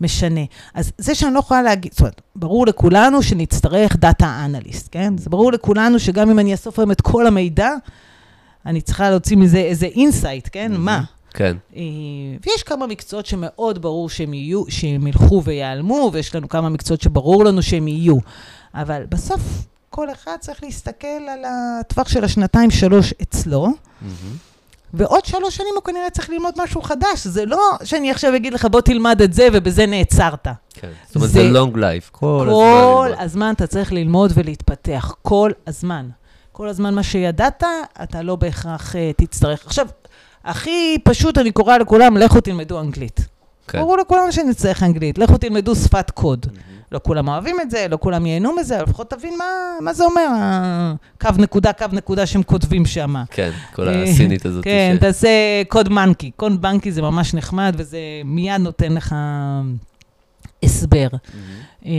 משנה. 0.00 0.40
אז 0.74 0.92
זה 0.98 1.14
שאני 1.14 1.34
לא 1.34 1.38
יכולה 1.38 1.62
להגיד, 1.62 1.92
זאת 1.92 2.00
אומרת, 2.00 2.20
ברור 2.36 2.66
לכולנו 2.66 3.22
שנצטרך 3.22 3.96
data 3.96 4.44
analyst, 4.44 4.88
כן? 4.90 5.18
זה 5.18 5.30
ברור 5.30 5.52
לכולנו 5.52 5.98
שגם 5.98 6.30
אם 6.30 6.38
אני 6.38 6.52
אאסוף 6.52 6.78
היום 6.78 6.90
את 6.90 7.00
כל 7.00 7.26
המידע, 7.26 7.70
אני 8.66 8.80
צריכה 8.80 9.10
להוציא 9.10 9.36
מזה 9.36 9.58
איזה 9.58 9.86
insight, 9.86 10.48
כן? 10.52 10.72
מהמם. 10.72 10.84
מה? 10.84 11.02
כן. 11.34 11.56
אה, 11.76 11.82
ויש 12.46 12.62
כמה 12.62 12.86
מקצועות 12.86 13.26
שמאוד 13.26 13.82
ברור 13.82 14.10
שהם 14.10 14.34
יהיו, 14.34 14.62
שהם 14.68 15.06
ילכו 15.06 15.42
ויעלמו, 15.44 16.10
ויש 16.12 16.34
לנו 16.34 16.48
כמה 16.48 16.68
מקצועות 16.68 17.00
שברור 17.00 17.44
לנו 17.44 17.62
שהם 17.62 17.88
יהיו. 17.88 18.16
אבל 18.74 19.02
בסוף, 19.08 19.40
כל 19.90 20.10
אחד 20.12 20.36
צריך 20.40 20.62
להסתכל 20.62 21.06
על 21.06 21.44
הטווח 21.44 22.08
של 22.08 22.24
השנתיים-שלוש 22.24 23.14
אצלו, 23.22 23.68
ועוד 24.96 25.24
שלוש 25.24 25.56
שנים 25.56 25.72
הוא 25.74 25.82
כנראה 25.84 26.10
צריך 26.10 26.30
ללמוד 26.30 26.54
משהו 26.62 26.82
חדש. 26.82 27.26
זה 27.26 27.46
לא 27.46 27.60
שאני 27.84 28.10
עכשיו 28.10 28.36
אגיד 28.36 28.52
לך, 28.54 28.64
בוא 28.64 28.80
תלמד 28.80 29.22
את 29.22 29.32
זה, 29.32 29.48
ובזה 29.52 29.86
נעצרת. 29.86 30.46
כן. 30.74 30.88
זאת 31.06 31.16
אומרת, 31.16 31.30
זה- 31.30 31.50
long 31.52 31.76
life, 31.76 32.10
כל 32.12 32.40
הזמן. 32.40 32.52
כל 32.52 33.06
ללמוד. 33.08 33.24
הזמן 33.24 33.52
אתה 33.56 33.66
צריך 33.66 33.92
ללמוד 33.92 34.32
ולהתפתח, 34.34 35.14
כל 35.22 35.50
הזמן. 35.66 36.08
כל 36.52 36.68
הזמן 36.68 36.94
מה 36.94 37.02
שידעת, 37.02 37.62
אתה 38.02 38.22
לא 38.22 38.36
בהכרח 38.36 38.92
uh, 38.92 38.98
תצטרך. 39.16 39.66
עכשיו, 39.66 39.86
הכי 40.44 40.98
פשוט, 41.04 41.38
אני 41.38 41.50
קוראה 41.52 41.78
לכולם, 41.78 42.16
לכו 42.16 42.40
תלמדו 42.40 42.80
אנגלית. 42.80 43.20
כן. 43.68 43.78
ברור 43.80 43.96
לכולם 43.96 44.32
שנצטרך 44.32 44.82
אנגלית, 44.82 45.18
לכו 45.18 45.38
תלמדו 45.38 45.74
שפת 45.76 46.10
קוד. 46.10 46.46
לא 46.92 47.00
כולם 47.02 47.28
אוהבים 47.28 47.56
את 47.60 47.70
זה, 47.70 47.86
לא 47.90 47.98
כולם 48.00 48.26
ייהנו 48.26 48.56
מזה, 48.56 48.76
אבל 48.80 48.88
לפחות 48.88 49.10
תבין 49.10 49.38
מה, 49.38 49.44
מה 49.80 49.92
זה 49.92 50.04
אומר, 50.04 50.28
קו 51.20 51.28
נקודה, 51.38 51.72
קו 51.72 51.84
נקודה 51.92 52.26
שהם 52.26 52.42
כותבים 52.42 52.86
שם. 52.86 53.14
כן, 53.30 53.50
כל 53.74 53.88
הסינית 53.88 54.46
הזאת. 54.46 54.64
כן, 54.64 54.94
ש- 54.96 55.00
תעשה 55.00 55.28
קוד 55.68 55.88
מנקי. 55.88 56.30
קוד 56.36 56.62
מנקי 56.62 56.92
זה 56.92 57.02
ממש 57.02 57.34
נחמד, 57.34 57.74
וזה 57.78 57.98
מיד 58.24 58.60
נותן 58.60 58.92
לך 58.92 59.14
הסבר. 60.62 61.06
מהמם. 61.12 61.60
אה, 61.86 61.92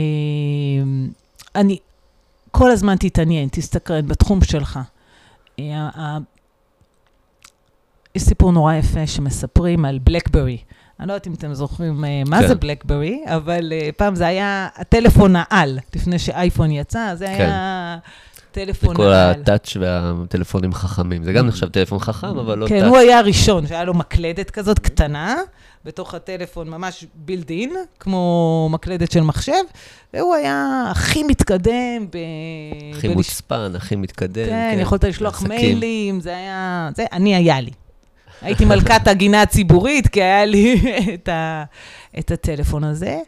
אני, 1.60 1.78
כל 2.50 2.70
הזמן 2.70 2.96
תתעניין, 2.96 3.48
תסתקרן 3.52 4.08
בתחום 4.08 4.44
שלך. 4.44 4.78
אה, 5.58 6.18
יש 8.14 8.22
סיפור 8.22 8.52
נורא 8.52 8.74
יפה 8.74 9.06
שמספרים 9.06 9.84
על 9.84 9.98
בלקברי. 9.98 10.58
אני 11.00 11.08
לא 11.08 11.12
יודעת 11.12 11.26
אם 11.26 11.34
אתם 11.34 11.54
זוכרים 11.54 12.04
אה, 12.04 12.22
מה 12.26 12.40
כן. 12.40 12.48
זה 12.48 12.54
בלקברי, 12.54 13.20
אבל 13.26 13.72
אה, 13.72 13.88
פעם 13.96 14.14
זה 14.14 14.26
היה 14.26 14.68
הטלפון 14.76 15.34
העל, 15.36 15.78
לפני 15.94 16.18
שאייפון 16.18 16.70
יצא, 16.70 17.14
זה 17.14 17.26
כן. 17.26 17.32
היה 17.32 17.98
טלפון 18.52 18.90
וכל 18.94 19.12
העל. 19.12 19.40
הטאץ' 19.40 19.76
והטלפונים 19.80 20.74
חכמים. 20.74 21.24
זה 21.24 21.32
גם 21.32 21.46
נחשב 21.46 21.68
טלפון 21.68 21.98
חכם, 21.98 22.38
אבל 22.38 22.58
לא 22.58 22.66
כן, 22.68 22.80
טאץ'. 22.80 22.88
הוא 22.88 22.96
היה 22.98 23.18
הראשון, 23.18 23.66
שהיה 23.66 23.84
לו 23.84 23.94
מקלדת 23.94 24.50
כזאת 24.50 24.78
קטנה, 24.78 25.36
בתוך 25.84 26.14
הטלפון, 26.14 26.68
ממש 26.70 27.04
בילדין, 27.14 27.76
כמו 28.00 28.68
מקלדת 28.72 29.10
של 29.12 29.20
מחשב, 29.20 29.52
והוא 30.14 30.34
היה 30.34 30.84
הכי 30.90 31.22
מתקדם 31.22 32.06
ב... 32.12 32.16
הכי 32.94 33.08
בלש- 33.08 33.14
מוצפן, 33.16 33.72
הכי 33.74 33.96
מתקדם. 33.96 34.46
כן, 34.46 34.78
יכולת 34.80 35.04
לשלוח 35.04 35.34
עסקים. 35.34 35.48
מיילים, 35.50 36.20
זה 36.20 36.36
היה... 36.36 36.90
זה, 36.96 37.04
אני, 37.12 37.34
היה 37.34 37.60
לי. 37.60 37.70
הייתי 38.42 38.64
מלכת 38.64 39.08
הגינה 39.08 39.42
הציבורית, 39.42 40.08
כי 40.08 40.22
היה 40.22 40.44
לי 40.44 40.80
את, 41.14 41.28
ה, 41.28 41.64
את 42.18 42.30
הטלפון 42.30 42.84
הזה. 42.84 43.18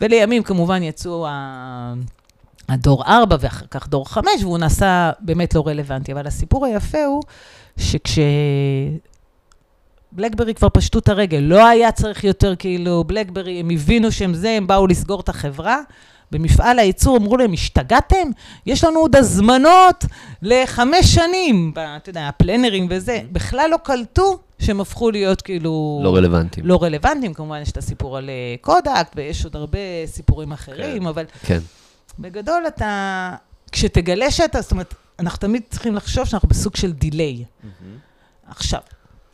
ולימים 0.00 0.42
כמובן 0.42 0.82
יצאו 0.82 1.26
ה... 1.28 1.94
הדור 2.68 3.04
4 3.04 3.36
ואחר 3.40 3.66
כך 3.70 3.88
דור 3.88 4.08
5, 4.08 4.26
והוא 4.40 4.58
נעשה 4.58 5.10
באמת 5.20 5.54
לא 5.54 5.64
רלוונטי. 5.66 6.12
אבל 6.12 6.26
הסיפור 6.26 6.66
היפה 6.66 7.04
הוא 7.04 7.22
שכש... 7.76 8.18
בלקברי 10.12 10.54
כבר 10.54 10.68
פשטו 10.68 10.98
את 10.98 11.08
הרגל, 11.08 11.38
לא 11.38 11.66
היה 11.66 11.92
צריך 11.92 12.24
יותר 12.24 12.56
כאילו 12.56 13.04
בלקברי, 13.04 13.60
הם 13.60 13.70
הבינו 13.70 14.12
שהם 14.12 14.34
זה, 14.34 14.50
הם 14.50 14.66
באו 14.66 14.86
לסגור 14.86 15.20
את 15.20 15.28
החברה. 15.28 15.78
במפעל 16.32 16.78
הייצור 16.78 17.16
אמרו 17.16 17.36
להם, 17.36 17.52
השתגעתם? 17.52 18.30
יש 18.66 18.84
לנו 18.84 19.00
עוד 19.00 19.16
הזמנות 19.16 20.04
לחמש 20.42 21.14
שנים, 21.14 21.72
אתה 21.96 22.10
יודע, 22.10 22.28
הפלנרים 22.28 22.86
וזה. 22.90 23.20
בכלל 23.32 23.70
לא 23.70 23.76
קלטו 23.84 24.38
שהם 24.58 24.80
הפכו 24.80 25.10
להיות 25.10 25.42
כאילו... 25.42 26.00
לא 26.04 26.16
רלוונטיים. 26.16 26.66
לא 26.66 26.82
רלוונטיים, 26.82 27.34
כמובן 27.34 27.60
יש 27.62 27.70
את 27.70 27.76
הסיפור 27.76 28.16
על 28.16 28.30
אה, 28.30 28.54
קודק, 28.60 29.06
ויש 29.16 29.44
עוד 29.44 29.56
הרבה 29.56 29.78
סיפורים 30.06 30.52
אחרים, 30.52 31.02
כן. 31.02 31.08
אבל 31.08 31.24
כן. 31.42 31.58
בגדול 32.18 32.62
אתה, 32.66 33.34
כשתגלה 33.72 34.30
שאתה, 34.30 34.60
זאת 34.60 34.70
אומרת, 34.72 34.94
אנחנו 35.18 35.38
תמיד 35.38 35.62
צריכים 35.70 35.94
לחשוב 35.94 36.24
שאנחנו 36.24 36.48
בסוג 36.48 36.76
של 36.76 36.92
דיליי. 36.92 37.44
עכשיו, 38.46 38.80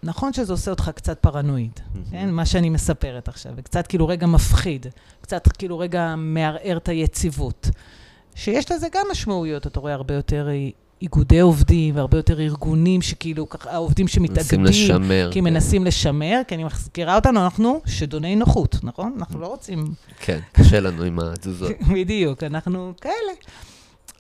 נכון 0.02 0.32
שזה 0.32 0.52
עושה 0.52 0.70
אותך 0.70 0.90
קצת 0.94 1.18
פרנואיד, 1.18 1.80
כן? 2.10 2.30
מה 2.30 2.46
שאני 2.46 2.70
מספרת 2.70 3.28
עכשיו, 3.28 3.52
וקצת 3.56 3.86
כאילו 3.86 4.08
רגע 4.08 4.26
מפחיד, 4.26 4.86
קצת 5.20 5.48
כאילו 5.48 5.78
רגע 5.78 6.14
מערער 6.16 6.76
את 6.76 6.88
היציבות. 6.88 7.70
שיש 8.34 8.72
לזה 8.72 8.86
גם 8.92 9.06
משמעויות, 9.10 9.66
אתה 9.66 9.80
רואה 9.80 9.94
הרבה 9.94 10.14
יותר 10.14 10.48
איגודי 11.02 11.40
עובדים, 11.40 11.96
והרבה 11.96 12.18
יותר 12.18 12.40
ארגונים 12.40 13.02
שכאילו, 13.02 13.48
ככה, 13.48 13.70
העובדים 13.70 14.06
מנסים 14.06 14.26
שמתאגדים. 14.26 14.64
לשמר. 14.64 15.30
כי 15.32 15.38
כן. 15.38 15.44
מנסים 15.44 15.84
לשמר, 15.84 16.40
כי 16.48 16.54
אני 16.54 16.64
מזכירה 16.64 17.16
אותנו, 17.16 17.44
אנחנו 17.44 17.80
שדוני 17.86 18.36
נוחות, 18.36 18.76
נכון? 18.82 19.14
אנחנו 19.18 19.40
לא 19.40 19.46
רוצים 19.46 19.94
כן, 20.20 20.38
קשה 20.52 20.80
לנו 20.80 21.02
עם 21.02 21.18
התזוזות. 21.18 21.72
בדיוק, 21.94 22.42
אנחנו 22.42 22.92
כאלה. 23.00 23.32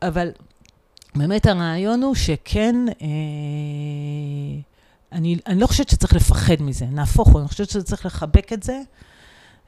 אבל 0.02 0.28
באמת 1.14 1.46
הרעיון 1.46 2.02
הוא 2.02 2.14
שכן, 2.14 2.76
אה, 3.02 3.06
אני, 5.12 5.36
אני 5.46 5.60
לא 5.60 5.66
חושבת 5.66 5.88
שצריך 5.88 6.14
לפחד 6.14 6.62
מזה, 6.62 6.86
נהפוך 6.86 7.28
הוא, 7.28 7.40
אני 7.40 7.48
חושבת 7.48 7.70
שצריך 7.70 8.06
לחבק 8.06 8.52
את 8.52 8.62
זה. 8.62 8.80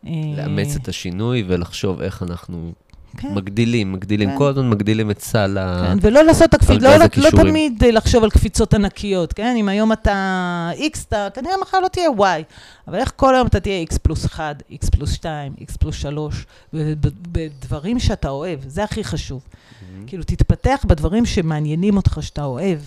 אה, 0.06 0.12
לאמץ 0.36 0.76
את 0.76 0.88
השינוי 0.88 1.44
ולחשוב 1.46 2.00
איך 2.00 2.22
אנחנו 2.22 2.72
כן. 3.16 3.34
מגדילים, 3.34 3.92
מגדילים, 3.92 4.30
כן. 4.30 4.38
כל 4.38 4.48
הזמן 4.48 4.70
מגדילים 4.70 5.10
את 5.10 5.20
סל 5.20 5.58
ה... 5.58 5.82
כן, 5.86 5.98
ולא 6.00 6.22
לעשות 6.22 6.54
את 6.54 6.70
ארגז 6.70 6.82
לא, 6.82 6.96
לא, 6.96 7.06
לא. 7.16 7.30
תמיד 7.30 7.84
אה, 7.84 7.90
לחשוב 7.90 8.24
על 8.24 8.30
קפיצות 8.30 8.74
ענקיות, 8.74 9.32
כן? 9.32 9.56
אם 9.56 9.68
היום 9.68 9.92
אתה 9.92 10.70
X, 10.76 10.98
אתה 11.08 11.28
כנראה 11.34 11.54
מחר 11.62 11.80
לא 11.80 11.88
תהיה 11.88 12.08
Y, 12.18 12.42
אבל 12.88 12.98
איך 12.98 13.12
כל 13.16 13.34
היום 13.34 13.46
אתה 13.46 13.60
תהיה 13.60 13.84
X 13.84 13.98
פלוס 13.98 14.24
1, 14.24 14.62
X 14.70 14.90
פלוס 14.90 15.12
2, 15.12 15.52
X 15.60 15.78
פלוס 15.78 15.96
3, 15.96 16.46
בדברים 17.32 17.98
שאתה 17.98 18.28
אוהב, 18.28 18.60
זה 18.66 18.84
הכי 18.84 19.04
חשוב. 19.04 19.42
מהמם. 19.92 20.06
כאילו, 20.06 20.22
תתפתח 20.22 20.84
בדברים 20.88 21.26
שמעניינים 21.26 21.96
אותך, 21.96 22.18
שאתה 22.20 22.44
אוהב. 22.44 22.78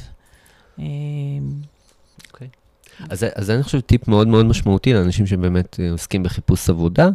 אז, 3.10 3.26
אז 3.36 3.50
אני 3.50 3.64
חושב 3.64 3.80
טיפ 3.80 4.08
מאוד 4.08 4.28
מאוד 4.28 4.46
משמעותי 4.46 4.94
לאנשים 4.94 5.26
שבאמת 5.26 5.80
אה, 5.80 5.92
עוסקים 5.92 6.24
בחיפוש 6.24 6.70
עבודה, 6.70 7.10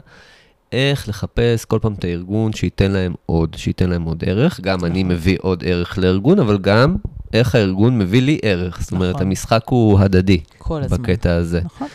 איך 0.73 1.09
לחפש 1.09 1.65
כל 1.65 1.79
פעם 1.83 1.93
את 1.93 2.05
הארגון 2.05 2.53
שייתן 2.53 2.91
להם 2.91 3.15
עוד, 3.27 3.57
שייתן 3.59 3.91
להם 3.91 4.03
עוד 4.03 4.25
ערך. 4.27 4.61
גם 4.61 4.85
אני 4.85 5.03
נכון. 5.03 5.17
מביא 5.17 5.37
עוד 5.41 5.65
ערך 5.67 5.99
לארגון, 5.99 6.39
אבל 6.39 6.59
גם 6.59 6.97
איך 7.33 7.55
הארגון 7.55 7.99
מביא 7.99 8.23
לי 8.23 8.39
ערך. 8.43 8.81
זאת 8.81 8.93
אומרת, 8.93 9.15
נכון. 9.15 9.27
המשחק 9.27 9.63
הוא 9.67 10.01
הדדי 10.01 10.41
כל 10.59 10.83
הזמן. 10.83 11.03
בקטע 11.03 11.35
הזה. 11.35 11.61
נכון. 11.65 11.89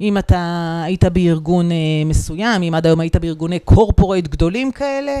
אם 0.00 0.18
אתה 0.18 0.82
היית 0.84 1.04
בארגון 1.04 1.72
אה, 1.72 1.76
מסוים, 2.06 2.62
אם 2.62 2.74
עד 2.74 2.86
היום 2.86 3.00
היית 3.00 3.16
בארגוני 3.16 3.58
קורפורייט 3.58 4.28
גדולים 4.28 4.72
כאלה, 4.72 5.12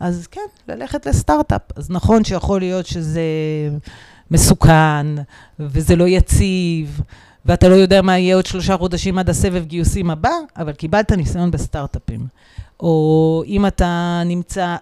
אז 0.00 0.26
כן, 0.26 0.40
ללכת 0.68 1.06
לסטארט-אפ. 1.06 1.62
אז 1.76 1.90
נכון 1.90 2.24
שיכול 2.24 2.60
להיות 2.60 2.86
שזה 2.86 3.22
מסוכן, 4.30 5.06
וזה 5.60 5.96
לא 5.96 6.08
יציב, 6.08 7.00
ואתה 7.46 7.68
לא 7.68 7.74
יודע 7.74 8.02
מה 8.02 8.18
יהיה 8.18 8.36
עוד 8.36 8.46
שלושה 8.46 8.76
חודשים 8.76 9.18
עד 9.18 9.30
הסבב 9.30 9.64
גיוסים 9.64 10.10
הבא, 10.10 10.30
אבל 10.56 10.72
קיבלת 10.72 11.12
ניסיון 11.12 11.50
בסטארט-אפים. 11.50 12.26
או 12.80 13.42
אם 13.46 13.66
אתה 13.66 14.22
נמצא... 14.26 14.76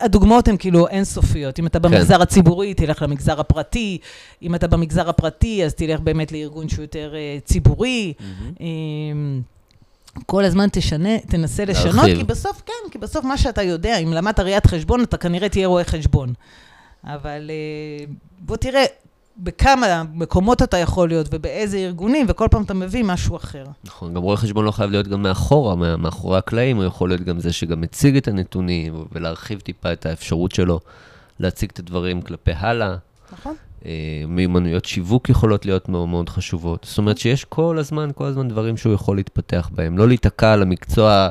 הדוגמאות 0.00 0.48
הן 0.48 0.56
כאילו 0.56 0.88
אינסופיות. 0.88 1.58
אם 1.58 1.66
אתה 1.66 1.78
במגזר 1.78 2.22
הציבורי, 2.22 2.74
תלך 2.74 3.02
למגזר 3.02 3.40
הפרטי. 3.40 3.98
אם 4.42 4.54
אתה 4.54 4.66
במגזר 4.66 5.08
הפרטי, 5.08 5.64
אז 5.64 5.74
תלך 5.74 6.00
באמת 6.00 6.32
לארגון 6.32 6.68
שהוא 6.68 6.82
יותר 6.82 7.14
אה, 7.14 7.38
ציבורי. 7.44 8.12
מהמם. 8.20 8.52
אמ, 8.60 9.42
כל 10.26 10.44
הזמן 10.44 10.68
תשנה, 10.72 11.18
תנסה 11.18 11.64
לשנות, 11.64 11.94
להרחיב. 11.94 12.16
כי 12.16 12.24
בסוף, 12.24 12.62
כן, 12.66 12.90
כי 12.90 12.98
בסוף 12.98 13.24
מה 13.24 13.38
שאתה 13.38 13.62
יודע, 13.62 13.98
אם 13.98 14.12
למדת 14.12 14.40
ראיית 14.40 14.66
חשבון, 14.66 15.02
אתה 15.02 15.16
כנראה 15.16 15.48
תהיה 15.48 15.66
רואה 15.66 15.84
חשבון. 15.84 16.32
אבל 17.04 17.50
אה, 17.50 18.04
בוא 18.38 18.56
תראה 18.56 18.84
בכמה 19.36 20.02
מקומות 20.14 20.62
אתה 20.62 20.76
יכול 20.76 21.08
להיות 21.08 21.26
ובאיזה 21.32 21.76
ארגונים, 21.76 22.26
וכל 22.28 22.48
פעם 22.50 22.62
אתה 22.62 22.74
מביא 22.74 23.04
משהו 23.04 23.36
אחר. 23.36 23.64
נכון, 23.84 24.14
גם 24.14 24.22
רואה 24.22 24.36
חשבון 24.36 24.64
לא 24.64 24.70
חייב 24.70 24.90
להיות 24.90 25.08
גם 25.08 25.22
מאחורה, 25.22 25.96
מאחורי 25.96 26.38
הקלעים, 26.38 26.76
הוא 26.76 26.84
יכול 26.84 27.08
להיות 27.08 27.20
גם 27.20 27.40
זה 27.40 27.52
שגם 27.52 27.80
מציג 27.80 28.16
את 28.16 28.28
הנתונים, 28.28 29.04
ולהרחיב 29.12 29.60
טיפה 29.60 29.92
את 29.92 30.06
האפשרות 30.06 30.52
שלו 30.52 30.80
להציג 31.40 31.70
את 31.72 31.78
הדברים 31.78 32.22
כלפי 32.22 32.52
הלאה. 32.52 32.96
נכון? 33.32 33.54
אה, 33.86 34.24
מיומנויות 34.28 34.84
שיווק 34.84 35.28
יכולות 35.28 35.66
להיות 35.66 35.88
מאוד 35.88 36.08
מאוד 36.08 36.28
חשובות. 36.28 36.86
זאת 36.88 36.98
אומרת 36.98 37.18
שיש 37.18 37.44
כל 37.44 37.78
הזמן, 37.78 38.10
כל 38.14 38.24
הזמן 38.24 38.48
דברים 38.48 38.76
שהוא 38.76 38.94
יכול 38.94 39.16
להתפתח 39.16 39.70
בהם. 39.72 39.98
לא 39.98 40.08
להיתקע 40.08 40.52
על 40.52 40.62
המקצוע, 40.62 41.28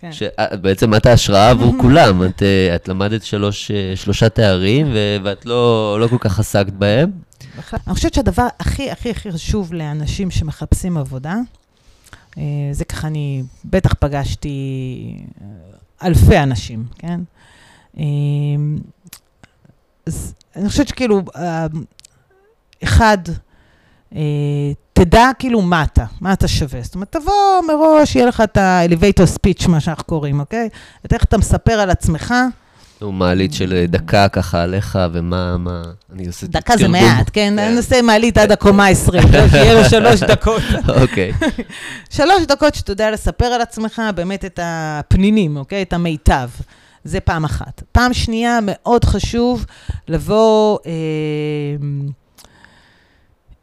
כן. 0.00 0.10
שבעצם 0.12 0.94
את 0.94 1.06
ההשראה 1.06 1.50
עבור 1.50 1.74
כולם. 1.82 2.24
את, 2.24 2.42
אה, 2.42 2.74
את 2.74 2.88
למדת 2.88 3.22
שלוש, 3.22 3.70
אה, 3.70 3.92
שלושה 3.96 4.28
תארים, 4.28 4.86
ו- 4.92 5.16
ואת 5.22 5.46
לא, 5.46 5.96
לא 6.00 6.06
כל 6.08 6.18
כך 6.20 6.38
עסקת 6.38 6.72
בהם. 6.72 7.10
אני 7.86 7.94
חושבת 7.94 8.14
שהדבר 8.14 8.46
הכי 8.60 8.90
הכי 8.90 9.10
הכי 9.10 9.32
חשוב 9.32 9.72
לאנשים 9.72 10.30
שמחפשים 10.30 10.96
עבודה, 10.96 11.34
אה, 12.38 12.42
זה 12.72 12.84
ככה 12.84 13.06
אני 13.06 13.42
בטח 13.64 13.94
פגשתי 13.98 15.14
אה, 15.40 15.46
אלפי 16.06 16.38
אנשים, 16.38 16.84
כן? 16.98 17.20
אה, 17.98 18.04
אז 20.06 20.34
אני 20.56 20.68
חושבת 20.68 20.88
שכאילו, 20.88 21.22
אה, 21.36 21.66
אחד, 22.82 23.18
אה, 24.14 24.20
תדע 25.04 25.30
כאילו 25.38 25.60
מה 25.62 25.82
אתה, 25.82 26.04
מה 26.20 26.32
אתה 26.32 26.48
שווה. 26.48 26.80
זאת 26.82 26.94
אומרת, 26.94 27.12
תבוא 27.12 27.60
מראש, 27.68 28.16
יהיה 28.16 28.26
לך 28.26 28.40
את 28.40 28.56
ה-elevator 28.56 29.36
speech, 29.36 29.68
מה 29.68 29.80
שאנחנו 29.80 30.04
קוראים, 30.04 30.40
אוקיי? 30.40 30.68
את 31.06 31.12
איך 31.12 31.24
אתה 31.24 31.38
מספר 31.38 31.72
על 31.72 31.90
עצמך. 31.90 32.34
נו, 33.00 33.12
מעלית 33.12 33.52
של 33.52 33.72
אה, 33.72 33.86
דקה 33.86 34.28
ככה 34.28 34.62
עליך, 34.62 34.98
ומה, 35.12 35.56
מה, 35.56 35.82
אני 36.12 36.26
עושה 36.26 36.46
דקה 36.46 36.76
זה. 36.76 36.88
מעט, 36.88 37.30
כן? 37.32 37.54
כן. 37.56 37.74
נעשה 37.74 38.02
מעלית 38.02 38.38
עד 38.38 38.52
הקומה 38.52 38.86
ה-20, 38.86 39.48
שיהיה 39.50 39.74
לו 39.74 39.84
שלוש 39.84 40.22
דקות. 40.32 40.62
אוקיי, 40.88 41.32
שלוש 42.16 42.42
דקות 42.48 42.74
שאתה 42.74 42.92
יודע 42.92 43.10
לספר 43.10 43.44
על 43.44 43.60
עצמך 43.60 44.02
באמת 44.14 44.44
את 44.44 44.60
הפנינים, 44.62 45.56
אוקיי? 45.56 45.82
את 45.82 45.92
המיטב. 45.92 46.48
זה 47.04 47.20
פעם 47.20 47.44
אחת. 47.44 47.82
פעם 47.92 48.12
שנייה, 48.12 48.58
מאוד 48.62 49.04
חשוב 49.04 49.66
לבוא 50.08 50.78
אה, 50.86 50.92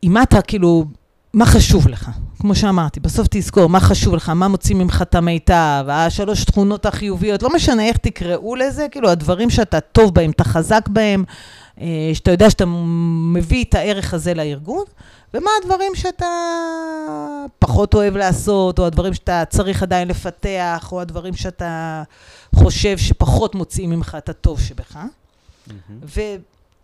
עם 0.01 0.13
מה 0.13 0.23
אתה, 0.23 0.41
כאילו, 0.41 0.85
מה 1.33 1.45
חשוב 1.45 1.87
לך. 1.87 2.09
כמו 2.39 2.55
שאמרתי, 2.55 2.99
בסוף 2.99 3.27
תזכור 3.31 3.69
מה 3.69 3.79
חשוב 3.79 4.15
לך, 4.15 4.29
מה 4.29 4.47
מוציא 4.47 4.75
ממך 4.75 5.01
את 5.01 5.15
המיטב, 5.15 5.85
השלוש 5.89 6.43
תכונות 6.43 6.85
החיוביות, 6.85 7.43
לא 7.43 7.49
משנה 7.55 7.85
איך 7.85 7.97
תקראו 7.97 8.55
לזה, 8.55 8.87
כאילו, 8.91 9.09
הדברים 9.09 9.49
שאתה 9.49 9.79
טוב 9.79 10.13
בהם, 10.13 10.31
אתה 10.31 10.43
חזק 10.43 10.87
בהם, 10.87 11.23
אה, 11.81 11.85
שאתה 12.13 12.31
יודע 12.31 12.49
שאתה 12.49 12.65
מביא 13.33 13.63
את 13.63 13.73
הערך 13.73 14.13
הזה 14.13 14.33
לארגון, 14.33 14.83
ומה 15.33 15.49
הדברים 15.61 15.95
שאתה 15.95 16.25
פחות 17.59 17.93
אוהב 17.93 18.17
לעשות, 18.17 18.79
או 18.79 18.85
הדברים 18.85 19.13
שאתה 19.13 19.43
צריך 19.49 19.83
עדיין 19.83 20.07
לפתח, 20.07 20.89
או 20.91 21.01
הדברים 21.01 21.35
שאתה 21.35 22.03
חושב 22.55 22.97
שפחות 22.97 23.55
מוציאים 23.55 23.89
ממך 23.89 24.17
את 24.17 24.29
הטוב 24.29 24.59
שבך. 24.59 24.97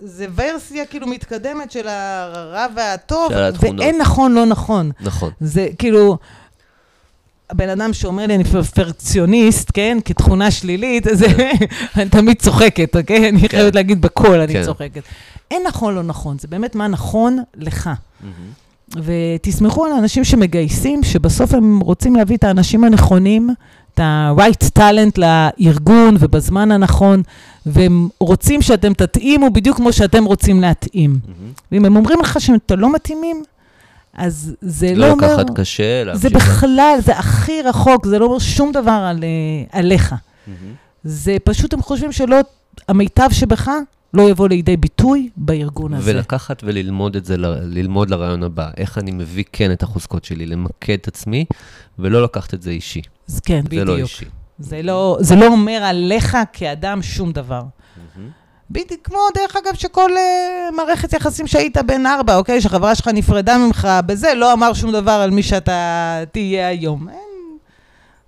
וזה 0.04 0.26
ורסיה 0.36 0.86
כאילו 0.86 1.08
מתקדמת 1.08 1.72
של 1.72 1.88
הרע 1.88 2.68
והטוב. 2.76 3.32
ואין 3.78 4.02
נכון, 4.02 4.34
לא 4.34 4.46
נכון. 4.46 4.92
נכון. 5.02 5.32
זה 5.40 5.68
כאילו, 5.78 6.18
הבן 7.50 7.70
אדם 7.70 7.94
שאומר 7.94 8.26
לי, 8.26 8.36
אני 8.36 8.44
פרפקציוניסט, 8.44 9.72
כן, 9.74 9.98
כתכונה 10.06 10.52
שלילית, 10.52 11.08
אז 11.08 11.24
אני 11.96 12.10
תמיד 12.10 12.42
צוחקת, 12.42 12.96
אוקיי? 12.96 13.30
אני 13.30 13.50
חייבת 13.50 13.76
להגיד 13.76 14.02
בקול, 14.02 14.40
אני 14.40 14.54
כן. 14.54 14.64
צוחקת. 14.64 15.04
אין 15.52 15.62
נכון, 15.68 15.96
לא 15.96 16.04
נכון, 16.04 16.40
זה 16.40 16.48
באמת 16.48 16.76
מה 16.76 16.88
נכון 16.88 17.40
לך. 17.56 17.90
ותסמכו 19.04 19.86
על 19.86 19.92
האנשים 19.92 20.24
שמגייסים, 20.24 21.04
שבסוף 21.04 21.54
הם 21.54 21.80
רוצים 21.80 22.16
להביא 22.16 22.38
את 22.38 22.44
האנשים 22.44 22.84
הנכונים, 22.84 23.50
את 23.94 24.00
ה-right 24.00 24.80
talent 24.80 25.18
לארגון 25.18 26.16
ובזמן 26.20 26.72
הנכון, 26.72 27.24
והם 27.66 28.10
רוצים 28.20 28.62
שאתם 28.62 28.94
תתאימו 28.94 29.50
בדיוק 29.50 29.78
כמו 29.78 29.94
שאתם 29.94 30.24
רוצים 30.24 30.62
להתאים. 30.62 31.10
מהמם. 31.10 31.52
ואם 31.72 31.86
הם 31.86 31.96
אומרים 31.96 32.20
לך 32.20 32.42
שאתם 32.42 32.80
לא 32.80 32.94
מתאימים, 32.94 33.44
אז 34.14 34.56
זה 34.62 34.94
לא 34.96 35.08
לא 35.08 35.12
אומר... 35.12 35.34
לקחת 35.34 35.50
קשה, 35.56 35.84
זה 35.84 36.06
להמשיך. 36.06 36.32
בכלל, 36.36 36.98
זה 37.06 37.18
הכי 37.18 37.62
רחוק, 37.62 38.06
זה 38.08 38.20
לא 38.20 38.26
אומר 38.26 38.40
שום 38.40 38.72
דבר 38.72 39.06
על, 39.10 39.24
אה, 39.24 39.80
עליך. 39.80 40.16
מהמם. 40.48 40.74
זה 41.04 41.38
פשוט, 41.44 41.74
הם 41.74 41.82
חושבים 41.82 42.12
שלא, 42.12 42.38
המיטב 42.88 43.30
שבך 43.32 43.72
לא 44.14 44.30
יבוא 44.30 44.48
לידי 44.48 44.78
ביטוי 44.78 45.30
בארגון 45.38 45.94
הזה. 45.94 46.12
ולקחת 46.12 46.64
וללמוד 46.66 47.16
את 47.16 47.26
זה, 47.26 47.36
ללמוד 47.64 48.10
לרעיון 48.10 48.44
הבא. 48.44 48.70
איך 48.78 48.98
אני 48.98 49.12
מביא 49.12 49.44
כן 49.52 49.72
את 49.72 49.84
החוזקות 49.84 50.26
שלי, 50.26 50.46
למקד 50.46 50.94
את 50.94 51.08
עצמי, 51.08 51.46
ולא 52.00 52.24
לקחת 52.24 52.54
את 52.54 52.62
זה 52.62 52.72
אישי. 52.72 53.02
אז 53.30 53.40
כן, 53.40 53.62
זה 53.62 53.70
בדיוק. 53.70 53.88
לא 53.88 53.98
אישי. 53.98 54.26
זה 54.60 54.82
לא, 54.82 55.18
זה 55.20 55.36
לא 55.36 55.48
אומר 55.48 55.80
עליך 55.84 56.38
כאדם 56.54 57.02
שום 57.02 57.32
דבר. 57.32 57.62
בדיוק, 58.72 59.02
כמו 59.04 59.20
דרך 59.36 59.56
אגב 59.56 59.76
שכל 59.76 60.12
uh, 60.12 60.76
מערכת 60.76 61.14
יחסים 61.14 61.48
שהיית 61.48 61.78
בן 61.78 62.06
ארבע, 62.06 62.36
אוקיי? 62.36 62.62
שחברה 62.62 62.96
שלך 62.96 63.08
נפרדה 63.08 63.58
ממך 63.58 63.88
בזה, 64.06 64.34
לא 64.34 64.54
אמר 64.54 64.74
שום 64.74 64.92
דבר 64.92 65.12
על 65.12 65.30
מי 65.30 65.44
שאתה 65.44 66.20
תהיה 66.32 66.68
היום. 66.68 67.10
אין, 67.10 67.33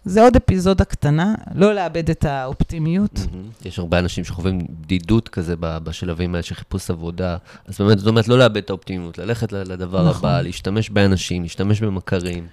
זה 0.05 0.23
עוד 0.23 0.35
אפיזודה 0.35 0.83
קטנה, 0.83 1.35
לא 1.55 1.75
לאבד 1.75 2.09
את 2.09 2.25
האופטימיות. 2.25 3.19
מהמם. 3.31 3.49
יש 3.65 3.79
הרבה 3.79 3.99
אנשים 3.99 4.23
שחווים 4.23 4.59
בדידות 4.81 5.29
כזה 5.29 5.55
בשלבים 5.59 6.35
האלה 6.35 6.43
של 6.43 6.55
חיפוש 6.55 6.89
עבודה. 6.89 7.37
אז 7.67 7.77
באמת, 7.77 7.99
זאת 7.99 8.07
אומרת, 8.07 8.27
לא 8.27 8.37
לאבד 8.37 8.57
את 8.57 8.69
האופטימיות, 8.69 9.17
ללכת 9.17 9.51
לדבר 9.51 10.09
נכון. 10.09 10.29
הבא, 10.29 10.41
להשתמש 10.41 10.89
באנשים, 10.89 11.43
להשתמש 11.43 11.81
במכרים. 11.81 12.47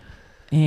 אמ, 0.52 0.58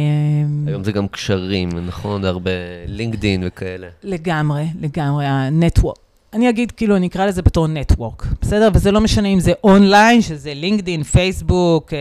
היום 0.68 0.84
זה 0.84 0.92
גם 0.92 1.08
קשרים, 1.08 1.70
נכון? 1.88 2.26
הרבה 2.26 2.52
לינקדין 2.88 3.44
וכאלה. 3.48 3.88
לגמרי, 4.04 4.66
לגמרי, 4.82 5.26
ה 5.26 5.34
network. 5.34 6.05
אני 6.34 6.49
אגיד, 6.49 6.71
כאילו, 6.71 6.95
אני 6.95 7.07
אקרא 7.07 7.26
לזה 7.26 7.41
בתור 7.41 7.67
network, 7.68 8.26
בסדר? 8.41 8.69
וזה 8.73 8.91
לא 8.91 9.01
משנה 9.01 9.28
אם 9.28 9.39
זה 9.39 9.53
אונליין, 9.63 10.21
שזה 10.21 10.53
לינקדין, 10.53 11.03
פייסבוק, 11.03 11.93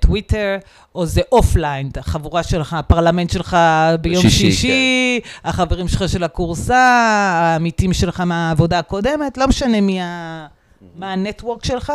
טוויטר, 0.00 0.56
או 0.94 1.06
זה 1.06 1.20
offline, 1.32 1.90
החבורה 1.96 2.42
שלך, 2.42 2.72
הפרלמנט 2.72 3.30
שלך 3.30 3.56
ביום 4.00 4.22
שישי, 4.22 4.44
כן. 4.44 4.50
שישי, 4.50 5.20
החברים 5.44 5.88
שלך 5.88 6.08
של 6.08 6.24
הכורסה, 6.24 6.76
העמיתים 6.76 7.92
שלך 7.92 8.20
מהעבודה 8.20 8.78
הקודמת, 8.78 9.38
לא 9.38 9.48
משנה 9.48 9.80
מי 9.80 10.00
ה... 10.00 10.46
מה 10.96 11.12
ה 11.12 11.18
network 11.18 11.64
שלך, 11.64 11.92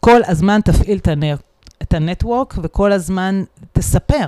כל 0.00 0.20
הזמן 0.26 0.60
תפעיל. 0.64 0.98
את 1.82 1.94
הנטוורק 1.94 2.54
וכל 2.62 2.92
הזמן 2.92 3.42
תספר 3.72 4.26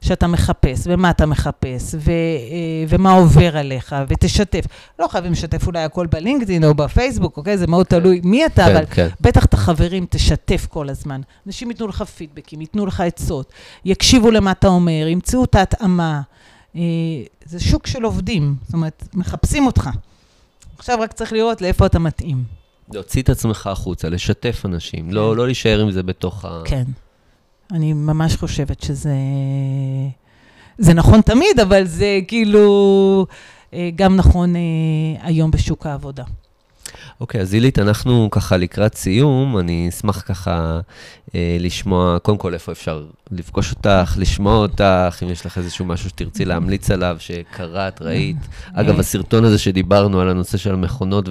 שאתה 0.00 0.26
מחפש, 0.26 0.82
ומה 0.86 1.10
אתה 1.10 1.26
מחפש, 1.26 1.94
ו, 1.94 2.10
אה, 2.10 2.84
ומה 2.88 3.12
עובר 3.12 3.56
עליך, 3.56 3.96
ותשתף. 4.08 4.64
לא 4.98 5.08
חייבים 5.08 5.32
לשתף 5.32 5.66
אולי 5.66 5.82
הכל 5.82 6.06
בלינקדאין 6.06 6.64
או 6.64 6.74
בפייסבוק, 6.74 7.36
אוקיי? 7.36 7.58
זה 7.58 7.66
מאוד 7.66 7.86
כן. 7.86 8.00
תלוי 8.00 8.20
מי 8.24 8.46
אתה, 8.46 8.64
כן, 8.64 8.76
אבל 8.76 8.84
כן. 8.90 9.08
בטח 9.20 9.44
את 9.44 9.54
החברים 9.54 10.06
תשתף 10.10 10.66
כל 10.70 10.88
הזמן. 10.88 11.20
אנשים 11.46 11.70
ייתנו 11.70 11.88
לך 11.88 12.02
פידבקים, 12.02 12.60
ייתנו 12.60 12.86
לך 12.86 13.00
עצות, 13.00 13.52
יקשיבו 13.84 14.30
למה 14.30 14.50
אתה 14.50 14.68
אומר, 14.68 15.06
ימצאו 15.08 15.44
את 15.44 15.54
ההתאמה. 15.54 16.20
אה, 16.76 16.80
זה 17.44 17.60
שוק 17.60 17.86
של 17.86 18.02
עובדים, 18.02 18.54
זאת 18.64 18.74
אומרת, 18.74 19.08
מחפשים 19.14 19.66
אותך. 19.66 19.90
עכשיו 20.78 20.98
רק 21.00 21.12
צריך 21.12 21.32
לראות 21.32 21.62
לאיפה 21.62 21.86
אתה 21.86 21.98
מתאים. 21.98 22.44
להוציא 22.92 23.22
את 23.22 23.28
עצמך 23.28 23.66
החוצה, 23.66 24.08
לשתף 24.08 24.62
אנשים, 24.64 25.12
לא, 25.12 25.36
לא 25.36 25.46
להישאר 25.46 25.80
עם 25.80 25.90
זה 25.90 26.02
בתוך 26.02 26.44
ה... 26.44 26.62
כן. 26.64 26.84
אני 27.72 27.92
ממש 27.92 28.36
חושבת 28.36 28.82
שזה... 28.82 29.14
זה 30.78 30.94
נכון 30.94 31.20
תמיד, 31.20 31.60
אבל 31.62 31.84
זה 31.86 32.20
כאילו 32.28 33.26
אה, 33.74 33.90
גם 33.94 34.16
נכון 34.16 34.56
אה, 34.56 34.60
היום 35.22 35.50
בשוק 35.50 35.86
העבודה. 35.86 36.24
אוקיי, 37.20 37.40
אז 37.40 37.54
אילית, 37.54 37.78
אנחנו 37.78 38.28
ככה 38.30 38.56
לקראת 38.56 38.94
סיום, 38.94 39.58
אני 39.58 39.88
אשמח 39.88 40.22
ככה 40.26 40.80
אה, 41.34 41.56
לשמוע, 41.60 42.18
קודם 42.22 42.38
כל, 42.38 42.54
איפה 42.54 42.72
אפשר 42.72 43.04
לפגוש 43.30 43.70
אותך, 43.70 44.14
לשמוע 44.18 44.56
אותך, 44.56 45.18
אם 45.22 45.30
יש 45.30 45.46
לך 45.46 45.58
איזשהו 45.58 45.84
משהו 45.84 46.08
שתרצי 46.08 46.44
להמליץ 46.44 46.90
עליו, 46.90 47.16
שקראת, 47.18 48.02
ראית. 48.02 48.36
אגב, 48.74 48.94
אה. 48.94 49.00
הסרטון 49.00 49.44
הזה 49.44 49.58
שדיברנו 49.58 50.20
על 50.20 50.28
הנושא 50.28 50.58
של 50.58 50.74
המכונות 50.74 51.28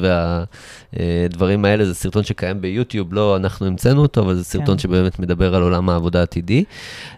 והדברים 0.94 1.66
האלה, 1.66 1.86
זה 1.86 1.96
סרטון 1.96 2.24
שקיים 2.24 2.62
ביוטיוב, 2.62 3.14
לא 3.14 3.36
אנחנו 3.36 3.68
המצאנו 3.68 4.02
אותו, 4.02 4.22
אבל 4.22 4.36
זה 4.36 4.44
סרטון 4.44 4.76
כן. 4.76 4.80
שבאמת 4.80 5.20
מדבר 5.20 5.56
על 5.56 5.62
עולם 5.62 5.90
העבודה 5.90 6.20
העתידי. 6.20 6.64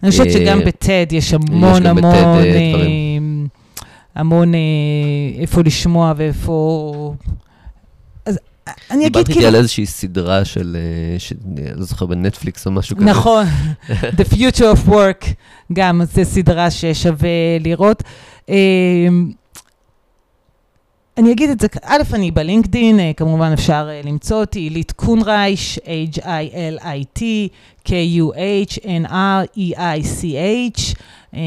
אני 0.03 0.11
חושבת 0.11 0.27
אה, 0.27 0.31
שגם 0.31 0.59
בטד 0.59 1.05
יש 1.11 1.33
המון 1.33 1.79
בטד, 1.79 1.87
המון, 1.87 2.03
אה, 2.05 2.43
אה, 2.43 2.71
דברים. 2.73 3.47
המון 4.15 4.53
אה, 4.53 4.59
איפה 5.41 5.61
לשמוע 5.61 6.13
ואיפה... 6.17 7.13
אני 8.91 9.07
אגיד 9.07 9.17
איתי 9.17 9.33
כאילו... 9.33 9.47
על 9.47 9.55
איזושהי 9.55 9.85
סדרה 9.85 10.45
של, 10.45 10.77
אה, 10.79 11.19
ש- 11.19 11.33
אני 11.57 11.75
לא 11.75 11.83
זוכר, 11.83 12.05
בנטפליקס 12.05 12.65
או 12.67 12.71
משהו 12.71 12.95
כזה. 12.95 13.05
נכון, 13.05 13.45
The 14.17 14.33
Future 14.33 14.75
of 14.75 14.89
Work, 14.89 15.27
גם 15.73 16.01
זו 16.13 16.21
סדרה 16.25 16.71
ששווה 16.71 17.29
לראות. 17.59 18.03
אה, 18.49 18.55
אני 21.17 21.31
אגיד 21.31 21.49
את 21.49 21.59
זה, 21.59 21.67
א', 21.83 22.01
אני 22.13 22.31
בלינקדין, 22.31 22.99
אה, 22.99 23.11
כמובן 23.17 23.51
אפשר 23.53 23.89
למצוא 24.03 24.39
אותי, 24.39 24.59
עילית 24.59 24.91
קונרייש, 24.91 25.79
H-I-L-I-T, 26.15 27.21
K-U-H-N-R-E-I-C-H. 29.61 30.95
אה, 31.35 31.39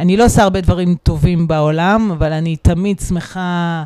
אני 0.00 0.16
לא 0.16 0.24
עושה 0.24 0.42
הרבה 0.42 0.60
דברים 0.60 0.94
טובים 1.02 1.48
בעולם, 1.48 2.10
אבל 2.10 2.32
אני 2.32 2.56
תמיד 2.56 3.00
שמחה 3.08 3.84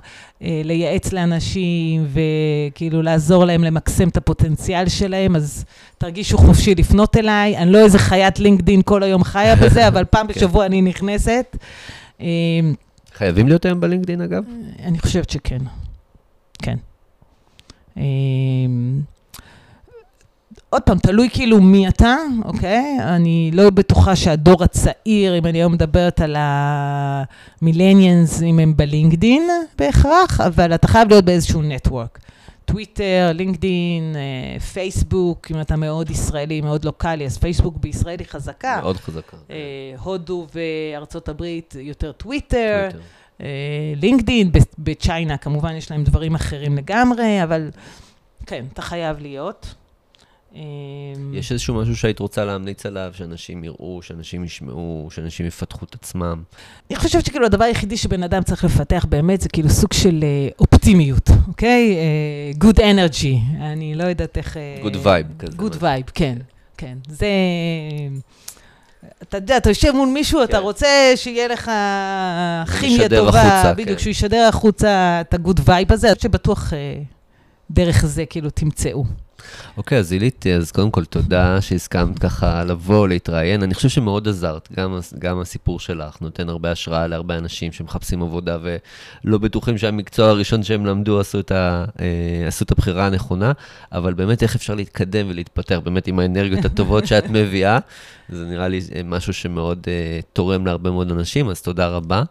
לייעץ 0.64 1.12
לאנשים 1.12 2.06
וכאילו 2.12 3.02
לעזור 3.02 3.44
להם 3.44 3.64
למקסם 3.64 4.08
את 4.08 4.16
הפוטנציאל 4.16 4.88
שלהם, 4.88 5.36
אז 5.36 5.64
תרגישו 5.98 6.38
חופשי 6.38 6.74
לפנות 6.74 7.16
אליי. 7.16 7.56
אני 7.56 7.72
לא 7.72 7.78
איזה 7.78 7.98
חיית 7.98 8.38
לינקדין 8.38 8.82
כל 8.82 9.02
היום 9.02 9.24
חיה 9.24 9.56
בזה, 9.64 9.88
אבל 9.88 10.04
פעם 10.04 10.26
כן. 10.26 10.32
בשבוע 10.32 10.66
אני 10.66 10.82
נכנסת. 10.82 11.56
אה, 12.20 12.26
חייבים 13.14 13.48
להיות 13.48 13.64
היום 13.64 13.80
בלינקדאין, 13.80 14.20
אגב? 14.20 14.44
אני 14.82 14.98
חושבת 14.98 15.30
שכן. 15.30 15.62
כן. 16.62 16.76
עוד 20.74 20.82
פעם, 20.82 20.98
תלוי 20.98 21.28
כאילו 21.32 21.60
מי 21.60 21.88
אתה, 21.88 22.16
אוקיי? 22.44 22.96
אני 23.00 23.50
לא 23.52 23.70
בטוחה 23.70 24.16
שהדור 24.16 24.64
הצעיר, 24.64 25.38
אם 25.38 25.46
אני 25.46 25.58
היום 25.58 25.72
מדברת 25.72 26.20
על 26.20 26.36
המילניאנס, 26.38 28.42
אם 28.42 28.58
הם 28.58 28.76
בלינקדין 28.76 29.48
בהכרח, 29.78 30.40
אבל 30.40 30.74
אתה 30.74 30.88
חייב 30.88 31.08
להיות 31.08 31.24
באיזשהו 31.24 31.62
נטוורק. 31.62 32.18
טוויטר, 32.64 33.30
לינקדין, 33.34 34.16
אה, 34.16 34.60
פייסבוק, 34.60 35.50
אם 35.50 35.60
אתה 35.60 35.76
מאוד 35.76 36.10
ישראלי, 36.10 36.60
מאוד 36.60 36.84
לוקאלי, 36.84 37.26
אז 37.26 37.38
פייסבוק 37.38 37.76
בישראל 37.76 38.18
היא 38.18 38.26
חזקה. 38.26 38.78
מאוד 38.82 38.96
חזקה. 38.96 39.36
אה, 39.50 39.56
הודו 40.02 40.46
וארצות 40.54 41.28
הברית 41.28 41.74
יותר 41.78 42.12
טוויטר. 42.12 42.88
טוויטר. 42.90 43.06
אה, 43.40 43.46
לינקדין, 43.96 44.50
בצ'יינה 44.78 45.36
כמובן 45.36 45.74
יש 45.74 45.90
להם 45.90 46.04
דברים 46.04 46.34
אחרים 46.34 46.76
לגמרי, 46.76 47.42
אבל 47.42 47.70
כן, 48.46 48.64
אתה 48.72 48.82
חייב 48.82 49.18
להיות. 49.18 49.74
אה, 50.54 50.60
יש 51.32 51.52
איזשהו 51.52 51.74
משהו 51.74 51.96
שהיית 51.96 52.18
רוצה 52.18 52.44
להמליץ 52.44 52.86
עליו, 52.86 53.10
שאנשים 53.16 53.64
יראו, 53.64 54.02
שאנשים 54.02 54.44
ישמעו, 54.44 55.08
שאנשים 55.10 55.46
יפתחו 55.46 55.84
את 55.84 55.94
עצמם? 55.94 56.42
אני 56.90 56.96
חושבת 56.98 57.26
שכאילו 57.26 57.46
הדבר 57.46 57.64
היחידי 57.64 57.96
שבן 57.96 58.22
אדם 58.22 58.42
צריך 58.42 58.64
לפתח 58.64 59.06
באמת 59.08 59.40
זה 59.40 59.48
כאילו 59.48 59.70
סוג 59.70 59.92
של 59.92 60.20
אה, 60.22 60.48
אופטימיות, 60.58 61.30
אוקיי? 61.48 61.96
אה, 61.96 62.68
good 62.68 62.78
energy, 62.78 63.60
אני 63.60 63.94
לא 63.94 64.04
יודעת 64.04 64.36
איך... 64.36 64.56
אה, 64.56 64.76
Good 64.82 65.04
vibe 65.04 65.38
כזה. 65.38 65.56
good 65.58 65.80
vibe, 65.80 66.10
כן, 66.14 66.38
כן. 66.76 66.98
זה... 67.08 67.26
אתה 69.22 69.36
יודע, 69.36 69.56
אתה 69.56 69.70
יושב 69.70 69.92
מול 69.92 70.08
מישהו, 70.08 70.44
אתה 70.44 70.56
כן. 70.56 70.62
רוצה 70.62 71.12
שיהיה 71.16 71.48
לך 71.48 71.70
כימיה 72.80 73.08
טובה, 73.08 73.42
החוצה, 73.42 73.72
בדיוק, 73.72 73.88
כן. 73.88 73.98
שהוא 73.98 74.10
ישדר 74.10 74.46
החוצה 74.48 75.20
את 75.20 75.34
ה 75.34 75.39
good 75.39 75.60
vibe 75.64 75.92
הזה, 75.92 76.10
אז 76.10 76.16
שבטוח 76.22 76.72
דרך 77.70 78.06
זה 78.06 78.26
כאילו 78.26 78.50
תמצאו. 78.50 79.04
אוקיי, 79.76 79.98
אז 79.98 80.12
הילית, 80.12 80.46
אז 80.46 80.72
קודם 80.72 80.90
כל 80.90 81.04
תודה 81.04 81.60
שהסכמת 81.60 82.18
ככה 82.18 82.64
לבוא, 82.64 83.08
להתראיין. 83.08 83.62
אני 83.62 83.74
חושב 83.74 83.88
שמאוד 83.88 84.28
עזרת, 84.28 84.68
גם, 84.76 84.98
גם 85.18 85.40
הסיפור 85.40 85.80
שלך 85.80 86.20
נותן 86.20 86.48
הרבה 86.48 86.70
השראה 86.70 87.06
להרבה 87.06 87.38
אנשים 87.38 87.72
שמחפשים 87.72 88.22
עבודה 88.22 88.58
ולא 88.62 89.38
בטוחים 89.38 89.78
שהמקצוע 89.78 90.28
הראשון 90.28 90.62
שהם 90.62 90.86
למדו 90.86 91.20
עשו 91.20 91.40
את, 91.40 91.50
ה, 91.50 91.84
אה, 92.00 92.46
עשו 92.48 92.64
את 92.64 92.70
הבחירה 92.70 93.06
הנכונה, 93.06 93.52
אבל 93.92 94.14
באמת 94.14 94.42
איך 94.42 94.54
אפשר 94.54 94.74
להתקדם 94.74 95.26
ולהתפתח 95.28 95.80
באמת 95.84 96.06
עם 96.06 96.18
האנרגיות 96.18 96.64
הטובות 96.64 97.06
שאת 97.06 97.30
מביאה. 97.30 97.78
זה 98.28 98.44
נראה 98.44 98.68
לי 98.68 98.80
אה, 98.94 99.00
משהו 99.04 99.32
שמאוד 99.32 99.86
אה, 99.88 100.20
תורם 100.32 100.66
להרבה 100.66 100.90
מאוד 100.90 101.10
אנשים, 101.10 101.48
אז 101.48 101.62
תודה 101.62 101.88
רבה. 101.88 102.22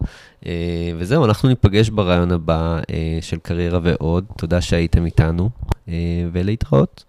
אה, 0.46 0.92
וזהו, 0.98 1.26
אנחנו 1.26 1.50
ניפגש 1.50 1.90
ברעיון 1.90 2.32
הבא 2.32 2.80
אה, 2.90 3.18
של 3.22 3.38
קריירה 3.38 3.80
ועוד. 3.84 4.26
תודה 4.38 4.62
שהייתם 4.62 5.06
איתנו, 5.06 5.50
אה, 5.90 5.94
ולהתראות. 6.32 7.02